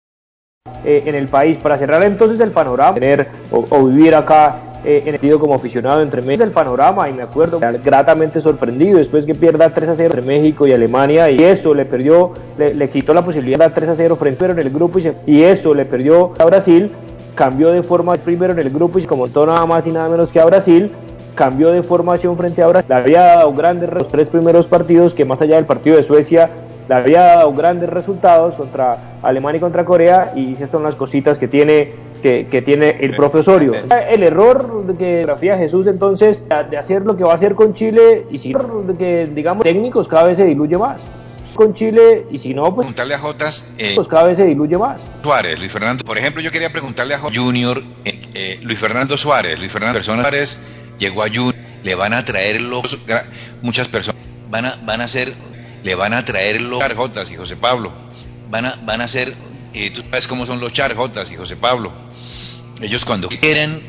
eh, 0.88 1.02
en 1.04 1.16
el 1.16 1.26
país, 1.26 1.58
para 1.58 1.76
cerrar 1.76 2.00
entonces 2.04 2.38
el 2.38 2.52
panorama, 2.52 2.94
tener 2.94 3.26
o, 3.50 3.86
vivir 3.86 4.14
acá 4.14 4.54
eh, 4.84 5.00
en 5.02 5.08
el 5.08 5.12
sentido 5.14 5.40
como 5.40 5.56
aficionado 5.56 6.00
entre 6.00 6.22
México 6.22 6.44
del 6.44 6.52
panorama 6.52 7.08
y 7.10 7.12
me 7.12 7.22
acuerdo 7.22 7.58
gratamente 7.82 8.40
sorprendido 8.40 8.98
después 8.98 9.26
que 9.26 9.34
pierda 9.34 9.68
3 9.70 9.88
a 9.88 9.96
0 9.96 10.14
entre 10.14 10.22
México 10.22 10.64
y 10.64 10.72
Alemania 10.72 11.28
y 11.28 11.42
eso 11.42 11.74
le 11.74 11.86
perdió, 11.86 12.34
le, 12.56 12.88
quitó 12.88 13.14
la 13.14 13.24
posibilidad 13.24 13.58
de 13.58 13.64
dar 13.64 13.74
3 13.74 13.88
a 13.88 13.96
0 13.96 14.14
frente 14.14 14.38
pero 14.38 14.52
en 14.52 14.60
el 14.60 14.70
grupo 14.70 15.00
y, 15.00 15.02
se, 15.02 15.14
y 15.26 15.42
eso 15.42 15.74
le 15.74 15.86
perdió 15.86 16.34
a 16.38 16.44
Brasil, 16.44 16.92
cambió 17.34 17.72
de 17.72 17.82
forma 17.82 18.14
primero 18.14 18.52
en 18.52 18.60
el 18.60 18.70
grupo 18.70 19.00
y 19.00 19.02
se 19.02 19.08
comentó 19.08 19.44
nada 19.44 19.66
más 19.66 19.88
y 19.88 19.90
nada 19.90 20.08
menos 20.08 20.30
que 20.30 20.38
a 20.38 20.44
Brasil 20.44 20.92
cambió 21.34 21.72
de 21.72 21.82
formación 21.82 22.36
frente 22.36 22.62
a 22.62 22.68
Brasil, 22.68 22.88
le 22.88 22.94
había 22.94 23.22
dado 23.22 23.52
grandes 23.54 23.90
los 23.92 24.08
tres 24.08 24.28
primeros 24.28 24.68
partidos 24.68 25.14
que 25.14 25.24
más 25.24 25.42
allá 25.42 25.56
del 25.56 25.64
partido 25.64 25.96
de 25.96 26.04
Suecia 26.04 26.48
había 26.94 27.22
dado 27.22 27.52
grandes 27.52 27.90
resultados 27.90 28.54
contra 28.54 29.18
Alemania 29.22 29.58
y 29.58 29.60
contra 29.60 29.84
Corea 29.84 30.32
y 30.36 30.52
esas 30.52 30.70
son 30.70 30.82
las 30.82 30.94
cositas 30.94 31.38
que 31.38 31.48
tiene 31.48 32.06
que, 32.22 32.46
que, 32.50 32.62
tiene 32.62 32.96
el 33.00 33.14
profesorio. 33.14 33.72
El 34.10 34.22
error 34.22 34.94
que 34.98 35.22
grafía 35.22 35.58
Jesús 35.58 35.86
entonces 35.86 36.42
de 36.70 36.78
hacer 36.78 37.02
lo 37.02 37.16
que 37.16 37.24
va 37.24 37.32
a 37.32 37.34
hacer 37.36 37.54
con 37.54 37.74
Chile 37.74 38.26
y 38.30 38.38
si 38.38 38.54
que 38.98 39.28
digamos 39.34 39.64
técnicos 39.64 40.08
cada 40.08 40.24
vez 40.24 40.38
se 40.38 40.44
diluye 40.44 40.78
más. 40.78 41.00
Con 41.54 41.72
Chile 41.72 42.26
y 42.30 42.38
si 42.38 42.52
no 42.52 42.64
pues 42.74 42.86
preguntarle 42.86 43.14
a 43.14 43.18
Jotas 43.18 43.74
eh, 43.78 43.92
pues 43.94 44.08
cada 44.08 44.24
vez 44.24 44.36
se 44.36 44.44
diluye 44.44 44.76
más. 44.76 45.00
Suárez 45.22 45.58
Luis 45.58 45.72
Fernando 45.72 46.04
por 46.04 46.18
ejemplo 46.18 46.42
yo 46.42 46.50
quería 46.50 46.70
preguntarle 46.70 47.14
a 47.14 47.18
Jotas 47.18 47.38
Junior 47.38 47.82
eh, 48.04 48.20
eh, 48.34 48.60
Luis 48.62 48.78
Fernando 48.78 49.16
Suárez 49.16 49.58
Luis 49.58 49.72
Fernando 49.72 50.02
Suárez 50.02 50.66
llegó 50.98 51.22
a 51.22 51.28
Junior 51.28 51.54
le 51.82 51.94
van 51.94 52.12
a 52.12 52.24
traer 52.24 52.60
los 52.60 52.98
muchas 53.62 53.88
personas 53.88 54.20
van 54.50 54.66
a 54.66 54.74
van 54.84 55.00
a 55.00 55.04
hacer 55.04 55.32
le 55.86 55.94
van 55.94 56.12
a 56.12 56.24
traer 56.24 56.60
los 56.60 56.82
Jotas 56.94 57.30
y 57.30 57.36
José 57.36 57.56
Pablo 57.56 57.92
van 58.50 58.66
a 58.66 58.76
van 58.84 59.00
a 59.00 59.04
hacer 59.04 59.34
eh, 59.72 59.90
tú 59.90 60.02
sabes 60.02 60.28
cómo 60.28 60.44
son 60.44 60.60
los 60.60 60.72
charjotas 60.72 61.30
y 61.32 61.36
José 61.36 61.56
Pablo 61.56 61.92
ellos 62.80 63.04
cuando 63.04 63.28
quieren, 63.28 63.80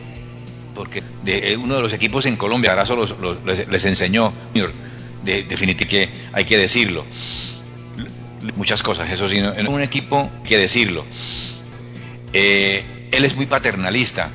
porque 0.73 1.03
de, 1.23 1.57
uno 1.57 1.75
de 1.75 1.81
los 1.81 1.93
equipos 1.93 2.25
en 2.25 2.37
Colombia, 2.37 2.71
ahora 2.71 2.85
solo 2.85 3.05
les, 3.45 3.67
les, 3.67 3.85
enseñó, 3.85 4.33
de, 4.53 5.43
definitivamente 5.43 5.87
que 5.87 6.09
hay 6.33 6.45
que 6.45 6.57
decirlo, 6.57 7.05
muchas 8.55 8.83
cosas, 8.83 9.09
eso 9.09 9.27
sí, 9.27 9.37
en 9.37 9.67
un 9.67 9.81
equipo 9.81 10.31
hay 10.37 10.47
que 10.47 10.57
decirlo. 10.57 11.05
Eh, 12.33 13.09
él 13.11 13.25
es 13.25 13.35
muy 13.35 13.45
paternalista, 13.45 14.31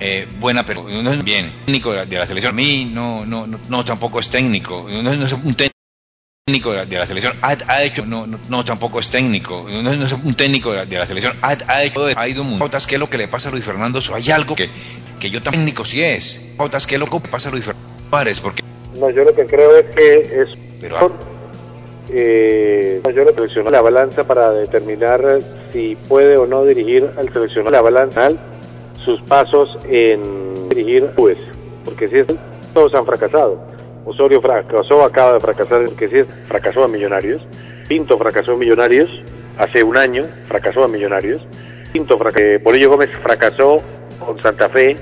eh, 0.00 0.26
buena 0.40 0.64
pero 0.64 0.88
no 0.88 1.12
es 1.12 1.24
bien 1.24 1.52
técnico 1.66 1.90
de 1.90 1.96
la, 1.98 2.06
de 2.06 2.18
la, 2.18 2.26
selección. 2.26 2.52
A 2.52 2.56
mí 2.56 2.90
no, 2.92 3.26
no, 3.26 3.46
no, 3.46 3.60
no 3.68 3.84
tampoco 3.84 4.20
es 4.20 4.30
técnico, 4.30 4.88
no, 4.90 5.02
no 5.02 5.26
es 5.26 5.32
un 5.32 5.54
técnico 5.54 5.77
técnico 6.48 6.70
de 6.70 6.76
la, 6.78 6.86
de 6.86 6.96
la 6.96 7.04
selección 7.04 7.34
ha, 7.42 7.54
ha, 7.66 7.82
hecho 7.82 8.06
no, 8.06 8.26
no, 8.26 8.40
no 8.48 8.64
tampoco 8.64 9.00
es 9.00 9.10
técnico 9.10 9.66
no, 9.68 9.82
no, 9.82 10.06
es 10.06 10.12
un 10.12 10.34
técnico 10.34 10.70
de 10.70 10.78
la, 10.78 10.86
de 10.86 10.96
la 10.96 11.04
selección 11.04 11.36
ha, 11.42 11.54
ha, 11.66 11.84
hecho 11.84 12.06
ha 12.16 12.26
ido 12.26 12.42
qué 12.88 12.94
es 12.94 12.98
lo 12.98 13.06
que 13.06 13.18
le 13.18 13.28
pasa 13.28 13.50
a 13.50 13.52
Luis 13.52 13.64
Fernando 13.64 14.00
hay 14.14 14.30
algo 14.30 14.56
que, 14.56 14.70
que 15.20 15.28
yo 15.28 15.42
también 15.42 15.66
técnico 15.66 15.84
sí 15.84 16.02
es 16.02 16.54
qué 16.88 16.94
es 16.94 17.00
lo 17.00 17.06
que 17.06 17.20
pasa 17.20 17.50
a 17.50 17.52
Luis 17.52 17.66
Fernando 17.66 18.40
porque 18.42 18.62
no 18.98 19.10
yo 19.10 19.24
lo 19.24 19.34
que 19.34 19.44
creo 19.44 19.76
es 19.76 19.94
que 19.94 20.42
es 20.42 20.48
pero 20.80 21.12
eh, 22.08 23.02
yo 23.14 23.24
lo 23.24 23.34
seleccionó 23.34 23.70
la 23.70 23.82
balanza 23.82 24.24
para 24.24 24.50
determinar 24.52 25.40
si 25.74 25.96
puede 26.08 26.38
o 26.38 26.46
no 26.46 26.64
dirigir 26.64 27.10
al 27.18 27.30
seleccionado 27.30 27.72
la 27.72 27.82
balanza 27.82 28.30
sus 29.04 29.20
pasos 29.22 29.78
en 29.90 30.70
dirigir 30.70 31.08
pues 31.14 31.36
porque 31.84 32.08
si 32.08 32.20
es 32.20 32.26
todos 32.72 32.94
han 32.94 33.04
fracasado 33.04 33.67
Osorio 34.08 34.40
fracasó, 34.40 35.04
acaba 35.04 35.34
de 35.34 35.40
fracasar, 35.40 35.88
que 35.90 36.08
sí, 36.08 36.24
fracasó 36.48 36.84
a 36.84 36.88
Millonarios. 36.88 37.42
Pinto 37.88 38.16
fracasó 38.16 38.52
en 38.52 38.60
Millonarios 38.60 39.10
hace 39.58 39.82
un 39.82 39.96
año, 39.96 40.24
fracasó 40.48 40.84
a 40.84 40.88
Millonarios. 40.88 41.42
Pinto 41.92 42.16
fracasó, 42.16 42.44
eh, 42.44 42.58
Polillo 42.58 42.90
Gómez 42.90 43.10
fracasó 43.22 43.82
con 44.18 44.42
Santa 44.42 44.70
Fe 44.70 44.96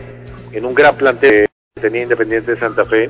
en 0.53 0.65
un 0.65 0.75
gran 0.75 0.97
plantel 0.97 1.47
que 1.75 1.81
tenía 1.81 2.03
Independiente 2.03 2.53
de 2.53 2.59
Santa 2.59 2.85
Fe. 2.85 3.09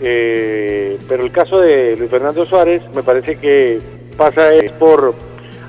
Eh, 0.00 0.98
pero 1.08 1.24
el 1.24 1.32
caso 1.32 1.60
de 1.60 1.96
Luis 1.96 2.10
Fernando 2.10 2.46
Suárez 2.46 2.82
me 2.94 3.02
parece 3.02 3.36
que 3.38 3.80
pasa 4.16 4.54
es 4.54 4.70
por, 4.72 5.14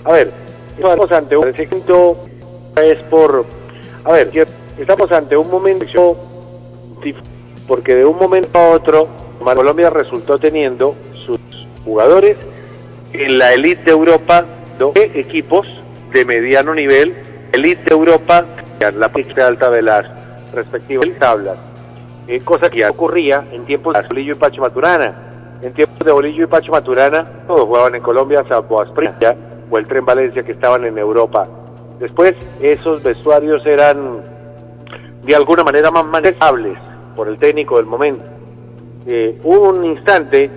a 0.03 0.11
ver, 0.11 0.31
estamos 0.77 1.11
ante 1.11 1.35
un 1.37 1.47
es 1.47 3.03
por, 3.09 3.45
a 4.03 4.11
ver, 4.11 4.47
estamos 4.77 5.11
ante 5.11 5.35
un 5.35 5.49
momento 5.49 6.15
porque 7.67 7.95
de 7.95 8.05
un 8.05 8.17
momento 8.17 8.57
a 8.57 8.69
otro 8.69 9.07
Colombia 9.55 9.89
resultó 9.89 10.37
teniendo 10.37 10.95
sus 11.25 11.39
jugadores 11.85 12.37
en 13.13 13.37
la 13.37 13.53
elite 13.53 13.83
de 13.83 13.91
Europa, 13.91 14.45
dos 14.77 14.93
equipos 14.95 15.67
de 16.11 16.25
mediano 16.25 16.73
nivel, 16.73 17.15
elite 17.53 17.83
de 17.85 17.95
Europa, 17.95 18.45
la 18.79 19.09
parte 19.09 19.41
alta 19.41 19.69
de 19.69 19.81
las 19.81 20.05
respectivas 20.53 21.07
tablas, 21.19 21.57
eh, 22.27 22.41
cosa 22.41 22.69
que 22.69 22.85
ocurría 22.85 23.45
en 23.51 23.65
tiempos 23.65 23.93
de 23.93 24.01
Bolillo 24.07 24.33
y 24.33 24.35
Pacho 24.35 24.61
Maturana. 24.61 25.23
En 25.61 25.73
tiempos 25.73 26.05
de 26.05 26.11
Bolillo 26.11 26.43
y 26.43 26.47
Pacho 26.47 26.71
Maturana, 26.71 27.25
todos 27.47 27.61
jugaban 27.61 27.95
en 27.95 28.01
Colombia, 28.01 28.43
salvo 28.47 28.81
Asprilla 28.81 29.35
o 29.69 29.77
el 29.77 29.87
Tren 29.87 30.05
Valencia 30.05 30.43
que 30.43 30.51
estaban 30.51 30.85
en 30.85 30.97
Europa. 30.97 31.47
Después, 31.99 32.35
esos 32.61 33.01
vestuarios 33.01 33.65
eran 33.65 34.19
de 35.23 35.35
alguna 35.35 35.63
manera 35.63 35.89
más 35.89 36.05
manejables 36.05 36.77
por 37.17 37.27
el 37.27 37.37
técnico 37.37 37.75
del 37.75 37.87
momento. 37.87 38.23
Eh, 39.07 39.37
hubo 39.43 39.69
un 39.69 39.83
instante 39.83 40.49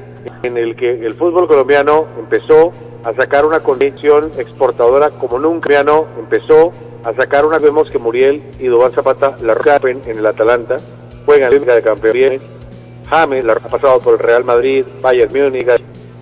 en 0.43 0.57
el 0.57 0.77
que 0.77 0.91
el 0.93 1.15
fútbol 1.15 1.49
colombiano 1.49 2.07
empezó 2.19 2.73
a 3.03 3.15
sacar 3.15 3.47
una 3.47 3.61
condición 3.61 4.31
exportadora 4.37 5.11
como 5.11 5.39
nunca. 5.39 5.81
Empezó 6.19 6.73
a 7.05 7.15
sacar 7.15 7.47
una 7.47 7.59
vemos 7.59 7.91
que 7.91 7.99
Muriel 7.99 8.43
y 8.59 8.67
Dubán 8.67 8.93
Zapata 8.93 9.37
la 9.41 9.55
rompen 9.55 10.03
en 10.05 10.19
el 10.19 10.27
Atalanta, 10.27 10.77
juegan 11.25 11.53
en 11.53 11.55
la 11.55 11.61
Liga 11.61 11.75
de 11.75 11.83
Campeones, 11.83 12.43
James 13.09 13.45
la 13.45 13.55
ha 13.55 13.57
pasado 13.57 13.99
por 14.01 14.15
el 14.15 14.19
Real 14.19 14.45
Madrid, 14.45 14.85
Bayern 15.01 15.33
Múnich, 15.33 15.67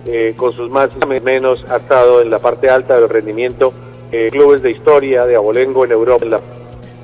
eh, 0.05 0.33
con 0.37 0.53
sus 0.53 0.71
más 0.71 0.89
y 0.95 1.19
menos 1.19 1.65
ha 1.69 1.77
estado 1.77 2.21
en 2.21 2.29
la 2.29 2.39
parte 2.39 2.69
alta 2.69 2.99
del 2.99 3.09
rendimiento, 3.09 3.73
eh, 4.11 4.29
clubes 4.31 4.61
de 4.61 4.71
historia, 4.71 5.25
de 5.25 5.35
abolengo 5.35 5.83
en 5.83 5.91
Europa, 5.91 6.25
la 6.25 6.41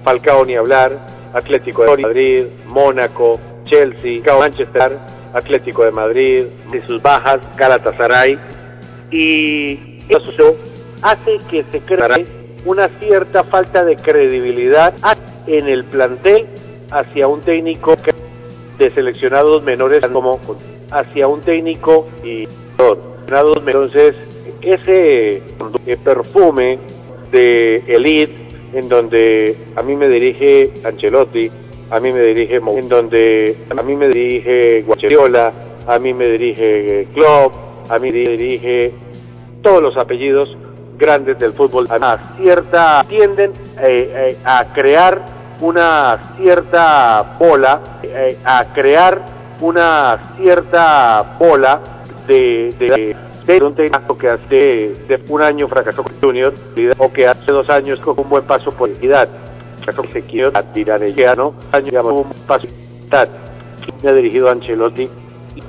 Falcao 0.03 0.45
ni 0.45 0.55
hablar, 0.55 1.14
Atlético 1.35 1.83
de 1.83 2.01
Madrid, 2.01 2.45
Mónaco, 2.65 3.39
Chelsea, 3.65 4.21
Manchester, 4.39 4.97
Atlético 5.33 5.83
de 5.83 5.91
Madrid, 5.91 6.45
de 6.71 6.85
sus 6.87 7.01
bajas, 7.01 7.39
Galatasaray, 7.57 8.39
y 9.11 9.99
eso 10.07 10.55
hace 11.01 11.39
que 11.49 11.65
se 11.71 11.81
cree 11.81 12.25
una 12.65 12.87
cierta 12.99 13.43
falta 13.43 13.83
de 13.83 13.97
credibilidad 13.97 14.93
en 15.45 15.67
el 15.67 15.83
plantel 15.83 16.47
hacia 16.89 17.27
un 17.27 17.41
técnico 17.41 17.95
de 18.77 18.91
seleccionados 18.91 19.61
menores 19.63 20.05
como 20.07 20.39
hacia 20.91 21.27
un 21.27 21.41
técnico 21.41 22.07
y 22.23 22.47
entonces 23.27 24.15
ese 24.61 25.43
perfume 26.03 26.79
de 27.31 27.83
elite 27.87 28.44
en 28.73 28.89
donde 28.89 29.55
a 29.75 29.83
mí 29.83 29.95
me 29.95 30.07
dirige 30.07 30.71
Ancelotti, 30.83 31.49
a 31.91 31.99
mí 31.99 32.11
me 32.11 32.21
dirige 32.21 32.55
en 32.55 32.89
donde 32.89 33.55
a 33.69 33.83
mí 33.83 33.95
me 33.95 34.07
dirige 34.07 34.81
Guardiola, 34.81 35.51
a 35.87 35.99
mí 35.99 36.13
me 36.13 36.27
dirige 36.27 37.07
Klopp, 37.13 37.53
a 37.89 37.99
mí 37.99 38.11
me 38.11 38.29
dirige 38.29 38.91
todos 39.61 39.81
los 39.81 39.97
apellidos 39.97 40.55
grandes 40.97 41.37
del 41.39 41.53
fútbol. 41.53 41.87
A 41.89 42.35
cierta 42.37 43.05
tienden 43.07 43.51
eh, 43.79 44.11
eh, 44.15 44.37
a 44.43 44.65
crear 44.73 45.35
una 45.61 46.33
cierta 46.37 47.37
bola 47.39 47.79
eh, 48.03 48.37
a 48.43 48.65
crear 48.73 49.21
una 49.61 50.33
cierta 50.37 51.35
bola 51.39 51.79
de, 52.27 52.73
de, 52.77 53.15
de 53.45 53.63
un 53.63 53.75
técnico 53.75 54.17
que 54.17 54.29
hace 54.29 54.95
de 55.07 55.21
un 55.29 55.41
año 55.41 55.67
fracasó 55.67 56.03
con 56.03 56.13
Junior 56.21 56.53
o 56.97 57.11
que 57.11 57.27
hace 57.27 57.51
dos 57.51 57.69
años 57.69 57.99
con 57.99 58.19
un 58.19 58.29
buen 58.29 58.43
paso 58.43 58.71
por 58.71 58.89
equidad 58.89 59.29
se 60.11 60.21
quiere 60.23 60.51
tirar 60.73 61.03
el 61.03 61.15
¿no? 61.37 61.53
año 61.71 62.01
un 62.03 62.29
paso 62.47 62.67
ha 64.03 64.13
dirigido 64.13 64.49
Ancelotti 64.49 65.09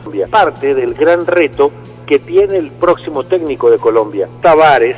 Colombia. 0.03 0.29
Parte 0.29 0.75
del 0.75 0.95
gran 0.95 1.27
reto 1.27 1.71
que 2.07 2.19
tiene 2.19 2.57
el 2.57 2.71
próximo 2.71 3.25
técnico 3.25 3.71
de 3.71 3.79
Colombia. 3.79 4.29
Tavares 4.41 4.97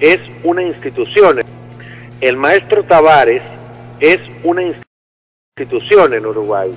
es 0.00 0.20
una 0.44 0.62
institución. 0.62 1.40
El 2.20 2.36
maestro 2.36 2.84
Tavares 2.84 3.42
es 4.00 4.20
una 4.44 4.62
institución 4.62 6.14
en 6.14 6.26
Uruguay. 6.26 6.72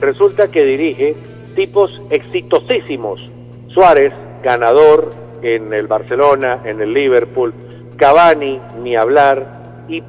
Resulta 0.00 0.50
que 0.50 0.64
dirige 0.64 1.14
tipos 1.54 2.00
exitosísimos. 2.10 3.20
Suárez, 3.68 4.12
ganador 4.42 5.10
en 5.42 5.72
el 5.72 5.86
Barcelona, 5.86 6.60
en 6.64 6.80
el 6.80 6.92
Liverpool, 6.92 7.52
Cavani, 7.96 8.60
ni 8.82 8.96
hablar, 8.96 9.84
y 9.88 10.02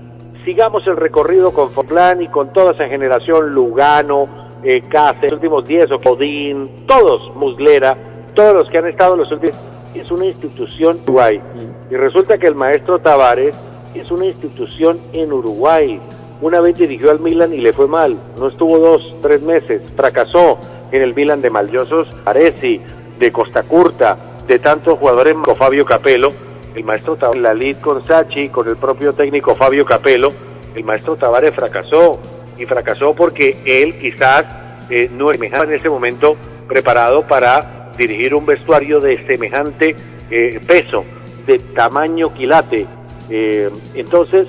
sigamos 0.46 0.86
el 0.88 0.98
recorrido 0.98 1.52
con 1.52 1.72
Forlán 1.72 2.22
y 2.22 2.28
con 2.28 2.54
toda 2.54 2.74
esa 2.74 2.88
generación, 2.88 3.54
Lugano, 3.54 4.28
eh, 4.64 4.84
los 5.24 5.32
últimos 5.34 5.68
10, 5.68 5.92
Ocodín, 5.92 6.86
todos, 6.88 7.36
Muslera, 7.36 7.98
todos 8.34 8.54
los 8.56 8.70
que 8.70 8.78
han 8.78 8.88
estado 8.88 9.14
en 9.14 9.20
los 9.22 9.32
últimos... 9.32 9.56
Es 9.94 10.10
una 10.10 10.26
institución 10.26 10.98
en 10.98 11.04
Uruguay. 11.04 11.42
Y 11.90 11.96
resulta 11.96 12.38
que 12.38 12.48
el 12.48 12.56
maestro 12.56 13.00
Tavares 13.00 13.54
es 13.94 14.10
una 14.10 14.26
institución 14.26 15.02
en 15.12 15.34
Uruguay. 15.34 16.00
Una 16.42 16.62
vez 16.62 16.78
dirigió 16.78 17.12
al 17.12 17.20
Milan 17.20 17.54
y 17.54 17.58
le 17.58 17.74
fue 17.74 17.88
mal. 17.88 18.16
No 18.40 18.48
estuvo 18.48 18.80
dos, 18.80 19.14
tres 19.22 19.42
meses. 19.42 19.82
Fracasó 19.98 20.58
en 20.94 21.02
el 21.02 21.14
Milan 21.14 21.42
de 21.42 21.50
Mallosos, 21.50 22.08
Aresi, 22.24 22.80
de 23.22 23.32
Costa 23.32 23.62
Curta, 23.62 24.18
de 24.48 24.58
tantos 24.58 24.98
jugadores 24.98 25.36
como 25.36 25.56
Fabio 25.56 25.86
Capello, 25.86 26.34
el 26.74 26.84
maestro 26.84 27.16
Tavares, 27.16 27.42
la 27.42 27.54
lid 27.54 27.78
con 27.78 28.04
Sachi, 28.04 28.50
con 28.50 28.68
el 28.68 28.78
propio 28.78 29.14
técnico 29.14 29.56
Fabio 29.56 29.86
Capello, 29.86 30.34
el 30.74 30.84
maestro 30.84 31.16
Tavares 31.16 31.54
fracasó, 31.54 32.20
y 32.58 32.66
fracasó 32.66 33.14
porque 33.14 33.58
él 33.64 33.94
quizás 34.00 34.46
eh, 34.90 35.08
no 35.14 35.32
estaba 35.32 35.66
en 35.66 35.74
ese 35.74 35.88
momento 35.88 36.36
preparado 36.68 37.22
para 37.28 37.92
dirigir 37.96 38.34
un 38.34 38.46
vestuario 38.46 39.00
de 39.00 39.24
semejante 39.28 39.96
eh, 40.32 40.60
peso, 40.66 41.06
de 41.46 41.60
tamaño 41.60 42.34
quilate. 42.34 42.88
Eh, 43.30 43.70
entonces, 43.94 44.48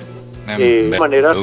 de 0.57 0.87
todas 0.87 0.99
maneras, 0.99 1.37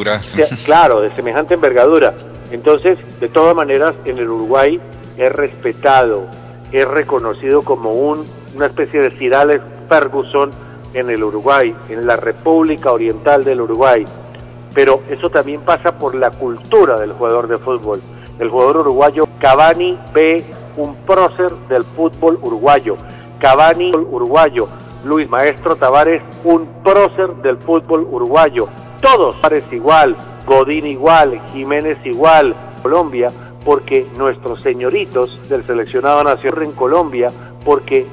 claro, 0.65 1.01
de 1.01 1.15
semejante 1.15 1.55
envergadura. 1.55 2.13
Entonces, 2.51 2.99
de 3.21 3.29
todas 3.29 3.55
maneras, 3.55 3.95
en 4.05 4.19
el 4.19 4.29
Uruguay 4.29 4.81
es 5.17 5.33
respetado, 5.33 6.27
es 6.73 6.87
reconocido 6.87 7.63
como 7.63 7.93
un, 7.93 8.25
una 8.55 8.67
especie 8.67 9.01
de 9.01 9.11
Cidales 9.19 9.61
Ferguson 9.89 10.51
en 10.95 11.11
el 11.11 11.23
Uruguay, 11.23 11.75
en 11.89 12.07
la 12.07 12.17
República 12.17 12.93
Oriental 12.93 13.45
del 13.45 13.61
Uruguay. 13.61 14.05
Pero 14.75 15.03
eso 15.09 15.31
también 15.31 15.63
pasa 15.63 15.99
por 15.99 16.15
la 16.15 16.31
cultura 16.31 16.99
del 16.99 17.13
jugador 17.13 17.49
de 17.49 17.59
fútbol. 17.59 18.01
El 18.39 18.49
jugador 18.49 18.79
uruguayo 18.79 19.29
Cavani 19.41 19.99
ve 20.15 20.45
un 20.77 20.95
prócer 21.07 21.53
del 21.69 21.85
fútbol 21.85 22.39
uruguayo. 22.41 22.97
Cavani 23.39 23.93
uruguayo. 23.95 24.69
Luis 25.05 25.29
Maestro 25.29 25.77
Tavares 25.77 26.23
un 26.45 26.67
prócer 26.85 27.35
del 27.37 27.57
fútbol 27.59 28.07
uruguayo. 28.11 28.69
Todos 29.01 29.37
parece 29.37 29.77
igual, 29.77 30.15
Godín 30.47 30.87
igual, 30.87 31.41
Jiménez 31.53 31.99
igual, 32.05 32.55
Colombia, 32.83 33.31
porque 33.65 34.07
nuestros 34.17 34.61
señoritos 34.63 35.39
del 35.49 35.65
seleccionado 35.65 36.25
nacional 36.25 36.63
en 36.63 36.73
Colombia, 36.73 37.31
porque 37.65 38.07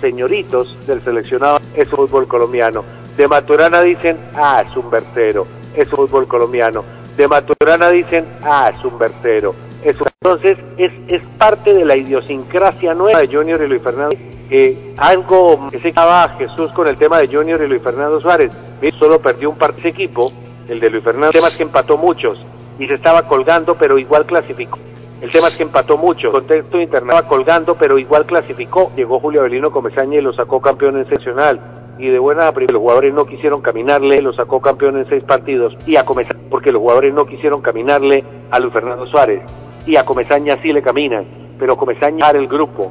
señoritos 0.00 0.74
del 0.86 1.02
seleccionado 1.02 1.60
es 1.74 1.88
fútbol 1.88 2.26
colombiano. 2.26 2.84
De 3.18 3.28
Maturana 3.28 3.82
dicen, 3.82 4.16
ah, 4.34 4.64
es 4.66 4.74
un 4.74 4.90
vertero, 4.90 5.46
es 5.76 5.88
fútbol 5.90 6.26
colombiano. 6.26 6.82
De 7.18 7.28
Maturana 7.28 7.90
dicen, 7.90 8.24
ah, 8.42 8.72
es 8.74 8.82
un 8.82 8.98
vertero. 8.98 9.54
Es 9.84 9.96
Entonces, 10.22 10.56
es, 10.78 10.92
es 11.08 11.22
parte 11.36 11.74
de 11.74 11.84
la 11.84 11.96
idiosincrasia 11.96 12.94
nueva 12.94 13.20
de 13.20 13.28
Junior 13.28 13.60
y 13.62 13.68
Luis 13.68 13.82
Fernando. 13.82 14.16
Eh, 14.48 14.94
algo 14.96 15.68
que 15.70 15.80
se 15.80 15.92
llamaba 15.92 16.28
Jesús 16.38 16.72
con 16.72 16.88
el 16.88 16.96
tema 16.96 17.18
de 17.18 17.28
Junior 17.28 17.60
y 17.62 17.68
Luis 17.68 17.82
Fernando 17.82 18.20
Suárez. 18.20 18.50
Solo 18.98 19.20
perdió 19.20 19.50
un 19.50 19.58
partido 19.58 19.88
equipo, 19.90 20.32
el 20.66 20.80
de 20.80 20.88
Luis 20.88 21.04
Fernando, 21.04 21.32
temas 21.32 21.56
que 21.56 21.62
empató 21.62 21.98
muchos 21.98 22.38
y 22.78 22.86
se 22.86 22.94
estaba 22.94 23.28
colgando, 23.28 23.74
pero 23.76 23.98
igual 23.98 24.26
clasificó. 24.26 24.78
El 25.22 25.30
tema 25.30 25.48
es 25.48 25.56
que 25.56 25.62
empató 25.62 25.96
mucho. 25.96 26.26
El 26.26 26.32
contexto 26.32 26.80
internacional 26.80 27.18
estaba 27.18 27.28
colgando, 27.28 27.74
pero 27.76 27.96
igual 27.96 28.26
clasificó. 28.26 28.90
Llegó 28.96 29.20
Julio 29.20 29.40
Avelino 29.40 29.70
Comesaña 29.70 30.18
y 30.18 30.20
lo 30.20 30.32
sacó 30.32 30.60
campeón 30.60 30.96
en 30.96 31.08
seccional. 31.08 31.60
Y 31.96 32.08
de 32.08 32.18
buena 32.18 32.50
primera, 32.50 32.72
los 32.72 32.80
jugadores 32.80 33.14
no 33.14 33.24
quisieron 33.24 33.60
caminarle, 33.60 34.20
lo 34.20 34.32
sacó 34.32 34.60
campeón 34.60 34.96
en 34.96 35.08
seis 35.08 35.22
partidos. 35.22 35.76
Y 35.86 35.94
a 35.94 36.04
Comesaña, 36.04 36.40
porque 36.50 36.72
los 36.72 36.80
jugadores 36.80 37.14
no 37.14 37.24
quisieron 37.24 37.62
caminarle 37.62 38.24
a 38.50 38.58
Luis 38.58 38.72
Fernando 38.72 39.06
Suárez. 39.06 39.42
Y 39.86 39.94
a 39.94 40.04
Comesaña 40.04 40.58
sí 40.60 40.72
le 40.72 40.82
caminan. 40.82 41.24
Pero 41.56 41.76
Comesaña 41.76 42.28
el 42.30 42.48
grupo. 42.48 42.90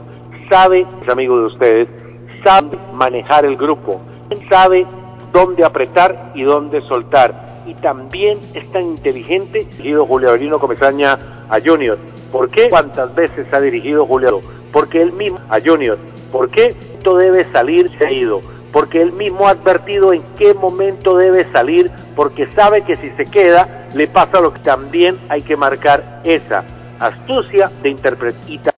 Sabe, 0.49 0.86
es 1.01 1.09
amigo 1.09 1.38
de 1.38 1.45
ustedes, 1.47 1.89
sabe 2.45 2.77
manejar 2.93 3.43
el 3.43 3.57
grupo. 3.57 3.99
Sabe 4.49 4.86
dónde 5.34 5.65
apretar 5.65 6.32
y 6.34 6.43
dónde 6.43 6.79
soltar. 6.82 7.51
Y 7.66 7.76
también 7.76 8.39
es 8.53 8.70
tan 8.72 8.84
inteligente, 8.84 9.68
dirigido 9.78 10.05
Julio 10.05 10.30
Avelino 10.30 10.59
Comesaña 10.59 11.20
a 11.49 11.59
Junior 11.59 11.97
¿Por 12.32 12.49
qué? 12.49 12.70
¿Cuántas 12.70 13.14
veces 13.14 13.45
ha 13.51 13.59
dirigido 13.59 14.05
Julio? 14.05 14.41
Porque 14.72 15.01
él 15.01 15.12
mismo, 15.12 15.39
a 15.49 15.59
Junior, 15.59 15.97
¿por 16.32 16.49
qué 16.49 16.76
esto 16.93 17.18
debe 17.18 17.45
salir 17.51 17.91
seguido? 17.97 18.41
Porque 18.72 19.01
él 19.01 19.12
mismo 19.12 19.47
ha 19.47 19.51
advertido 19.51 20.14
en 20.14 20.24
qué 20.38 20.53
momento 20.53 21.18
debe 21.18 21.43
salir, 21.51 21.91
porque 22.16 22.47
sabe 22.53 22.84
que 22.84 22.95
si 22.95 23.09
se 23.12 23.26
queda, 23.26 23.89
le 23.93 24.07
pasa 24.07 24.39
lo 24.39 24.53
que 24.53 24.62
también 24.62 25.20
hay 25.28 25.41
que 25.41 25.57
marcar 25.57 26.22
esa 26.24 26.64
astucia 26.99 27.70
de 27.84 27.89
interpretar 27.89 28.74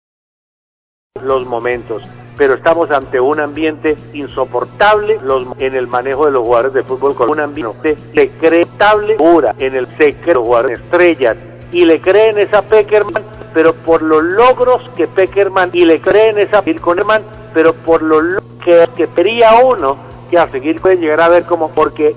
los 1.22 1.46
momentos. 1.46 2.02
Pero 2.36 2.54
estamos 2.54 2.90
ante 2.90 3.20
un 3.20 3.40
ambiente 3.40 3.96
insoportable 4.14 5.18
los, 5.22 5.46
en 5.58 5.74
el 5.74 5.86
manejo 5.86 6.26
de 6.26 6.32
los 6.32 6.42
jugadores 6.42 6.72
de 6.72 6.82
fútbol 6.82 7.14
con 7.14 7.30
un 7.30 7.40
ambiente 7.40 7.96
secretable 8.14 9.14
pura 9.16 9.54
en 9.58 9.74
el 9.74 9.86
secreto, 9.98 10.40
los 10.40 10.44
jugadores 10.44 10.80
estrellas, 10.80 11.36
y 11.72 11.84
le 11.84 12.00
creen 12.00 12.38
esa 12.38 12.62
Peckerman 12.62 13.22
pero 13.54 13.74
por 13.74 14.02
los 14.02 14.22
logros 14.22 14.82
que 14.96 15.06
Peckerman 15.06 15.70
y 15.72 15.84
le 15.84 16.00
creen 16.00 16.38
esa 16.38 16.62
Pilconerman, 16.62 17.22
pero 17.52 17.74
por 17.74 18.02
lo 18.02 18.40
que, 18.64 18.88
que 18.96 19.06
quería 19.08 19.60
uno 19.62 19.96
que 20.30 20.38
a 20.38 20.48
seguir 20.48 20.80
puede 20.80 20.96
llegar 20.96 21.20
a 21.20 21.28
ver 21.28 21.44
como 21.44 21.70
porque 21.70 22.14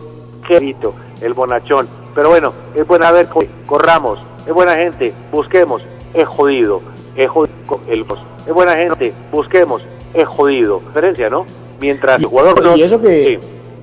querido 0.47 0.93
el 1.22 1.34
bonachón. 1.34 1.88
Pero 2.13 2.30
bueno, 2.30 2.53
es 2.74 2.88
buena 2.88 3.11
ver, 3.11 3.28
corramos, 3.66 4.20
es 4.47 4.53
buena 4.53 4.76
gente, 4.76 5.13
busquemos, 5.32 5.82
es 6.13 6.28
jodido, 6.28 6.82
es 7.16 7.30
jodido 7.30 7.82
el 7.88 8.05
es 8.47 8.53
buena 8.53 8.76
gente, 8.76 9.13
busquemos, 9.32 9.82
es 10.14 10.28
jodido. 10.28 10.82
Diferencia, 10.88 11.30
¿no? 11.30 11.45
Mientras 11.80 12.20
el 12.20 12.26
jugador 12.26 12.78
y 12.78 12.82
eso 12.82 13.01
que 13.01 13.39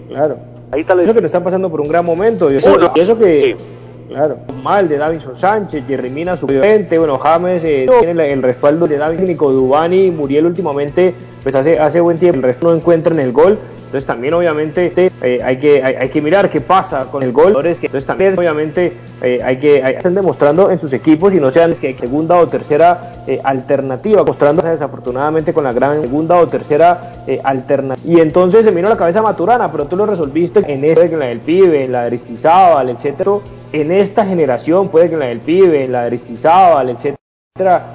claro. 0.08 0.36
Ahí 0.70 0.80
está 0.80 0.94
eso 1.02 1.12
que 1.12 1.20
le 1.20 1.26
están 1.26 1.44
pasando 1.44 1.68
por 1.70 1.82
un 1.82 1.88
gran 1.88 2.04
momento 2.04 2.50
y 2.50 2.56
eso, 2.56 2.78
y 2.94 3.00
eso 3.00 3.18
que 3.18 3.56
Claro, 4.12 4.36
mal 4.62 4.90
de 4.90 4.98
Davinson 4.98 5.34
Sánchez, 5.34 5.84
Jerry 5.88 6.10
Mina 6.10 6.36
suplente, 6.36 6.98
bueno, 6.98 7.16
James 7.18 7.64
eh, 7.64 7.86
tiene 8.00 8.30
el 8.30 8.42
respaldo 8.42 8.86
de 8.86 8.98
David 8.98 9.20
Nico 9.20 9.50
Dubani, 9.50 10.10
Muriel 10.10 10.44
últimamente, 10.44 11.14
pues 11.42 11.54
hace, 11.54 11.78
hace 11.78 11.98
buen 12.00 12.18
tiempo, 12.18 12.36
el 12.36 12.42
resto 12.42 12.68
no 12.68 12.74
encuentra 12.74 13.14
en 13.14 13.20
el 13.20 13.32
gol, 13.32 13.58
entonces 13.92 14.06
también 14.06 14.32
obviamente 14.32 14.90
eh, 14.96 15.42
hay, 15.44 15.58
que, 15.58 15.84
hay, 15.84 16.08
que 16.08 16.22
mirar 16.22 16.48
qué 16.48 16.62
pasa 16.62 17.08
con 17.10 17.22
el 17.22 17.30
gol. 17.30 17.54
Entonces 17.54 18.06
también 18.06 18.38
obviamente 18.38 18.90
eh, 19.20 19.42
hay 19.44 19.58
que 19.58 19.80
están 19.80 20.14
demostrando 20.14 20.70
en 20.70 20.78
sus 20.78 20.94
equipos 20.94 21.34
y 21.34 21.40
no 21.40 21.50
sean 21.50 21.74
que 21.74 21.94
segunda 21.98 22.36
o 22.36 22.48
tercera 22.48 23.16
eh, 23.26 23.38
alternativa, 23.44 24.24
mostrándose 24.24 24.70
desafortunadamente 24.70 25.52
con 25.52 25.64
la 25.64 25.74
gran 25.74 26.00
segunda 26.00 26.40
o 26.40 26.48
tercera 26.48 27.16
alternativa. 27.44 28.10
Y 28.10 28.18
entonces 28.18 28.64
se 28.64 28.70
vino 28.70 28.86
a 28.86 28.92
la 28.92 28.96
cabeza 28.96 29.20
Maturana, 29.20 29.70
pero 29.70 29.84
tú 29.84 29.94
lo 29.94 30.06
resolviste 30.06 30.60
en 30.72 30.86
esta, 30.86 31.04
en 31.04 31.18
la 31.18 31.26
del 31.26 31.40
pibe, 31.40 31.84
en 31.84 31.92
la 31.92 32.00
de 32.00 32.06
Aristizábal, 32.06 32.88
etcétera. 32.88 33.32
En 33.72 33.92
esta 33.92 34.24
generación, 34.24 34.88
puede 34.88 35.08
que 35.08 35.14
en 35.14 35.20
la 35.20 35.26
del 35.26 35.40
pibe, 35.40 35.84
en 35.84 35.92
la 35.92 36.00
de 36.00 36.06
Aristizábal, 36.06 36.88
etcétera 36.88 37.18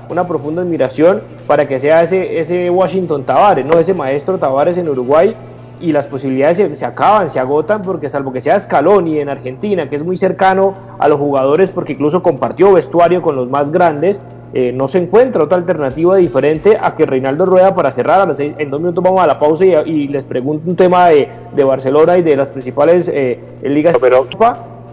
una 0.10 0.28
profunda 0.28 0.62
admiración 0.62 1.24
para 1.48 1.68
que 1.68 1.80
sea 1.80 2.04
ese, 2.04 2.40
ese 2.40 2.70
Washington 2.70 3.24
Tavares, 3.24 3.66
no 3.66 3.80
ese 3.80 3.96
maestro 3.96 4.38
Tavares 4.38 4.78
en 4.78 4.88
Uruguay 4.88 5.36
y 5.80 5.92
las 5.92 6.08
posibilidades 6.08 6.78
se, 6.78 6.86
acaban, 6.86 7.30
se 7.30 7.40
agotan, 7.40 7.82
porque 7.82 8.10
salvo 8.10 8.32
que 8.32 8.42
sea 8.42 8.60
Scaloni 8.60 9.20
en 9.20 9.30
Argentina, 9.30 9.90
que 9.90 9.96
es 9.96 10.04
muy 10.04 10.18
cercano 10.18 10.74
a 11.00 11.08
los 11.08 11.20
jugadores, 11.20 11.72
porque 11.72 11.94
incluso 11.94 12.24
compartió 12.24 12.74
vestuario 12.74 13.22
con 13.22 13.36
los 13.36 13.50
más 13.50 13.72
grandes, 13.72 14.22
eh, 14.54 14.72
no 14.72 14.88
se 14.88 15.00
encuentra 15.00 15.44
otra 15.44 15.58
alternativa 15.58 16.16
diferente 16.16 16.78
a 16.82 16.96
que 16.96 17.06
Reinaldo 17.06 17.46
Rueda 17.46 17.76
para 17.76 17.92
cerrar. 17.92 18.34
en 18.40 18.70
dos 18.70 18.80
minutos 18.80 19.04
vamos 19.04 19.22
a 19.22 19.28
la 19.28 19.38
pausa 19.38 19.66
y, 19.66 20.08
les 20.08 20.24
pregunto 20.24 20.70
un 20.70 20.76
tema 20.76 21.10
de, 21.10 21.30
Barcelona 21.64 22.18
y 22.18 22.22
de 22.22 22.38
las 22.38 22.50
principales 22.50 23.10
eh, 23.14 23.40
ligas. 23.64 23.98
Pero 24.00 24.28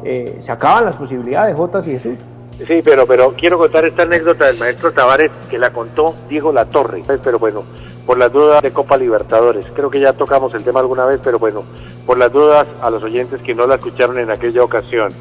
eh, 0.05 0.37
se 0.39 0.53
acaban 0.53 0.85
las 0.85 0.97
posibilidades, 0.97 1.57
Jotas 1.57 1.87
y 1.87 1.93
Jesús. 1.93 2.18
Sí, 2.66 2.82
pero, 2.85 3.07
pero 3.07 3.32
quiero 3.37 3.59
contar 3.59 3.85
esta 3.85 4.03
anécdota 4.03 4.47
del 4.47 4.59
maestro 4.59 4.93
Tavares 4.93 5.30
que 5.49 5.59
la 5.59 5.70
contó 5.70 6.14
Diego 6.28 6.53
Latorre. 6.53 7.03
Pero 7.22 7.39
bueno, 7.39 7.64
por 8.07 8.18
las 8.18 8.32
dudas 8.32 8.62
de 8.62 8.72
Copa 8.72 8.96
Libertadores. 8.96 9.66
Creo 9.74 9.90
que 9.90 10.00
ya 10.00 10.12
tocamos 10.12 10.55
el 10.55 10.64
tema 10.64 10.80
alguna 10.80 11.07
vez, 11.07 11.20
pero 11.22 11.38
bueno, 11.38 11.64
por 12.07 12.18
las 12.18 12.32
dudas 12.32 12.66
a 12.82 12.90
los 12.90 13.02
oyentes 13.02 13.40
que 13.40 13.55
no 13.55 13.66
la 13.66 13.76
escucharon 13.76 14.18
en 14.18 14.30
aquella 14.30 14.62
ocasión. 14.62 15.12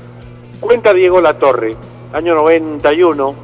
Cuenta 0.59 0.93
Diego 0.93 1.21
Latorre, 1.21 1.75
año 2.13 2.35
91, 2.35 3.35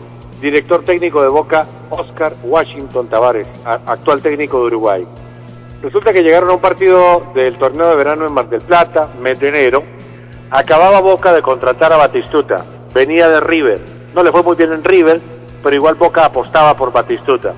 director 0.41 0.83
técnico 0.83 1.21
de 1.21 1.29
Boca, 1.29 1.65
Oscar 1.89 2.33
Washington 2.43 3.07
Tavares, 3.07 3.47
actual 3.65 4.21
técnico 4.21 4.59
de 4.59 4.65
Uruguay. 4.67 5.07
Resulta 5.81 6.11
que 6.11 6.23
llegaron 6.23 6.49
a 6.49 6.53
un 6.53 6.61
partido 6.61 7.23
del 7.33 7.57
torneo 7.57 7.89
de 7.89 7.95
verano 7.95 8.25
en 8.25 8.33
Mar 8.33 8.49
del 8.49 8.61
Plata, 8.61 9.09
mes 9.19 9.39
de 9.39 9.49
enero. 9.49 9.83
Acababa 10.51 10.99
Boca 10.99 11.33
de 11.33 11.41
contratar 11.41 11.93
a 11.93 11.97
Batistuta, 11.97 12.65
venía 12.93 13.29
de 13.29 13.39
River. 13.39 13.81
No 14.13 14.23
le 14.23 14.31
fue 14.31 14.43
muy 14.43 14.55
bien 14.55 14.73
en 14.73 14.83
River, 14.83 15.21
pero 15.63 15.75
igual 15.75 15.95
Boca 15.95 16.25
apostaba 16.25 16.75
por 16.75 16.91
Batistuta. 16.91 17.53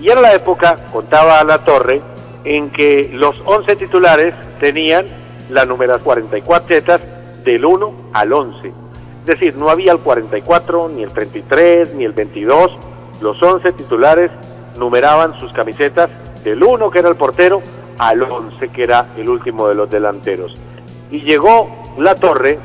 Y 0.00 0.08
era 0.10 0.20
la 0.20 0.34
época, 0.34 0.76
contaba 0.92 1.42
la 1.44 1.58
torre, 1.64 2.02
en 2.44 2.70
que 2.70 3.10
los 3.12 3.40
11 3.44 3.76
titulares 3.76 4.34
tenían 4.60 5.06
la 5.50 5.64
número 5.64 5.98
44 5.98 6.66
tetas 6.66 7.00
del 7.44 7.64
1 7.64 7.92
al 8.12 8.32
11. 8.32 8.68
Es 8.68 9.26
decir, 9.26 9.56
no 9.56 9.70
había 9.70 9.92
el 9.92 9.98
44, 9.98 10.90
ni 10.90 11.02
el 11.02 11.12
33, 11.12 11.94
ni 11.94 12.04
el 12.04 12.12
22. 12.12 12.70
Los 13.22 13.42
11 13.42 13.72
titulares 13.72 14.30
numeraban 14.78 15.38
sus 15.40 15.52
camisetas 15.52 16.10
del 16.42 16.62
1, 16.62 16.90
que 16.90 16.98
era 16.98 17.08
el 17.08 17.16
portero, 17.16 17.62
al 17.98 18.22
11, 18.22 18.68
que 18.68 18.82
era 18.82 19.06
el 19.16 19.30
último 19.30 19.68
de 19.68 19.74
los 19.74 19.88
delanteros. 19.88 20.54
Y 21.10 21.20
llegó 21.22 21.94
la 21.96 22.16
torre 22.16 22.58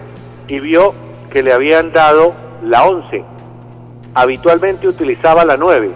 y 0.47 0.59
vio 0.59 0.93
que 1.29 1.43
le 1.43 1.53
habían 1.53 1.93
dado 1.93 2.33
la 2.63 2.83
11. 2.83 3.23
Habitualmente 4.15 4.87
utilizaba 4.87 5.45
la 5.45 5.55
9. 5.55 5.91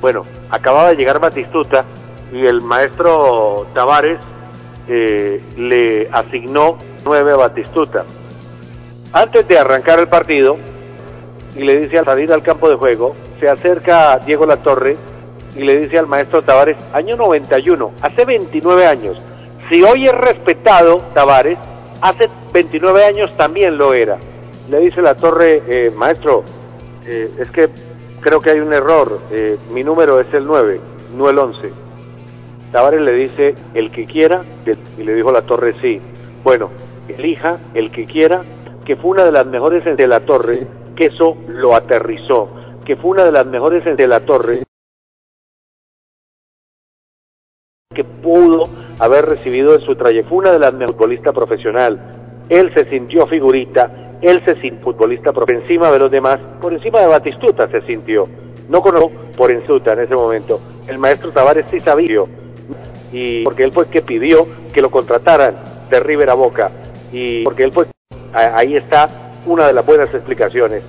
Bueno, 0.00 0.24
acababa 0.50 0.90
de 0.90 0.96
llegar 0.96 1.20
Batistuta 1.20 1.84
y 2.32 2.46
el 2.46 2.60
maestro 2.60 3.66
Tavares 3.74 4.18
eh, 4.88 5.42
le 5.56 6.08
asignó 6.12 6.78
nueve 7.04 7.32
a 7.32 7.36
Batistuta. 7.36 8.04
Antes 9.12 9.46
de 9.48 9.58
arrancar 9.58 9.98
el 9.98 10.08
partido, 10.08 10.56
y 11.56 11.64
le 11.64 11.80
dice 11.80 11.98
al 11.98 12.04
salir 12.04 12.32
al 12.32 12.42
campo 12.42 12.68
de 12.68 12.76
juego, 12.76 13.16
se 13.40 13.48
acerca 13.48 14.12
a 14.12 14.18
Diego 14.18 14.46
Latorre 14.46 14.96
y 15.56 15.64
le 15.64 15.80
dice 15.80 15.98
al 15.98 16.06
maestro 16.06 16.42
Tavares, 16.42 16.76
año 16.92 17.16
91, 17.16 17.92
hace 18.02 18.24
29 18.24 18.86
años, 18.86 19.20
si 19.68 19.82
hoy 19.82 20.06
es 20.06 20.14
respetado 20.14 20.98
Tavares, 21.14 21.58
hace 22.00 22.28
29 22.52 23.04
años 23.04 23.36
también 23.36 23.76
lo 23.76 23.94
era. 23.94 24.18
Le 24.68 24.78
dice 24.80 25.02
la 25.02 25.16
torre, 25.16 25.62
eh, 25.66 25.90
maestro, 25.90 26.44
eh, 27.04 27.30
es 27.38 27.50
que 27.50 27.68
creo 28.20 28.40
que 28.40 28.50
hay 28.50 28.60
un 28.60 28.72
error, 28.72 29.20
eh, 29.30 29.58
mi 29.72 29.82
número 29.82 30.20
es 30.20 30.32
el 30.34 30.46
9, 30.46 30.80
no 31.16 31.28
el 31.28 31.38
11. 31.38 31.72
Tavares 32.72 33.00
le 33.00 33.12
dice, 33.12 33.54
el 33.74 33.90
que 33.90 34.06
quiera, 34.06 34.42
y 34.96 35.02
le 35.02 35.14
dijo 35.14 35.32
la 35.32 35.42
torre, 35.42 35.74
sí. 35.80 36.00
Bueno, 36.44 36.70
elija 37.08 37.58
el 37.74 37.90
que 37.90 38.06
quiera, 38.06 38.42
que 38.84 38.96
fue 38.96 39.10
una 39.10 39.24
de 39.24 39.32
las 39.32 39.46
mejores 39.46 39.84
de 39.84 40.06
la 40.06 40.20
torre, 40.20 40.66
que 40.94 41.06
eso 41.06 41.36
lo 41.48 41.74
aterrizó, 41.74 42.48
que 42.84 42.96
fue 42.96 43.10
una 43.10 43.24
de 43.24 43.32
las 43.32 43.46
mejores 43.46 43.84
de 43.84 44.06
la 44.06 44.20
torre, 44.20 44.62
que 47.92 48.04
pudo 48.04 48.68
haber 49.00 49.26
recibido 49.26 49.74
en 49.74 49.80
su 49.80 49.96
trayectoria, 49.96 50.28
fue 50.28 50.38
una 50.38 50.52
de 50.52 50.58
las 50.60 50.72
mejores 50.72 50.96
futbolista 50.96 51.32
profesional. 51.32 51.98
Él 52.48 52.72
se 52.72 52.84
sintió 52.88 53.26
figurita, 53.26 54.09
él 54.22 54.42
se 54.44 54.54
sintió 54.60 54.80
futbolista 54.80 55.32
por 55.32 55.50
encima 55.50 55.90
de 55.90 55.98
los 55.98 56.10
demás, 56.10 56.38
por 56.60 56.72
encima 56.72 57.00
de 57.00 57.06
Batistuta 57.06 57.68
se 57.68 57.80
sintió. 57.82 58.28
No 58.68 58.82
conozco 58.82 59.10
por 59.36 59.50
Ensuta 59.50 59.94
en 59.94 60.00
ese 60.00 60.14
momento. 60.14 60.60
El 60.86 60.98
maestro 60.98 61.30
Tavares 61.30 61.66
sí 61.70 61.80
sabía, 61.80 62.22
y 63.12 63.42
porque 63.44 63.64
él 63.64 63.72
fue 63.72 63.88
que 63.88 64.02
pidió 64.02 64.46
que 64.72 64.80
lo 64.80 64.90
contrataran 64.90 65.56
de 65.90 66.00
River 66.00 66.30
a 66.30 66.34
Boca, 66.34 66.70
y 67.12 67.42
porque 67.44 67.64
él 67.64 67.72
fue, 67.72 67.86
ahí 68.32 68.76
está 68.76 69.08
una 69.46 69.66
de 69.66 69.72
las 69.72 69.84
buenas 69.84 70.12
explicaciones. 70.14 70.82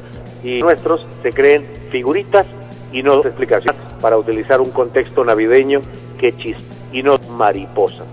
Y 0.44 0.60
nuestros 0.62 1.06
se 1.24 1.32
creen 1.32 1.66
figuritas 1.90 2.46
y 2.92 3.04
no 3.04 3.24
explicaciones 3.24 3.82
para 4.02 4.18
utilizar 4.18 4.60
un 4.60 4.72
contexto 4.72 5.24
navideño 5.24 5.82
que 6.20 6.36
chis 6.38 6.58
y 6.92 7.04
no 7.04 7.16
mariposa. 7.30 8.04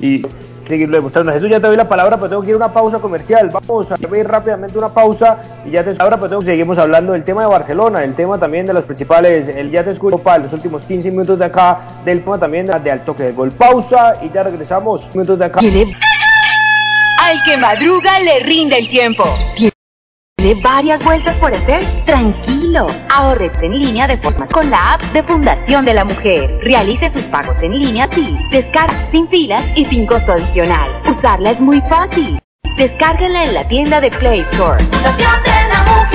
Y 0.00 0.22
seguirlo 0.68 0.96
demostrando. 0.96 1.32
Jesús, 1.32 1.50
ya 1.50 1.60
te 1.60 1.66
doy 1.66 1.76
la 1.76 1.88
palabra, 1.88 2.16
pero 2.16 2.28
tengo 2.28 2.42
que 2.42 2.48
ir 2.48 2.54
a 2.54 2.58
una 2.58 2.72
pausa 2.72 2.98
comercial. 2.98 3.50
Vamos 3.50 3.90
a 3.90 3.96
ir 3.96 4.28
rápidamente 4.28 4.78
una 4.78 4.88
pausa 4.88 5.38
y 5.64 5.70
ya 5.70 5.84
te 5.84 5.94
ahora, 5.98 6.20
pero 6.20 6.42
seguimos 6.42 6.78
hablando 6.78 7.12
del 7.12 7.24
tema 7.24 7.42
de 7.42 7.48
Barcelona, 7.48 8.04
el 8.04 8.14
tema 8.14 8.38
también 8.38 8.66
de 8.66 8.74
las 8.74 8.84
principales, 8.84 9.48
el 9.48 9.70
ya 9.70 9.84
te 9.84 9.90
escucho 9.90 10.18
para 10.18 10.38
los 10.38 10.52
últimos 10.52 10.82
15 10.82 11.10
minutos 11.10 11.38
de 11.38 11.46
acá, 11.46 11.80
del 12.04 12.22
tema 12.22 12.38
también 12.38 12.66
de 12.66 12.90
al 12.90 13.04
toque 13.04 13.24
de 13.24 13.32
gol. 13.32 13.50
Pausa 13.50 14.16
y 14.22 14.30
ya 14.30 14.42
regresamos 14.42 15.08
minutos 15.14 15.38
de 15.38 15.44
acá. 15.46 15.60
Al 15.60 17.42
que 17.44 17.56
madruga 17.56 18.18
le 18.20 18.40
rinde 18.44 18.78
el 18.78 18.88
tiempo. 18.88 19.24
¿Tiene 20.48 20.62
varias 20.62 21.04
vueltas 21.04 21.36
por 21.36 21.52
hacer? 21.52 21.84
Tranquilo. 22.06 22.86
Ahorrex 23.14 23.62
en 23.64 23.78
línea 23.78 24.06
de 24.06 24.16
forma 24.16 24.46
con 24.46 24.70
la 24.70 24.94
app 24.94 25.02
de 25.12 25.22
Fundación 25.22 25.84
de 25.84 25.92
la 25.92 26.06
Mujer. 26.06 26.58
Realice 26.62 27.10
sus 27.10 27.24
pagos 27.24 27.62
en 27.62 27.78
línea 27.78 28.08
sí. 28.14 28.34
Descarga 28.50 28.96
sin 29.10 29.28
filas 29.28 29.62
y 29.76 29.84
sin 29.84 30.06
costo 30.06 30.32
adicional. 30.32 30.88
Usarla 31.06 31.50
es 31.50 31.60
muy 31.60 31.82
fácil. 31.82 32.38
Descárguenla 32.78 33.44
en 33.44 33.52
la 33.52 33.68
tienda 33.68 34.00
de 34.00 34.10
Play 34.10 34.40
Store. 34.40 34.82
Fundación 34.84 35.42
de 35.44 35.68
la 35.68 35.82
Mujer. 35.82 36.07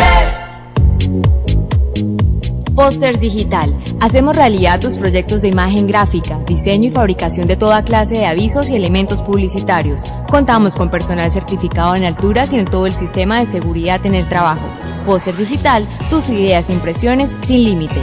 Posters 2.76 3.20
Digital. 3.20 3.78
Hacemos 4.00 4.36
realidad 4.36 4.80
tus 4.80 4.98
proyectos 4.98 5.42
de 5.44 5.50
imagen 5.50 5.86
gráfica, 5.86 6.40
diseño 6.46 6.88
y 6.88 6.92
fabricación 6.92 7.46
de 7.46 7.56
toda 7.56 7.84
clase 7.84 8.16
de 8.16 8.26
avisos 8.26 8.70
y 8.72 8.76
elementos 8.76 9.22
publicitarios. 9.22 10.04
Contamos 10.30 10.76
con 10.76 10.90
personal 10.90 11.32
certificado 11.32 11.96
en 11.96 12.04
alturas 12.04 12.52
y 12.52 12.58
en 12.58 12.66
todo 12.66 12.88
el 12.88 12.94
sistema 12.94 13.40
de 13.40 13.46
seguridad 13.46 14.04
en 14.06 14.16
el 14.16 14.28
trabajo. 14.28 14.66
Poster 15.06 15.38
Digital, 15.38 15.88
tus 16.10 16.30
ideas 16.30 16.70
e 16.70 16.74
impresiones 16.74 17.30
sin 17.44 17.64
límite. 17.64 18.02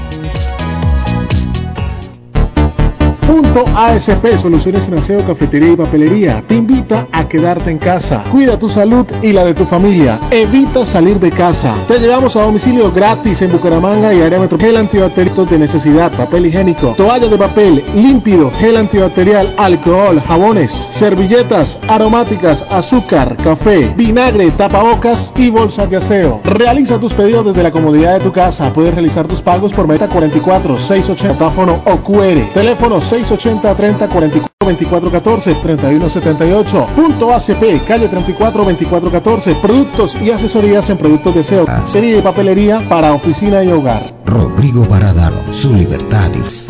Punto 3.31 3.65
ASP 3.77 4.39
Soluciones 4.39 4.91
Aseo, 4.91 5.25
Cafetería 5.25 5.71
y 5.71 5.77
Papelería 5.77 6.43
te 6.49 6.57
invita 6.57 7.07
a 7.13 7.29
quedarte 7.29 7.71
en 7.71 7.79
casa. 7.79 8.25
Cuida 8.29 8.59
tu 8.59 8.69
salud 8.69 9.07
y 9.23 9.33
la 9.33 9.45
de 9.45 9.55
tu 9.55 9.65
familia. 9.67 10.19
Evita 10.33 10.85
salir 10.85 11.21
de 11.21 11.31
casa. 11.31 11.73
Te 11.87 12.01
llevamos 12.01 12.35
a 12.35 12.43
domicilio 12.43 12.91
gratis 12.91 13.41
en 13.43 13.53
Bucaramanga 13.53 14.13
y 14.13 14.21
área 14.21 14.41
metropolitana. 14.41 14.61
Gel 14.61 14.77
antibacterial 14.77 15.47
de 15.49 15.59
necesidad, 15.59 16.13
papel 16.13 16.47
higiénico, 16.47 16.95
toalla 16.97 17.29
de 17.29 17.39
papel, 17.39 17.85
límpido, 17.95 18.51
gel 18.59 18.77
antibacterial, 18.77 19.55
alcohol, 19.57 20.21
jabones, 20.21 20.73
servilletas, 20.73 21.79
aromáticas, 21.89 22.65
azúcar, 22.69 23.37
café, 23.37 23.93
vinagre, 23.97 24.51
tapabocas 24.51 25.33
y 25.37 25.51
bolsas 25.51 25.89
de 25.89 25.99
aseo. 25.99 26.41
Realiza 26.45 26.99
tus 26.99 27.15
pedidos 27.15 27.47
desde 27.47 27.63
la 27.63 27.71
comodidad 27.71 28.15
de 28.15 28.25
tu 28.25 28.33
casa. 28.33 28.73
Puedes 28.73 28.93
realizar 28.93 29.29
tus 29.29 29.41
pagos 29.41 29.73
por 29.73 29.87
meta 29.87 30.09
44 30.09 30.77
680 30.77 31.47
o 31.87 31.97
QR. 31.99 32.53
Teléfono 32.53 33.01
6 33.01 33.20
680 33.25 33.75
30 33.75 34.09
44 34.09 34.51
2414 34.61 35.55
3178. 35.63 36.87
Punto 36.95 37.33
ACP, 37.33 37.85
calle 37.87 38.09
34 38.09 38.65
2414. 38.65 39.55
Productos 39.57 40.17
y 40.21 40.31
asesorías 40.31 40.89
en 40.91 40.99
productos 40.99 41.35
de 41.35 41.45
SEO, 41.45 41.67
serie 41.87 42.17
de 42.17 42.23
papelería 42.23 42.81
para 42.89 43.13
oficina 43.13 43.65
y 43.65 43.69
hogar. 43.69 44.03
Rodrigo 44.25 44.87
Baradaro, 44.87 45.53
su 45.53 45.75
libertad. 45.75 46.21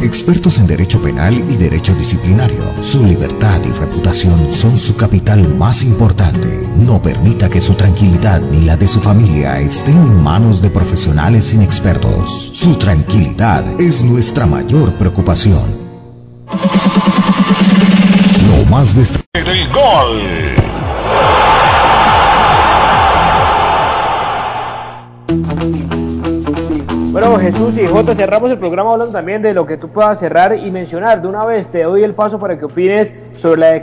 Expertos 0.02 0.58
en 0.58 0.66
derecho 0.66 1.00
penal 1.02 1.34
y 1.50 1.56
derecho 1.56 1.94
disciplinario. 1.94 2.62
Su 2.80 3.04
libertad 3.04 3.60
y 3.64 3.70
reputación 3.72 4.52
son 4.52 4.78
su 4.78 4.96
capital 4.96 5.46
más 5.56 5.82
importante. 5.82 6.68
No 6.76 7.02
permita 7.02 7.48
que 7.48 7.60
su 7.60 7.74
tranquilidad 7.74 8.40
ni 8.40 8.64
la 8.64 8.76
de 8.76 8.88
su 8.88 9.00
familia 9.00 9.60
estén 9.60 9.96
en 9.96 10.22
manos 10.22 10.62
de 10.62 10.70
profesionales 10.70 11.52
inexpertos. 11.52 12.50
Su 12.52 12.76
tranquilidad 12.76 13.64
es 13.80 14.02
nuestra 14.02 14.46
mayor 14.46 14.94
preocupación. 14.94 15.89
Lo 18.48 18.64
más 18.70 18.94
destacado 18.96 19.50
del 19.50 19.68
gol. 19.68 20.20
Bueno, 27.12 27.38
Jesús 27.38 27.76
y 27.78 27.86
Jota, 27.86 28.14
cerramos 28.14 28.50
el 28.50 28.58
programa 28.58 28.92
hablando 28.92 29.12
también 29.12 29.42
de 29.42 29.52
lo 29.52 29.66
que 29.66 29.76
tú 29.76 29.88
puedas 29.88 30.18
cerrar 30.18 30.56
y 30.56 30.70
mencionar. 30.70 31.20
De 31.22 31.28
una 31.28 31.44
vez 31.44 31.66
te 31.66 31.82
doy 31.82 32.04
el 32.04 32.14
paso 32.14 32.38
para 32.38 32.58
que 32.58 32.64
opines 32.64 33.28
sobre 33.36 33.60
la 33.60 33.82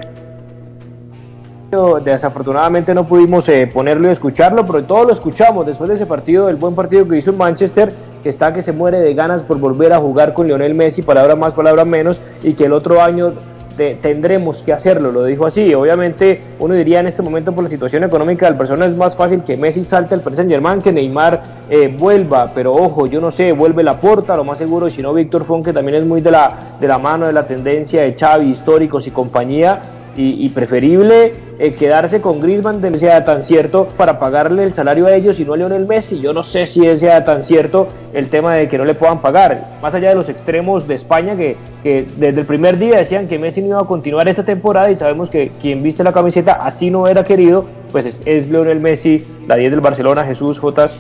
Desafortunadamente 1.70 2.94
no 2.94 3.06
pudimos 3.06 3.50
eh, 3.50 3.70
ponerlo 3.72 4.08
y 4.08 4.12
escucharlo, 4.12 4.66
pero 4.66 4.86
todos 4.86 5.08
lo 5.08 5.12
escuchamos 5.12 5.66
después 5.66 5.90
de 5.90 5.96
ese 5.96 6.06
partido, 6.06 6.48
el 6.48 6.56
buen 6.56 6.76
partido 6.76 7.06
que 7.06 7.18
hizo 7.18 7.32
en 7.32 7.38
Manchester, 7.38 7.92
que 8.24 8.30
está 8.30 8.54
que 8.54 8.62
se 8.62 8.72
muere 8.72 9.00
de 9.00 9.14
ganas 9.14 9.44
por 9.44 9.58
volver 9.58 9.94
a 9.94 10.00
jugar 10.00 10.34
con 10.34 10.48
Lionel 10.48 10.76
Messi, 10.76 11.02
palabra 11.02 11.36
más, 11.36 11.54
palabra 11.54 11.86
menos, 11.86 12.20
y 12.44 12.54
que 12.54 12.66
el 12.66 12.74
otro 12.74 13.02
año 13.02 13.34
tendremos 13.78 14.60
que 14.60 14.74
hacerlo, 14.74 15.12
lo 15.12 15.24
dijo 15.24 15.46
así. 15.46 15.74
Obviamente 15.74 16.42
uno 16.60 16.74
diría 16.74 17.00
en 17.00 17.08
este 17.08 17.22
momento 17.22 17.54
por 17.54 17.64
la 17.64 17.70
situación 17.70 18.04
económica 18.04 18.48
del 18.48 18.56
persona 18.56 18.86
es 18.86 18.96
más 18.96 19.16
fácil 19.16 19.44
que 19.44 19.56
Messi 19.56 19.84
salte 19.84 20.16
al 20.16 20.22
Paris 20.22 20.38
Saint 20.38 20.52
Germain, 20.52 20.82
que 20.82 20.92
Neymar 20.92 21.44
eh, 21.70 21.94
vuelva, 21.96 22.52
pero 22.54 22.74
ojo, 22.74 23.06
yo 23.08 23.22
no 23.22 23.32
sé, 23.32 23.52
vuelve 23.52 23.84
la 23.84 24.02
puerta, 24.02 24.36
lo 24.36 24.44
más 24.44 24.58
seguro, 24.58 24.90
si 24.90 25.02
no 25.02 25.14
Víctor 25.14 25.46
Fon, 25.46 25.64
que 25.64 25.74
también 25.74 25.98
es 25.98 26.06
muy 26.06 26.22
de 26.22 26.32
la, 26.32 26.54
de 26.80 26.88
la 26.88 26.98
mano 26.98 27.28
de 27.28 27.34
la 27.34 27.46
tendencia 27.46 28.02
de 28.02 28.14
Xavi, 28.14 28.50
históricos 28.50 29.06
y 29.08 29.12
compañía, 29.12 29.82
y, 30.18 30.50
preferible 30.50 31.34
eh, 31.60 31.74
quedarse 31.74 32.22
con 32.22 32.42
Griezmann 32.42 32.82
de 32.82 32.98
sea 32.98 33.24
tan 33.24 33.44
cierto 33.44 33.88
para 33.98 34.18
pagarle 34.18 34.64
el 34.64 34.74
salario 34.74 35.06
a 35.06 35.14
ellos 35.14 35.40
y 35.40 35.46
no 35.46 35.54
a 35.54 35.58
Lionel 35.58 35.86
Messi. 35.86 36.20
Yo 36.20 36.34
no 36.34 36.44
sé 36.44 36.66
si 36.66 36.98
sea 36.98 37.24
tan 37.24 37.44
cierto 37.44 37.90
el 38.14 38.30
tema 38.30 38.56
de 38.56 38.68
que 38.68 38.78
no 38.78 38.86
le 38.86 38.96
puedan 38.96 39.22
pagar. 39.22 39.78
Más 39.82 39.94
allá 39.94 40.10
de 40.10 40.16
los 40.16 40.30
extremos 40.30 40.88
de 40.88 40.96
España 40.96 41.36
que, 41.36 41.56
que 41.84 42.08
desde 42.18 42.40
el 42.42 42.46
primer 42.46 42.78
día 42.78 42.98
decían 42.98 43.28
que 43.28 43.38
Messi 43.38 43.62
no 43.62 43.68
iba 43.68 43.82
a 43.82 43.86
continuar 43.86 44.28
esta 44.28 44.44
temporada 44.44 44.90
y 44.90 44.96
sabemos 44.96 45.30
que 45.30 45.52
quien 45.62 45.84
viste 45.84 46.04
la 46.04 46.14
camiseta 46.14 46.54
así 46.54 46.90
no 46.90 47.08
era 47.08 47.24
querido, 47.24 47.68
pues 47.92 48.06
es, 48.06 48.22
es 48.26 48.50
Lionel 48.50 48.80
Messi, 48.80 49.24
la 49.48 49.56
10 49.56 49.72
del 49.72 49.82
Barcelona, 49.82 50.24
Jesús 50.24 50.58
Jotas. 50.58 50.94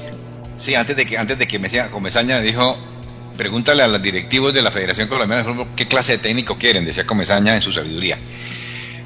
Sí, 0.57 0.75
antes 0.75 0.95
de 0.95 1.05
que 1.05 1.17
antes 1.17 1.39
de 1.39 1.47
que 1.47 1.59
Messi 1.59 1.79
Comesaña 1.91 2.39
dijo 2.39 2.75
pregúntale 3.37 3.83
a 3.83 3.87
los 3.87 4.01
directivos 4.01 4.53
de 4.53 4.61
la 4.61 4.71
Federación 4.71 5.07
Colombiana 5.07 5.43
de 5.43 5.49
Fútbol 5.49 5.67
qué 5.75 5.87
clase 5.87 6.13
de 6.13 6.17
técnico 6.17 6.57
quieren, 6.57 6.83
decía 6.83 7.05
Comesaña 7.05 7.55
en 7.55 7.61
su 7.61 7.71
sabiduría. 7.71 8.17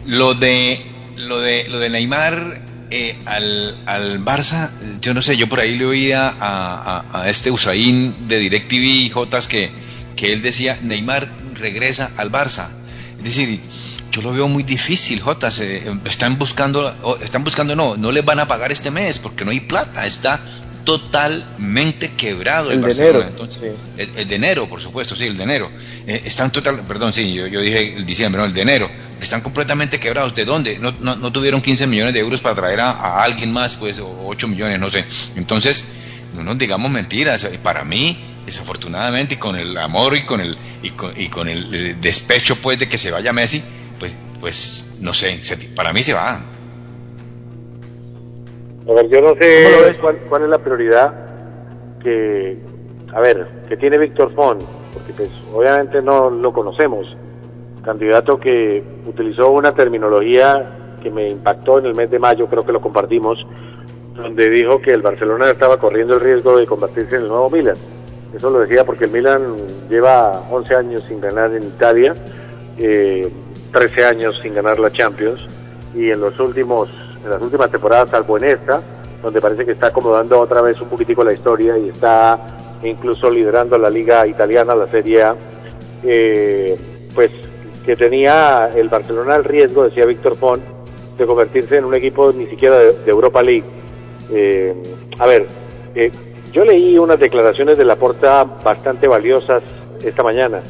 Lo 0.05 0.33
de, 0.33 0.81
lo 1.17 1.39
de, 1.39 1.67
lo 1.69 1.79
de 1.79 1.89
Neymar 1.89 2.61
eh, 2.89 3.15
al, 3.25 3.77
al, 3.85 4.25
Barça, 4.25 4.71
yo 4.99 5.13
no 5.13 5.21
sé, 5.21 5.37
yo 5.37 5.47
por 5.47 5.59
ahí 5.59 5.77
le 5.77 5.85
oía 5.85 6.27
a, 6.27 7.05
a, 7.13 7.29
este 7.29 7.51
Usain 7.51 8.27
de 8.27 8.39
DirecTV, 8.39 9.13
Jotas, 9.13 9.47
que, 9.47 9.69
que 10.15 10.33
él 10.33 10.41
decía, 10.41 10.77
Neymar 10.81 11.29
regresa 11.53 12.11
al 12.17 12.31
Barça. 12.31 12.67
Es 13.17 13.23
decir, 13.23 13.61
yo 14.11 14.21
lo 14.21 14.33
veo 14.33 14.47
muy 14.47 14.63
difícil, 14.63 15.21
Jotas, 15.21 15.59
están 15.59 16.37
buscando, 16.37 16.93
están 17.21 17.43
buscando, 17.43 17.75
no, 17.75 17.95
no 17.95 18.11
les 18.11 18.25
van 18.25 18.39
a 18.39 18.47
pagar 18.47 18.71
este 18.71 18.91
mes 18.91 19.19
porque 19.19 19.45
no 19.45 19.51
hay 19.51 19.61
plata, 19.61 20.05
está 20.05 20.41
totalmente 20.83 22.11
quebrado 22.13 22.71
el, 22.71 22.79
Barcelona. 22.79 23.27
Entonces, 23.29 23.73
el, 23.97 24.27
de 24.27 24.35
enero, 24.35 24.67
por 24.67 24.81
supuesto, 24.81 25.15
sí, 25.15 25.25
el 25.25 25.37
de 25.37 25.43
enero. 25.43 25.71
Eh, 26.07 26.21
están 26.25 26.51
total, 26.51 26.81
perdón, 26.87 27.13
sí, 27.13 27.33
yo, 27.33 27.47
yo, 27.47 27.61
dije 27.61 27.95
el 27.97 28.05
diciembre, 28.05 28.41
no, 28.41 28.47
el 28.47 28.53
de 28.53 28.61
enero. 28.61 28.89
Están 29.19 29.41
completamente 29.41 29.99
quebrados. 29.99 30.33
¿De 30.35 30.45
dónde? 30.45 30.77
No, 30.79 30.93
no, 30.99 31.15
no 31.15 31.31
tuvieron 31.31 31.61
15 31.61 31.87
millones 31.87 32.13
de 32.13 32.19
euros 32.19 32.41
para 32.41 32.55
traer 32.55 32.79
a, 32.79 33.23
alguien 33.23 33.51
más, 33.51 33.75
pues, 33.75 33.99
o 33.99 34.27
8 34.27 34.47
millones, 34.47 34.79
no 34.79 34.89
sé. 34.89 35.05
Entonces, 35.35 35.85
no 36.33 36.43
nos 36.43 36.57
digamos 36.57 36.91
mentiras. 36.91 37.45
Para 37.63 37.83
mí, 37.83 38.17
desafortunadamente, 38.45 39.35
y 39.35 39.37
con 39.37 39.55
el 39.55 39.77
amor 39.77 40.15
y 40.15 40.23
con 40.23 40.41
el, 40.41 40.57
y 40.83 40.91
con, 40.91 41.13
y 41.19 41.29
con 41.29 41.49
el 41.49 41.99
despecho, 42.01 42.55
pues, 42.57 42.79
de 42.79 42.89
que 42.89 42.97
se 42.97 43.11
vaya 43.11 43.33
Messi, 43.33 43.63
pues, 43.99 44.17
pues, 44.39 44.93
no 44.99 45.13
sé, 45.13 45.39
para 45.75 45.93
mí 45.93 46.03
se 46.03 46.13
va. 46.13 46.43
A 48.91 48.93
ver, 48.93 49.07
yo 49.07 49.21
no 49.21 49.35
sé 49.35 49.95
cuál, 50.01 50.43
es 50.43 50.49
la 50.49 50.57
prioridad 50.57 51.13
que, 52.03 52.57
a 53.13 53.21
ver, 53.21 53.47
que 53.69 53.77
tiene 53.77 53.97
Víctor 53.97 54.33
Font, 54.33 54.61
porque 54.93 55.13
pues 55.13 55.29
obviamente 55.53 56.01
no 56.01 56.29
lo 56.29 56.51
conocemos. 56.51 57.15
Candidato 57.85 58.37
que 58.37 58.83
utilizó 59.07 59.51
una 59.51 59.73
terminología 59.73 60.97
que 61.01 61.09
me 61.09 61.29
impactó 61.29 61.79
en 61.79 61.85
el 61.85 61.95
mes 61.95 62.11
de 62.11 62.19
mayo, 62.19 62.47
creo 62.47 62.65
que 62.65 62.73
lo 62.73 62.81
compartimos, 62.81 63.47
donde 64.13 64.49
dijo 64.49 64.81
que 64.81 64.91
el 64.91 65.01
Barcelona 65.01 65.49
estaba 65.49 65.79
corriendo 65.79 66.15
el 66.15 66.19
riesgo 66.19 66.57
de 66.57 66.65
convertirse 66.65 67.15
en 67.15 67.21
el 67.21 67.27
nuevo 67.29 67.49
Milan. 67.49 67.77
Eso 68.35 68.49
lo 68.49 68.59
decía 68.59 68.83
porque 68.83 69.05
el 69.05 69.11
Milan 69.11 69.55
lleva 69.89 70.43
11 70.51 70.75
años 70.75 71.05
sin 71.07 71.21
ganar 71.21 71.55
en 71.55 71.63
Italia, 71.63 72.13
eh, 72.77 73.31
13 73.71 74.03
años 74.03 74.37
sin 74.43 74.53
ganar 74.53 74.79
la 74.79 74.91
Champions, 74.91 75.41
y 75.95 76.11
en 76.11 76.19
los 76.19 76.37
últimos 76.41 76.89
en 77.23 77.29
las 77.29 77.41
últimas 77.41 77.69
temporadas, 77.69 78.09
salvo 78.09 78.37
en 78.37 78.45
esta, 78.45 78.81
donde 79.21 79.41
parece 79.41 79.65
que 79.65 79.71
está 79.71 79.87
acomodando 79.87 80.39
otra 80.39 80.61
vez 80.61 80.79
un 80.81 80.89
poquitico 80.89 81.23
la 81.23 81.33
historia 81.33 81.77
y 81.77 81.89
está 81.89 82.39
incluso 82.83 83.29
liderando 83.29 83.77
la 83.77 83.89
liga 83.89 84.25
italiana, 84.25 84.73
la 84.75 84.87
Serie 84.87 85.23
A, 85.23 85.35
eh, 86.03 86.77
pues 87.13 87.31
que 87.85 87.95
tenía 87.95 88.69
el 88.75 88.89
Barcelona 88.89 89.35
el 89.35 89.43
riesgo, 89.43 89.83
decía 89.83 90.05
Víctor 90.05 90.35
Font, 90.35 90.63
de 91.17 91.25
convertirse 91.25 91.77
en 91.77 91.85
un 91.85 91.93
equipo 91.93 92.31
ni 92.31 92.47
siquiera 92.47 92.77
de, 92.77 92.95
Europa 93.05 93.43
League. 93.43 93.65
Eh, 94.31 94.73
a 95.19 95.27
ver, 95.27 95.45
eh, 95.93 96.11
yo 96.51 96.65
leí 96.65 96.97
unas 96.97 97.19
declaraciones 97.19 97.77
de 97.77 97.85
Laporta 97.85 98.43
bastante 98.43 99.07
valiosas 99.07 99.61
esta 100.03 100.23
mañana 100.23 100.61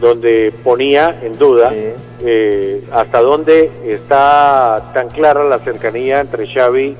donde 0.00 0.52
ponía 0.62 1.18
en 1.22 1.38
duda 1.38 1.72
eh, 1.72 2.84
hasta 2.92 3.20
dónde 3.20 3.70
está 3.84 4.90
tan 4.94 5.08
clara 5.08 5.44
la 5.44 5.58
cercanía 5.58 6.20
entre 6.20 6.46
Xavi 6.46 6.96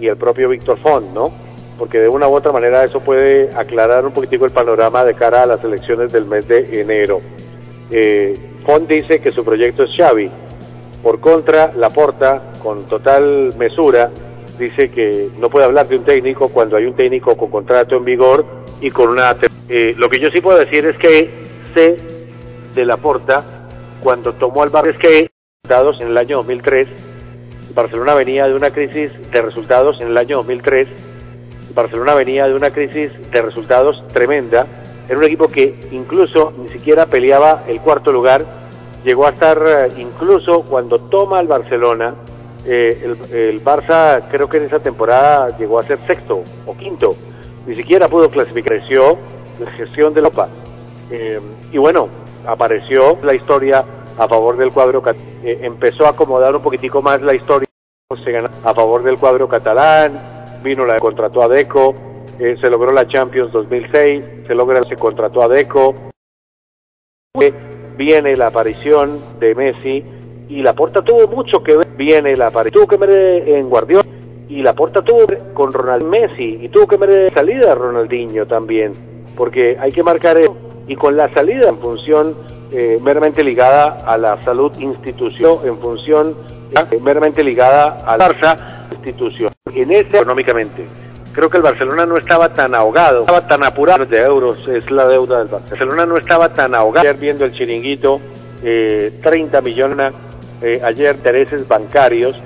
y 0.00 0.06
el 0.06 0.16
propio 0.16 0.48
Víctor 0.48 0.78
Font, 0.78 1.12
¿no? 1.12 1.32
Porque 1.78 2.00
de 2.00 2.08
una 2.08 2.28
u 2.28 2.34
otra 2.34 2.52
manera 2.52 2.84
eso 2.84 3.00
puede 3.00 3.50
aclarar 3.54 4.04
un 4.04 4.12
poquitico 4.12 4.44
el 4.44 4.50
panorama 4.50 5.04
de 5.04 5.14
cara 5.14 5.42
a 5.42 5.46
las 5.46 5.62
elecciones 5.62 6.12
del 6.12 6.26
mes 6.26 6.46
de 6.48 6.80
enero. 6.80 7.20
Eh, 7.90 8.36
Font 8.64 8.88
dice 8.88 9.20
que 9.20 9.32
su 9.32 9.44
proyecto 9.44 9.84
es 9.84 9.90
Xavi. 9.96 10.30
Por 11.02 11.20
contra, 11.20 11.72
Laporta, 11.76 12.52
con 12.62 12.84
total 12.86 13.54
mesura, 13.56 14.10
dice 14.58 14.90
que 14.90 15.28
no 15.38 15.50
puede 15.50 15.66
hablar 15.66 15.86
de 15.88 15.96
un 15.96 16.04
técnico 16.04 16.48
cuando 16.48 16.76
hay 16.76 16.86
un 16.86 16.94
técnico 16.94 17.36
con 17.36 17.50
contrato 17.50 17.96
en 17.96 18.04
vigor 18.04 18.44
y 18.80 18.90
con 18.90 19.10
una... 19.10 19.36
Eh, 19.68 19.94
lo 19.96 20.08
que 20.08 20.18
yo 20.18 20.30
sí 20.30 20.40
puedo 20.40 20.58
decir 20.58 20.86
es 20.86 20.96
que 20.96 21.30
sé 21.74 22.15
de 22.76 22.84
la 22.84 22.98
Porta 22.98 23.42
cuando 24.00 24.34
tomó 24.34 24.62
al 24.62 24.70
Barça 24.70 24.96
que 24.98 25.28
resultados 25.64 26.00
en 26.00 26.08
el 26.08 26.18
año 26.18 26.36
2003. 26.36 26.86
Barcelona 27.74 28.14
venía 28.14 28.46
de 28.46 28.54
una 28.54 28.70
crisis 28.70 29.10
de 29.32 29.42
resultados 29.42 30.00
en 30.00 30.08
el 30.08 30.16
año 30.16 30.36
2003. 30.36 30.86
Barcelona 31.74 32.14
venía 32.14 32.46
de 32.46 32.54
una 32.54 32.70
crisis 32.70 33.10
de 33.32 33.42
resultados 33.42 34.06
tremenda. 34.08 34.66
Era 35.08 35.18
un 35.18 35.24
equipo 35.24 35.48
que 35.48 35.74
incluso 35.90 36.52
ni 36.62 36.68
siquiera 36.68 37.06
peleaba 37.06 37.64
el 37.66 37.80
cuarto 37.80 38.12
lugar. 38.12 38.44
Llegó 39.04 39.26
a 39.26 39.30
estar 39.30 39.60
eh, 39.66 39.92
incluso 39.98 40.62
cuando 40.62 40.98
toma 40.98 41.40
el 41.40 41.48
Barcelona. 41.48 42.14
Eh, 42.64 43.14
el, 43.32 43.64
Barça 43.64 44.22
creo 44.30 44.48
que 44.48 44.58
en 44.58 44.64
esa 44.64 44.80
temporada 44.80 45.56
llegó 45.58 45.78
a 45.78 45.82
ser 45.84 45.98
sexto 46.06 46.42
o 46.66 46.76
quinto. 46.76 47.16
Ni 47.66 47.74
siquiera 47.74 48.08
pudo 48.08 48.30
clasificar. 48.30 48.80
la 49.58 49.70
gestión 49.72 50.12
de 50.12 50.22
la 50.22 50.30
eh, 51.10 51.40
y 51.72 51.78
bueno, 51.78 52.08
apareció 52.46 53.18
la 53.22 53.34
historia 53.34 53.84
a 54.18 54.28
favor 54.28 54.56
del 54.56 54.72
cuadro, 54.72 55.02
eh, 55.44 55.58
empezó 55.62 56.06
a 56.06 56.10
acomodar 56.10 56.54
un 56.54 56.62
poquitico 56.62 57.02
más 57.02 57.20
la 57.20 57.34
historia 57.34 57.66
a 58.64 58.74
favor 58.74 59.02
del 59.02 59.18
cuadro 59.18 59.48
catalán, 59.48 60.60
vino 60.62 60.86
la 60.86 60.98
contrató 60.98 61.42
a 61.42 61.48
Deco, 61.48 61.94
eh, 62.38 62.56
se 62.60 62.70
logró 62.70 62.92
la 62.92 63.06
Champions 63.06 63.52
2006, 63.52 64.24
se 64.46 64.54
logra 64.54 64.82
se 64.84 64.96
contrató 64.96 65.42
a 65.42 65.48
Deco, 65.48 65.94
viene 67.96 68.36
la 68.36 68.46
aparición 68.48 69.20
de 69.38 69.54
Messi 69.54 70.04
y 70.48 70.62
la 70.62 70.72
porta 70.72 71.02
tuvo 71.02 71.26
mucho 71.26 71.62
que 71.62 71.76
ver, 71.76 71.86
viene 71.96 72.36
la 72.36 72.46
aparición, 72.46 72.86
tuvo 72.86 72.98
que 72.98 73.06
ver 73.06 73.48
en 73.48 73.68
Guardiola 73.68 74.08
y 74.48 74.62
la 74.62 74.74
porta 74.74 75.02
tuvo 75.02 75.26
con 75.52 75.72
Ronald 75.72 76.04
Messi 76.04 76.60
y 76.62 76.68
tuvo 76.68 76.86
que 76.86 76.96
ver 76.96 77.34
salida 77.34 77.74
Ronaldinho 77.74 78.46
también, 78.46 78.92
porque 79.36 79.76
hay 79.78 79.90
que 79.92 80.02
marcar 80.02 80.38
eso 80.38 80.65
y 80.86 80.96
con 80.96 81.16
la 81.16 81.32
salida 81.32 81.68
en 81.68 81.78
función 81.78 82.34
eh, 82.72 82.98
meramente 83.02 83.42
ligada 83.44 84.04
a 84.06 84.16
la 84.18 84.42
salud 84.42 84.72
institucional 84.78 85.66
en 85.66 85.78
función 85.78 86.34
eh, 86.72 86.98
meramente 87.00 87.42
ligada 87.44 87.98
a 88.06 88.16
la 88.16 88.28
Barça 88.28 88.56
institución. 88.90 89.52
En 89.72 89.90
ese 89.92 90.16
económicamente. 90.16 90.86
Creo 91.32 91.50
que 91.50 91.58
el 91.58 91.62
Barcelona 91.62 92.06
no 92.06 92.16
estaba 92.16 92.54
tan 92.54 92.74
ahogado, 92.74 93.20
estaba 93.20 93.46
tan 93.46 93.62
apurado 93.62 94.06
de 94.06 94.18
euros, 94.18 94.66
es 94.68 94.90
la 94.90 95.06
deuda 95.06 95.40
del 95.40 95.48
Barcelona. 95.48 95.68
Barcelona 95.68 96.06
no 96.06 96.16
estaba 96.16 96.54
tan 96.54 96.74
ahogado. 96.74 97.06
Ayer 97.06 97.20
viendo 97.20 97.44
el 97.44 97.52
chiringuito, 97.52 98.20
eh, 98.64 99.12
30 99.22 99.60
millones, 99.60 100.14
eh, 100.62 100.80
ayer 100.82 101.14
intereses 101.14 101.68
bancarios, 101.68 102.36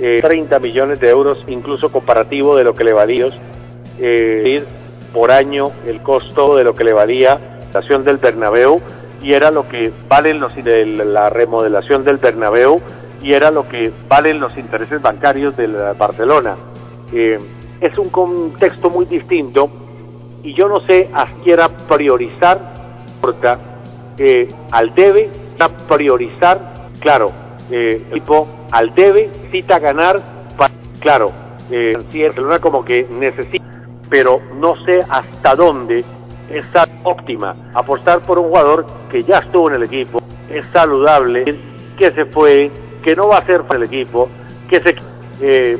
eh, 0.00 0.18
30 0.20 0.58
millones 0.58 0.98
de 0.98 1.08
euros, 1.08 1.44
incluso 1.46 1.92
comparativo 1.92 2.56
de 2.56 2.64
lo 2.64 2.74
que 2.74 2.82
le 2.82 2.92
valía 2.92 3.28
eh, 4.00 4.64
por 5.12 5.30
año 5.30 5.70
el 5.86 6.00
costo 6.00 6.56
de 6.56 6.64
lo 6.64 6.74
que 6.74 6.82
le 6.82 6.92
valía 6.92 7.53
del 8.04 8.18
Bernabéu 8.18 8.80
y 9.22 9.32
era 9.32 9.50
lo 9.50 9.68
que 9.68 9.92
valen 10.08 10.40
los 10.40 10.52
la 10.56 11.30
remodelación 11.30 12.04
del 12.04 12.18
Bernabéu 12.18 12.80
y 13.22 13.32
era 13.32 13.50
lo 13.50 13.68
que 13.68 13.92
valen 14.08 14.40
los 14.40 14.56
intereses 14.56 15.00
bancarios 15.00 15.56
de 15.56 15.66
Barcelona. 15.94 16.56
Eh, 17.12 17.38
es 17.80 17.98
un 17.98 18.10
contexto 18.10 18.90
muy 18.90 19.06
distinto 19.06 19.70
y 20.42 20.54
yo 20.54 20.68
no 20.68 20.80
sé 20.80 21.08
quiera 21.42 21.68
priorizar 21.68 22.74
eh, 24.18 24.48
al 24.70 24.94
debe, 24.94 25.30
a 25.58 25.68
priorizar, 25.68 26.90
claro, 27.00 27.32
eh, 27.70 28.04
tipo 28.12 28.46
al 28.70 28.94
debe, 28.94 29.30
cita 29.50 29.78
ganar, 29.78 30.20
claro, 31.00 31.32
eh, 31.70 31.96
Barcelona 32.10 32.60
como 32.60 32.84
que 32.84 33.06
necesita, 33.10 33.64
pero 34.10 34.40
no 34.60 34.74
sé 34.84 35.00
hasta 35.08 35.54
dónde 35.54 36.04
está 36.50 36.86
óptima. 37.02 37.54
Apostar 37.74 38.20
por 38.20 38.38
un 38.38 38.48
jugador 38.48 38.86
que 39.10 39.22
ya 39.22 39.38
estuvo 39.38 39.68
en 39.68 39.76
el 39.76 39.82
equipo, 39.84 40.20
es 40.50 40.64
saludable, 40.72 41.44
que 41.96 42.10
se 42.12 42.24
fue, 42.26 42.70
que 43.02 43.16
no 43.16 43.28
va 43.28 43.38
a 43.38 43.46
ser 43.46 43.62
para 43.62 43.78
el 43.78 43.84
equipo, 43.84 44.28
que 44.68 44.80
se 44.80 44.96
eh, 45.40 45.78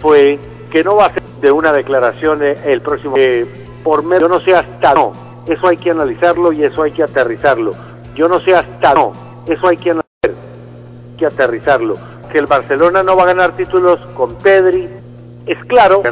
fue, 0.00 0.38
que 0.70 0.84
no 0.84 0.96
va 0.96 1.06
a 1.06 1.12
ser 1.12 1.22
de 1.40 1.52
una 1.52 1.72
declaración 1.72 2.42
eh, 2.42 2.56
el 2.64 2.80
próximo 2.80 3.14
eh, 3.18 3.46
por 3.82 4.04
medio, 4.04 4.22
yo 4.22 4.28
no 4.28 4.40
sé 4.40 4.54
hasta 4.54 4.94
no, 4.94 5.12
eso 5.46 5.66
hay 5.66 5.76
que 5.76 5.90
analizarlo 5.90 6.52
y 6.52 6.64
eso 6.64 6.82
hay 6.82 6.92
que 6.92 7.02
aterrizarlo. 7.02 7.74
Yo 8.14 8.28
no 8.28 8.40
sé 8.40 8.54
hasta 8.54 8.94
no, 8.94 9.12
eso 9.46 9.68
hay 9.68 9.76
que 9.76 9.90
analizarlo, 9.90 10.36
que 11.18 11.26
aterrizarlo. 11.26 11.96
Que 12.30 12.38
el 12.38 12.46
Barcelona 12.46 13.02
no 13.02 13.16
va 13.16 13.24
a 13.24 13.26
ganar 13.26 13.56
títulos 13.56 13.98
con 14.14 14.36
Pedri, 14.36 14.88
es 15.46 15.58
claro, 15.66 16.02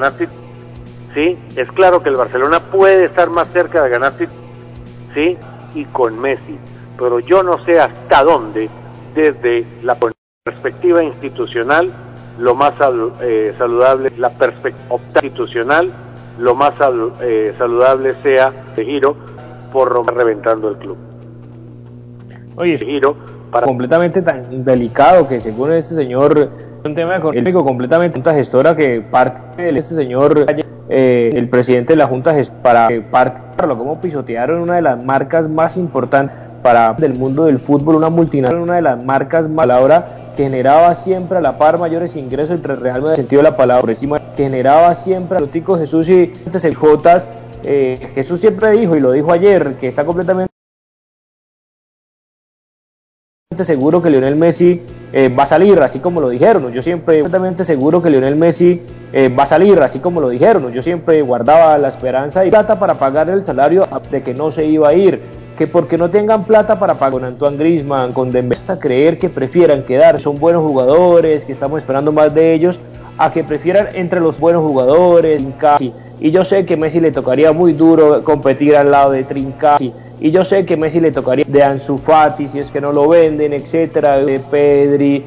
sí, 1.14 1.38
es 1.56 1.70
claro 1.72 2.02
que 2.02 2.08
el 2.08 2.16
Barcelona 2.16 2.60
puede 2.60 3.06
estar 3.06 3.30
más 3.30 3.48
cerca 3.52 3.82
de 3.82 3.90
ganar 3.90 4.12
sí, 5.14 5.36
y 5.74 5.84
con 5.86 6.18
Messi, 6.20 6.58
pero 6.98 7.20
yo 7.20 7.42
no 7.42 7.64
sé 7.64 7.80
hasta 7.80 8.24
dónde 8.24 8.68
desde 9.14 9.64
la 9.82 9.96
perspectiva 10.44 11.02
institucional 11.02 11.92
lo 12.38 12.54
más 12.54 12.72
eh, 13.20 13.54
saludable, 13.58 14.10
la 14.16 14.30
perspectiva 14.30 14.96
institucional, 15.14 15.92
lo 16.38 16.54
más 16.54 16.72
eh, 17.20 17.54
saludable 17.58 18.14
sea 18.22 18.52
de 18.74 18.84
giro 18.84 19.14
por 19.72 20.06
reventando 20.16 20.70
el 20.70 20.76
club. 20.76 20.96
Oye, 22.56 22.78
de 22.78 22.86
giro 22.86 23.16
para 23.50 23.66
completamente 23.66 24.22
tan 24.22 24.64
delicado 24.64 25.28
que 25.28 25.40
según 25.40 25.72
este 25.72 25.94
señor 25.94 26.50
un 26.84 26.94
tema 26.94 27.16
económico 27.16 27.64
completamente 27.64 28.18
una 28.18 28.32
gestora 28.32 28.76
que 28.76 29.00
parte 29.00 29.62
de 29.62 29.78
este 29.78 29.94
señor 29.94 30.46
eh, 30.90 31.30
el 31.34 31.48
presidente 31.48 31.92
de 31.92 31.96
la 31.96 32.06
junta 32.06 32.34
para 32.62 32.88
parte 33.10 33.40
como 33.56 34.00
pisotearon 34.00 34.60
una 34.60 34.74
de 34.74 34.82
las 34.82 35.02
marcas 35.02 35.48
más 35.48 35.76
importantes 35.76 36.54
para 36.62 36.94
del 36.94 37.14
mundo 37.14 37.44
del 37.44 37.58
fútbol 37.58 37.96
una 37.96 38.10
multinacional 38.10 38.62
una 38.62 38.74
de 38.74 38.82
las 38.82 39.02
marcas 39.02 39.48
más 39.48 39.64
a 39.64 39.66
la 39.66 39.80
hora 39.80 40.08
que 40.36 40.44
generaba 40.44 40.94
siempre 40.94 41.38
a 41.38 41.40
la 41.40 41.58
par 41.58 41.78
mayores 41.78 42.16
ingresos 42.16 42.52
entre 42.52 42.74
el 42.74 42.80
Real 42.80 43.02
Madrid, 43.02 43.16
sentido 43.16 43.42
de 43.42 43.50
la 43.50 43.56
palabra, 43.56 43.82
por 43.82 43.90
encima, 43.90 44.20
generaba 44.36 44.94
siempre 44.94 45.36
a 45.38 45.40
los 45.40 45.50
ticos 45.50 45.78
Jesús 45.78 46.08
y 46.08 46.32
antes 46.46 46.64
el 46.64 46.74
Jotas, 46.74 47.28
eh, 47.64 48.10
Jesús 48.14 48.40
siempre 48.40 48.72
dijo, 48.72 48.96
y 48.96 49.00
lo 49.00 49.12
dijo 49.12 49.32
ayer, 49.32 49.74
que 49.80 49.88
está 49.88 50.04
completamente 50.04 50.49
seguro 53.64 54.00
que 54.00 54.10
Lionel 54.10 54.36
Messi 54.36 54.80
eh, 55.12 55.28
va 55.28 55.42
a 55.42 55.46
salir, 55.46 55.80
así 55.80 55.98
como 55.98 56.20
lo 56.20 56.28
dijeron. 56.28 56.72
Yo 56.72 56.82
siempre 56.82 57.20
completamente 57.20 57.64
seguro 57.64 58.00
que 58.00 58.08
Lionel 58.08 58.36
Messi 58.36 58.80
eh, 59.12 59.28
va 59.28 59.42
a 59.42 59.46
salir, 59.46 59.80
así 59.80 59.98
como 59.98 60.20
lo 60.20 60.28
dijeron. 60.28 60.72
Yo 60.72 60.82
siempre 60.82 61.20
guardaba 61.22 61.76
la 61.76 61.88
esperanza 61.88 62.44
y 62.46 62.50
plata 62.50 62.78
para 62.78 62.94
pagar 62.94 63.28
el 63.28 63.42
salario 63.42 63.88
de 64.08 64.22
que 64.22 64.34
no 64.34 64.52
se 64.52 64.66
iba 64.66 64.90
a 64.90 64.94
ir 64.94 65.20
que 65.58 65.66
porque 65.66 65.98
no 65.98 66.10
tengan 66.10 66.44
plata 66.44 66.78
para 66.78 66.94
pagar 66.94 67.12
con 67.14 67.24
Antoine 67.24 67.56
Grisman, 67.58 68.12
con 68.12 68.30
Dembélé, 68.30 68.60
hasta 68.60 68.78
creer 68.78 69.18
que 69.18 69.28
prefieran 69.28 69.82
quedar, 69.82 70.20
son 70.20 70.38
buenos 70.38 70.62
jugadores, 70.62 71.44
que 71.44 71.52
estamos 71.52 71.78
esperando 71.78 72.12
más 72.12 72.32
de 72.32 72.54
ellos, 72.54 72.78
a 73.18 73.32
que 73.32 73.42
prefieran 73.42 73.88
entre 73.94 74.20
los 74.20 74.38
buenos 74.38 74.62
jugadores, 74.62 75.36
Trincasi. 75.36 75.92
Y 76.20 76.30
yo 76.30 76.44
sé 76.44 76.64
que 76.64 76.76
Messi 76.76 77.00
le 77.00 77.10
tocaría 77.12 77.52
muy 77.52 77.72
duro 77.72 78.22
competir 78.22 78.76
al 78.76 78.92
lado 78.92 79.10
de 79.10 79.24
Trincasi. 79.24 79.92
Y 80.20 80.30
yo 80.30 80.44
sé 80.44 80.66
que 80.66 80.76
Messi 80.76 81.00
le 81.00 81.12
tocaría 81.12 81.46
de 81.48 81.62
Ansu 81.62 81.96
Fati 81.96 82.46
si 82.46 82.58
es 82.58 82.70
que 82.70 82.80
no 82.80 82.92
lo 82.92 83.08
venden, 83.08 83.54
etcétera, 83.54 84.20
de 84.20 84.38
Pedri, 84.38 85.24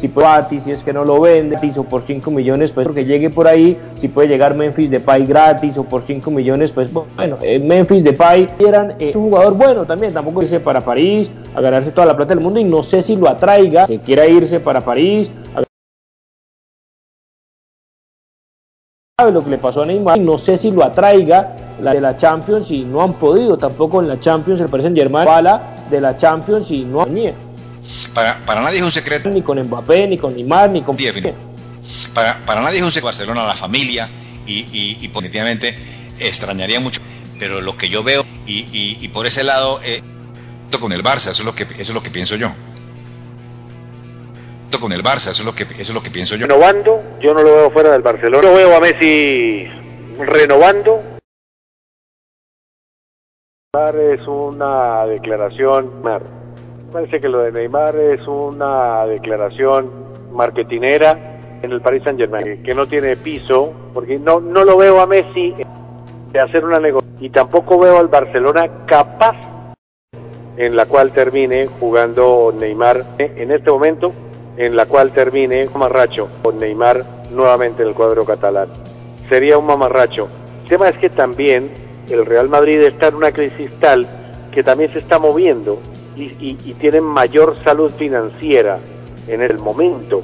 si 0.00 0.08
puede 0.08 0.58
si 0.58 0.70
es 0.70 0.82
que 0.82 0.90
no 0.90 1.04
lo 1.04 1.20
vende 1.20 1.58
o 1.76 1.84
por 1.84 2.00
5 2.00 2.30
millones 2.30 2.72
pues 2.72 2.86
porque 2.86 3.04
llegue 3.04 3.28
por 3.28 3.46
ahí 3.46 3.76
si 3.98 4.08
puede 4.08 4.28
llegar 4.28 4.54
Memphis 4.54 4.90
Depay 4.90 5.26
gratis 5.26 5.76
o 5.76 5.84
por 5.84 6.00
5 6.00 6.30
millones 6.30 6.72
pues 6.72 6.90
bueno 6.90 7.36
eh, 7.42 7.58
Memphis 7.58 8.02
Depay 8.02 8.46
quieran 8.56 8.94
eh, 8.98 9.12
un 9.14 9.24
jugador 9.24 9.52
bueno 9.52 9.84
también 9.84 10.14
tampoco 10.14 10.40
irse 10.40 10.60
para 10.60 10.80
París 10.80 11.30
a 11.54 11.60
ganarse 11.60 11.92
toda 11.92 12.06
la 12.06 12.16
plata 12.16 12.34
del 12.34 12.42
mundo 12.42 12.58
y 12.58 12.64
no 12.64 12.82
sé 12.82 13.02
si 13.02 13.16
lo 13.16 13.28
atraiga 13.28 13.86
que 13.86 13.98
quiera 13.98 14.26
irse 14.26 14.60
para 14.60 14.80
París 14.80 15.30
sabe 19.18 19.32
lo 19.32 19.44
que 19.44 19.50
le 19.50 19.58
pasó 19.58 19.82
a 19.82 19.86
Neymar 19.86 20.18
no 20.20 20.38
sé 20.38 20.56
si 20.56 20.70
lo 20.70 20.82
atraiga 20.82 21.69
la 21.82 21.92
de 21.94 22.00
la 22.00 22.16
Champions 22.16 22.70
y 22.70 22.80
no 22.80 23.02
han 23.02 23.14
podido 23.14 23.58
tampoco 23.58 24.00
en 24.00 24.08
la 24.08 24.20
Champions 24.20 24.60
el 24.60 24.68
parecen 24.68 24.94
Germán 24.94 25.26
bala 25.26 25.86
de 25.90 26.00
la 26.00 26.16
Champions 26.16 26.70
y 26.70 26.80
no 26.84 27.02
han 27.02 27.14
para, 28.14 28.38
para 28.44 28.62
nadie 28.62 28.78
es 28.78 28.84
un 28.84 28.92
secreto. 28.92 29.28
Ni 29.30 29.42
con 29.42 29.60
Mbappé, 29.60 30.06
ni 30.06 30.18
con 30.18 30.34
Neymar, 30.34 30.70
ni 30.70 30.82
con... 30.82 30.96
para, 32.14 32.38
para 32.44 32.62
nadie 32.62 32.78
es 32.78 32.84
un 32.84 32.92
secreto 32.92 33.06
Barcelona, 33.06 33.46
la 33.46 33.54
familia, 33.54 34.08
y, 34.46 34.58
y, 34.72 34.98
y 35.00 35.08
positivamente 35.08 35.76
extrañaría 36.18 36.80
mucho. 36.80 37.00
Pero 37.38 37.60
lo 37.60 37.76
que 37.76 37.88
yo 37.88 38.02
veo, 38.02 38.24
y, 38.46 38.58
y, 38.72 38.98
y 39.00 39.08
por 39.08 39.26
ese 39.26 39.44
lado, 39.44 39.80
eh, 39.84 40.00
con 40.78 40.92
el 40.92 41.02
Barça, 41.02 41.30
eso 41.30 41.42
es 41.42 41.44
lo 41.44 41.54
que, 41.54 41.64
eso 41.64 41.80
es 41.80 41.94
lo 41.94 42.02
que 42.02 42.10
pienso 42.10 42.36
yo. 42.36 42.50
Con 44.78 44.92
el 44.92 45.02
Barça, 45.02 45.30
eso 45.30 45.42
es 45.42 45.44
lo 45.44 45.54
que, 45.54 45.64
eso 45.64 45.80
es 45.80 45.90
lo 45.90 46.02
que 46.02 46.10
pienso 46.10 46.36
yo. 46.36 46.46
Renovando, 46.46 47.02
yo 47.20 47.34
no 47.34 47.42
lo 47.42 47.52
veo 47.52 47.70
fuera 47.70 47.90
del 47.90 48.02
Barcelona. 48.02 48.42
Yo 48.42 48.54
veo 48.54 48.74
a 48.74 48.80
Messi 48.80 49.66
renovando. 50.18 51.02
Es 53.72 54.26
una 54.26 55.06
declaración 55.06 56.02
Parece 56.92 57.20
que 57.20 57.28
lo 57.28 57.38
de 57.38 57.52
Neymar 57.52 57.94
es 57.94 58.26
una 58.26 59.06
declaración 59.06 59.88
marketinera 60.32 61.60
en 61.62 61.70
el 61.70 61.80
Paris 61.80 62.02
Saint 62.02 62.18
Germain, 62.18 62.64
que 62.64 62.74
no 62.74 62.88
tiene 62.88 63.14
piso, 63.14 63.72
porque 63.94 64.18
no, 64.18 64.40
no 64.40 64.64
lo 64.64 64.76
veo 64.76 65.00
a 65.00 65.06
Messi 65.06 65.54
de 66.32 66.40
hacer 66.40 66.64
una 66.64 66.80
negociación 66.80 67.24
y 67.24 67.30
tampoco 67.30 67.78
veo 67.78 68.00
al 68.00 68.08
Barcelona 68.08 68.68
capaz 68.86 69.36
en 70.56 70.74
la 70.74 70.86
cual 70.86 71.12
termine 71.12 71.68
jugando 71.68 72.52
Neymar 72.52 73.04
en 73.20 73.52
este 73.52 73.70
momento, 73.70 74.12
en 74.56 74.74
la 74.74 74.86
cual 74.86 75.12
termine 75.12 75.66
mamarracho 75.66 76.28
con 76.42 76.58
Neymar 76.58 77.04
nuevamente 77.30 77.84
en 77.84 77.90
el 77.90 77.94
cuadro 77.94 78.24
catalán. 78.24 78.68
Sería 79.28 79.58
un 79.58 79.66
mamarracho. 79.66 80.28
El 80.64 80.68
tema 80.70 80.88
es 80.88 80.98
que 80.98 81.08
también 81.08 81.88
el 82.10 82.26
Real 82.26 82.48
Madrid 82.48 82.80
está 82.80 83.08
en 83.08 83.14
una 83.16 83.32
crisis 83.32 83.70
tal 83.80 84.06
que 84.52 84.62
también 84.62 84.92
se 84.92 84.98
está 84.98 85.18
moviendo 85.18 85.78
y, 86.16 86.34
y, 86.40 86.74
tienen 86.74 87.04
mayor 87.04 87.56
salud 87.64 87.90
financiera 87.92 88.78
en 89.28 89.42
el 89.42 89.58
momento. 89.58 90.20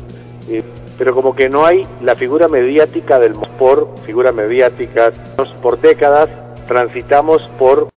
Eh, 0.48 0.62
pero 0.98 1.14
como 1.14 1.34
que 1.34 1.48
no 1.48 1.64
hay 1.64 1.86
la 2.02 2.16
figura 2.16 2.48
mediática 2.48 3.18
del 3.18 3.34
por 3.58 3.98
figura 4.04 4.32
mediática, 4.32 5.12
por 5.62 5.80
décadas 5.80 6.28
transitamos 6.66 7.42
por 7.58 7.88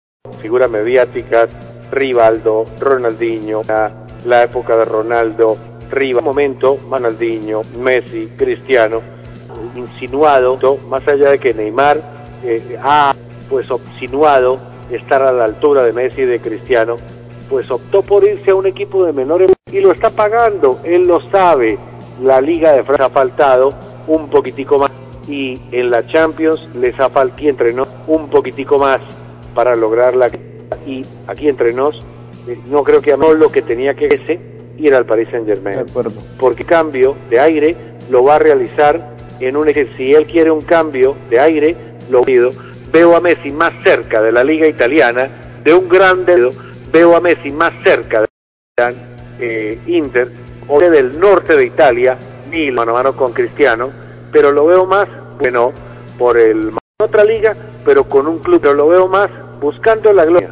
figuras 0.41 0.69
mediáticas, 0.69 1.49
Rivaldo, 1.91 2.65
Ronaldinho, 2.79 3.61
la, 4.25 4.43
época 4.43 4.77
de 4.77 4.85
Ronaldo, 4.85 5.57
Riva, 5.89 6.21
momento, 6.21 6.77
Ronaldinho, 6.89 7.63
Messi, 7.79 8.29
Cristiano, 8.37 9.01
insinuado, 9.75 10.77
más 10.87 11.07
allá 11.07 11.31
de 11.31 11.39
que 11.39 11.53
Neymar 11.53 11.99
eh, 12.43 12.77
ha 12.81 13.15
pues 13.50 13.68
insinuado 13.72 14.60
estar 14.91 15.22
a 15.22 15.32
la 15.32 15.45
altura 15.45 15.84
de 15.84 15.93
Messi 15.93 16.22
y 16.22 16.26
de 16.26 16.39
Cristiano, 16.39 16.97
pues 17.50 17.70
optó 17.72 18.02
por 18.02 18.24
irse 18.24 18.52
a 18.52 18.56
un 18.56 18.68
equipo 18.68 19.06
de 19.06 19.14
menores 19.14 19.52
y 19.72 19.80
lo 19.80 19.91
está 19.91 20.10
pagando, 20.10 20.80
él 20.84 21.04
lo 21.04 21.22
sabe. 21.32 21.78
La 22.22 22.41
Liga 22.41 22.74
de 22.74 22.84
Francia 22.84 23.06
ha 23.06 23.10
faltado 23.10 23.74
un 24.08 24.30
poquitico 24.30 24.78
más 24.78 24.91
y 25.28 25.60
en 25.72 25.91
la 25.91 26.06
Champions 26.08 26.68
les 26.76 27.00
ha 27.00 27.10
faltado 27.10 27.50
entrenó 27.50 27.88
un 28.08 28.30
poquitico 28.30 28.80
más 28.80 29.00
para 29.54 29.76
lograr 29.76 30.16
la 30.16 30.30
y 30.86 31.06
aquí 31.28 31.47
entre 31.47 31.74
nos 31.74 31.95
eh, 32.47 32.60
no 32.70 32.84
creo 32.84 33.02
que 33.02 33.16
no 33.16 33.34
lo 33.34 33.52
que 33.52 33.62
tenía 33.62 33.93
que 33.93 34.08
ese 34.08 34.39
ir 34.78 34.95
al 34.95 35.06
Paris 35.06 35.28
Saint 35.32 35.45
Germain. 35.45 35.86
Porque 36.39 36.64
cambio 36.64 37.16
de 37.30 37.39
aire 37.39 37.76
lo 38.10 38.24
va 38.24 38.36
a 38.36 38.39
realizar 38.39 39.16
en 39.39 39.56
un. 39.56 39.68
Si 39.97 40.14
él 40.14 40.26
quiere 40.26 40.52
un 40.52 40.62
cambio 40.62 41.16
de 41.30 41.39
aire, 41.39 41.76
lo 42.10 42.22
pido. 42.22 42.52
Veo 42.91 43.15
a 43.15 43.19
Messi 43.19 43.51
más 43.51 43.73
cerca 43.83 44.21
de 44.21 44.31
la 44.31 44.43
liga 44.43 44.67
italiana, 44.67 45.27
de 45.63 45.73
un 45.73 45.87
gran 45.87 46.25
dedo. 46.25 46.51
Veo 46.91 47.15
a 47.15 47.19
Messi 47.19 47.51
más 47.51 47.73
cerca 47.83 48.21
de 48.21 48.27
eh, 49.39 49.79
Inter 49.87 50.29
o 50.67 50.79
del 50.79 51.19
norte 51.19 51.55
de 51.55 51.65
Italia, 51.65 52.17
mil 52.49 52.71
mano 52.73 52.91
a 52.91 52.95
mano 52.95 53.15
con 53.15 53.33
Cristiano, 53.33 53.89
pero 54.31 54.51
lo 54.51 54.65
veo 54.65 54.85
más, 54.85 55.07
bueno, 55.39 55.71
por 56.17 56.37
el 56.37 56.71
otra 57.01 57.23
liga, 57.23 57.55
pero 57.85 58.03
con 58.03 58.27
un 58.27 58.39
club, 58.39 58.59
pero 58.61 58.73
lo 58.73 58.87
veo 58.87 59.07
más 59.07 59.29
buscando 59.61 60.11
la 60.13 60.25
gloria. 60.25 60.51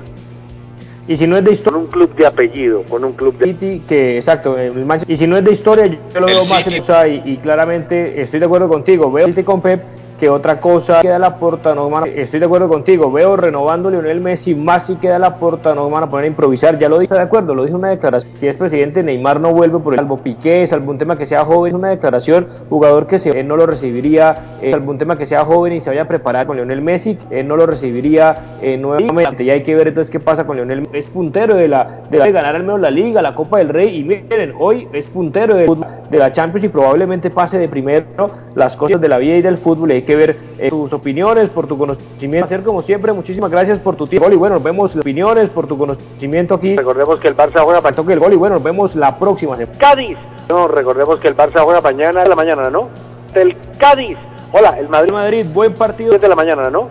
Y 1.07 1.15
si 1.17 1.25
no 1.25 1.37
es 1.37 1.43
de 1.43 1.51
historia, 1.51 1.73
con 1.73 1.85
un 1.85 1.91
club 1.91 2.15
de 2.15 2.25
apellido, 2.25 2.83
con 2.83 3.05
un 3.05 3.13
club 3.13 3.37
de 3.37 3.45
City, 3.47 3.81
que 3.87 4.17
exacto, 4.17 4.57
el 4.57 4.85
Manchester, 4.85 5.15
y 5.15 5.17
si 5.17 5.27
no 5.27 5.37
es 5.37 5.43
de 5.43 5.51
historia, 5.51 5.85
yo, 5.85 5.97
lo 6.19 6.25
veo 6.25 6.45
más 6.45 6.67
en 6.67 7.11
y, 7.25 7.31
y 7.33 7.37
claramente 7.37 8.21
estoy 8.21 8.39
de 8.39 8.45
acuerdo 8.45 8.67
contigo, 8.67 9.11
veo 9.11 9.27
City 9.27 9.43
con 9.43 9.61
Pep 9.61 9.81
que 10.19 10.29
otra 10.29 10.59
cosa 10.59 11.01
queda 11.01 11.19
la 11.19 11.37
puerta, 11.37 11.75
no 11.75 11.89
van 11.89 12.05
a, 12.05 12.07
estoy 12.07 12.39
de 12.39 12.45
acuerdo 12.45 12.67
contigo, 12.67 13.11
veo 13.11 13.35
renovando 13.35 13.89
Lionel 13.89 14.19
Messi, 14.19 14.55
más 14.55 14.87
si 14.87 14.95
queda 14.95 15.19
la 15.19 15.37
puerta, 15.37 15.75
no 15.75 15.89
van 15.89 16.03
a 16.03 16.09
poner 16.09 16.25
a 16.25 16.27
improvisar, 16.27 16.79
ya 16.79 16.89
lo 16.89 16.99
dice 16.99 17.13
de 17.13 17.21
acuerdo, 17.21 17.53
lo 17.53 17.63
dice 17.63 17.75
una 17.75 17.89
declaración, 17.89 18.31
si 18.37 18.47
es 18.47 18.57
presidente 18.57 19.03
Neymar 19.03 19.39
no 19.39 19.53
vuelve 19.53 19.79
por 19.79 19.93
el 19.93 19.99
salvo 19.99 20.17
Piqué, 20.17 20.65
salvo 20.65 20.91
un 20.91 20.97
tema 20.97 21.17
que 21.17 21.25
sea 21.25 21.45
joven, 21.45 21.69
es 21.69 21.75
una 21.75 21.89
declaración, 21.89 22.47
jugador 22.69 23.07
que 23.07 23.19
se, 23.19 23.39
él 23.39 23.47
no 23.47 23.57
lo 23.57 23.65
recibiría, 23.67 24.37
eh, 24.61 24.71
salvo 24.71 24.91
un 24.91 24.97
tema 24.97 25.17
que 25.17 25.25
sea 25.25 25.45
joven 25.45 25.73
y 25.73 25.81
se 25.81 25.89
vaya 25.89 26.03
a 26.03 26.07
preparar 26.07 26.47
con 26.47 26.57
Lionel 26.57 26.81
Messi, 26.81 27.17
él 27.29 27.47
no 27.47 27.55
lo 27.55 27.65
recibiría 27.65 28.37
eh, 28.61 28.77
nuevamente, 28.77 29.45
ya 29.45 29.53
hay 29.53 29.63
que 29.63 29.75
ver 29.75 29.89
entonces 29.89 30.09
qué 30.09 30.19
pasa 30.19 30.45
con 30.45 30.55
Lionel 30.57 30.81
Messi, 30.81 30.97
es 30.97 31.05
puntero 31.05 31.55
de 31.55 31.67
la, 31.67 32.01
de, 32.09 32.17
ganar 32.31 32.55
al 32.55 32.63
menos 32.63 32.79
la 32.79 32.89
Liga, 32.89 33.21
la 33.21 33.35
Copa 33.35 33.59
del 33.59 33.69
Rey, 33.69 33.99
y 33.99 34.03
miren, 34.03 34.53
hoy 34.57 34.87
es 34.93 35.05
puntero 35.05 35.55
de, 35.55 35.67
de 36.09 36.17
la 36.17 36.31
Champions 36.31 36.65
y 36.65 36.69
probablemente 36.69 37.29
pase 37.29 37.59
de 37.59 37.67
primero 37.67 38.31
las 38.55 38.75
cosas 38.75 38.99
de 38.99 39.07
la 39.07 39.19
vida 39.19 39.37
y 39.37 39.41
del 39.41 39.57
fútbol, 39.57 39.91
y 39.91 40.06
que 40.07 40.15
ver 40.15 40.37
eh, 40.57 40.71
opiniones, 40.71 41.49
por 41.49 41.67
tu 41.67 41.77
conocimiento. 41.77 42.45
Hacer 42.45 42.63
como 42.63 42.81
siempre, 42.81 43.11
muchísimas 43.11 43.51
gracias 43.51 43.77
por 43.77 43.95
tu 43.95 44.07
tiempo. 44.07 44.31
Y 44.31 44.35
bueno, 44.35 44.55
nos 44.55 44.63
vemos 44.63 44.95
opiniones, 44.95 45.49
por 45.49 45.67
tu 45.67 45.77
conocimiento 45.77 46.55
aquí. 46.55 46.75
Recordemos 46.75 47.19
que 47.19 47.27
el 47.27 47.37
Barça 47.37 47.61
juega 47.63 47.81
para 47.81 47.95
toque 47.95 48.13
el 48.13 48.19
gol 48.19 48.33
y 48.33 48.37
bueno, 48.37 48.55
nos 48.55 48.63
vemos 48.63 48.95
la 48.95 49.19
próxima. 49.19 49.57
Cádiz. 49.77 50.17
No, 50.49 50.67
recordemos 50.67 51.19
que 51.19 51.27
el 51.27 51.35
Barça 51.35 51.61
juega 51.61 51.81
mañana 51.81 52.23
a 52.23 52.27
la 52.27 52.35
mañana, 52.35 52.69
¿no? 52.69 52.89
Del 53.33 53.55
Cádiz. 53.77 54.17
Hola, 54.53 54.77
el 54.79 54.87
Madrid. 54.87 55.11
Madrid, 55.11 55.45
buen 55.53 55.73
partido. 55.73 56.11
3 56.11 56.21
de 56.21 56.29
la 56.29 56.35
mañana, 56.35 56.69
¿no? 56.69 56.87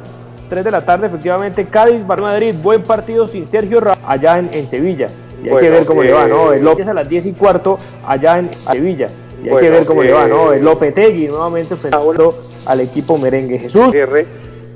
3 0.50 0.62
de 0.62 0.70
la 0.70 0.84
tarde, 0.84 1.06
efectivamente. 1.06 1.64
Cádiz, 1.64 2.04
Madrid, 2.06 2.54
buen 2.62 2.82
partido 2.82 3.26
sin 3.26 3.46
Sergio 3.46 3.80
Ramos 3.80 3.98
allá 4.06 4.38
en, 4.38 4.52
Sevilla. 4.66 5.08
Y 5.42 5.48
hay 5.48 5.56
que 5.56 5.70
ver 5.70 5.86
cómo 5.86 6.02
le 6.02 6.12
va, 6.12 6.26
¿no? 6.26 6.52
El 6.52 6.62
López 6.64 6.86
a 6.86 6.94
las 6.94 7.08
10 7.08 7.26
y 7.26 7.32
cuarto 7.32 7.78
allá 8.06 8.38
en 8.38 8.52
Sevilla. 8.52 9.08
Y 9.46 9.48
hay 9.48 9.60
que 9.60 9.70
ver 9.70 9.84
cómo 9.86 10.02
le 10.02 10.12
va, 10.12 10.26
¿no? 10.26 10.52
El 10.52 10.64
Lopetegui 10.64 11.28
nuevamente 11.28 11.74
enfrentando 11.74 12.38
al 12.66 12.80
equipo 12.80 13.16
merengue. 13.16 13.58
Jesús. 13.58 13.92
Cierre. 13.92 14.26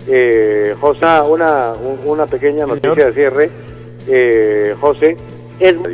Eh, 0.06 0.74
José, 0.80 1.06
una, 1.28 1.72
una 2.04 2.26
pequeña 2.26 2.66
noticia 2.66 3.06
de 3.06 3.12
cierre. 3.12 3.50
Eh, 4.06 4.74
José, 4.80 5.16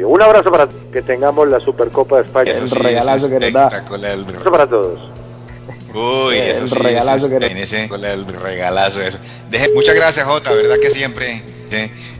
un 0.05 0.23
abrazo 0.23 0.51
para 0.51 0.69
que 0.93 1.03
tengamos 1.03 1.49
la 1.49 1.59
Supercopa 1.59 2.17
de 2.17 2.23
España. 2.25 2.53
El 2.53 2.71
regalazo 2.71 3.31
que 3.31 3.41
nos 3.41 3.53
da. 3.53 3.85
Un 3.91 4.05
abrazo 4.05 4.51
para 4.51 4.69
todos. 4.69 5.01
Uy, 5.95 6.37
el 6.37 6.69
regalazo 6.69 7.31
que 7.31 7.37
en 7.37 7.57
ese 7.57 7.85
el 7.85 8.27
regalazo 8.27 9.01
eso. 9.01 9.19
muchas 9.75 9.95
gracias 9.95 10.27
Jota, 10.27 10.53
verdad 10.53 10.77
que 10.79 10.91
siempre 10.91 11.43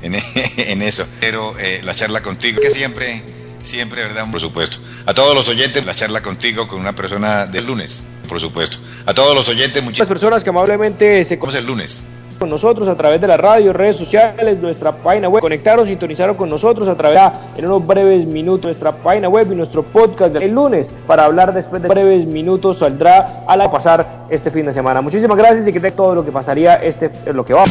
en, 0.03 0.15
en, 0.57 0.83
eso. 0.83 1.05
Pero 1.21 1.55
eh, 1.59 1.81
la 1.85 1.93
charla 1.93 2.23
contigo 2.23 2.61
que 2.63 2.71
siempre 2.71 3.23
siempre, 3.67 4.03
¿verdad? 4.03 4.25
Por 4.31 4.41
supuesto. 4.41 4.79
A 5.07 5.15
todos 5.15 5.35
los 5.35 5.49
oyentes, 5.49 5.85
la 5.85 5.95
charla 5.95 6.23
contigo 6.23 6.67
con 6.69 6.81
una 6.81 6.95
persona 6.95 7.47
del 7.47 7.67
lunes, 7.67 8.05
por 8.29 8.41
supuesto. 8.41 8.79
A 9.07 9.15
todos 9.15 9.35
los 9.35 9.49
oyentes, 9.49 9.83
muchas 9.83 10.07
personas 10.07 10.43
que 10.43 10.51
amablemente 10.51 11.25
se 11.25 11.39
conocen 11.39 11.61
el 11.61 11.67
lunes 11.67 12.05
con 12.39 12.51
nosotros 12.51 12.89
a 12.89 12.95
través 12.95 13.21
de 13.21 13.27
la 13.27 13.37
radio, 13.37 13.73
redes 13.73 13.97
sociales, 13.97 14.59
nuestra 14.59 14.93
página 14.93 15.29
web. 15.29 15.41
Conectaron, 15.41 15.87
sintonizaron 15.87 16.37
con 16.37 16.49
nosotros 16.49 16.89
a 16.89 16.95
través 16.95 17.19
de, 17.19 17.61
en 17.61 17.67
unos 17.67 17.87
breves 17.87 18.27
minutos, 18.27 18.65
nuestra 18.65 18.93
página 18.93 19.29
web 19.29 19.51
y 19.51 19.55
nuestro 19.55 19.83
podcast 19.83 20.37
el 20.37 20.53
lunes 20.53 20.91
para 21.07 21.25
hablar 21.25 21.55
después 21.55 21.83
de 21.83 21.89
breves 21.89 22.27
minutos 22.27 22.79
saldrá 22.79 23.45
a 23.47 23.57
la 23.57 23.71
pasar 23.71 24.27
este 24.31 24.51
fin 24.51 24.67
de 24.67 24.73
semana. 24.73 25.01
Muchísimas 25.01 25.37
gracias 25.37 25.67
y 25.67 25.73
que 25.73 25.81
tengan 25.81 25.97
todo 25.97 26.15
lo 26.15 26.25
que 26.25 26.33
pasaría 26.33 26.77
este, 26.77 27.11
lo 27.33 27.45
que 27.45 27.55
va. 27.55 27.65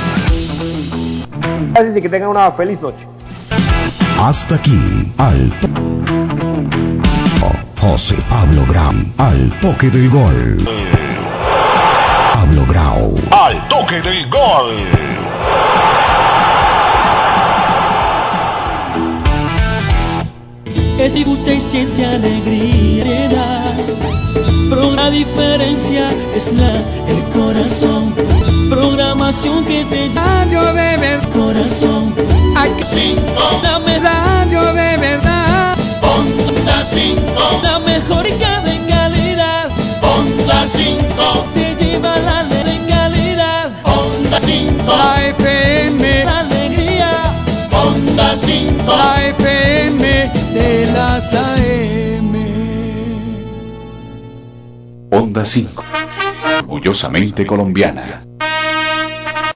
Gracias 1.73 1.97
y 1.97 2.01
que 2.01 2.09
tengan 2.09 2.29
una 2.29 2.51
feliz 2.51 2.81
noche. 2.81 3.05
Hasta 4.27 4.55
aquí, 4.55 5.11
al 5.19 5.53
José 7.79 8.15
Pablo 8.27 8.65
Gram, 8.67 9.05
al 9.19 9.51
toque 9.61 9.91
del 9.91 10.09
gol. 10.09 10.67
Pablo 12.33 12.65
Grau, 12.67 13.15
al 13.29 13.67
toque 13.67 14.01
del 14.01 14.27
gol. 14.27 14.77
Escucha 20.97 21.53
y 21.53 21.61
siente 21.61 22.03
alegría, 22.07 23.75
pero 24.71 24.91
la 24.95 25.11
diferencia 25.11 26.11
es 26.33 26.51
la 26.51 26.77
el 27.07 27.23
corazón. 27.31 28.15
Programación 28.85 29.65
que 29.65 29.83
te 29.85 30.11
radio 30.13 30.61
de 30.71 30.97
verdad, 30.97 31.29
corazón. 31.33 32.13
Aquí 32.55 32.83
cinco, 32.83 33.59
dame 33.63 33.97
radio 33.97 34.73
de 34.73 34.97
verdad. 34.97 35.75
Ponta 35.99 36.85
cinco, 36.85 37.61
la 37.63 37.79
mejor 37.79 38.25
de 38.25 38.37
calidad. 38.87 39.71
Ponta 39.99 40.67
cinco, 40.67 41.47
te 41.55 41.75
lleva 41.83 42.19
la 42.19 42.43
legalidad. 42.43 43.71
Ponta 43.81 44.39
cinco, 44.39 44.93
la 44.95 45.29
FM, 45.29 46.25
la 46.25 46.39
alegría. 46.41 47.11
Ponta 47.71 48.35
cinco, 48.37 48.95
la 48.95 49.27
FM 49.29 50.31
de 50.53 50.91
las 50.93 51.33
AM. 51.33 52.33
Onda 55.09 55.43
5, 55.43 55.83
orgullosamente 56.67 57.47
colombiana. 57.47 58.21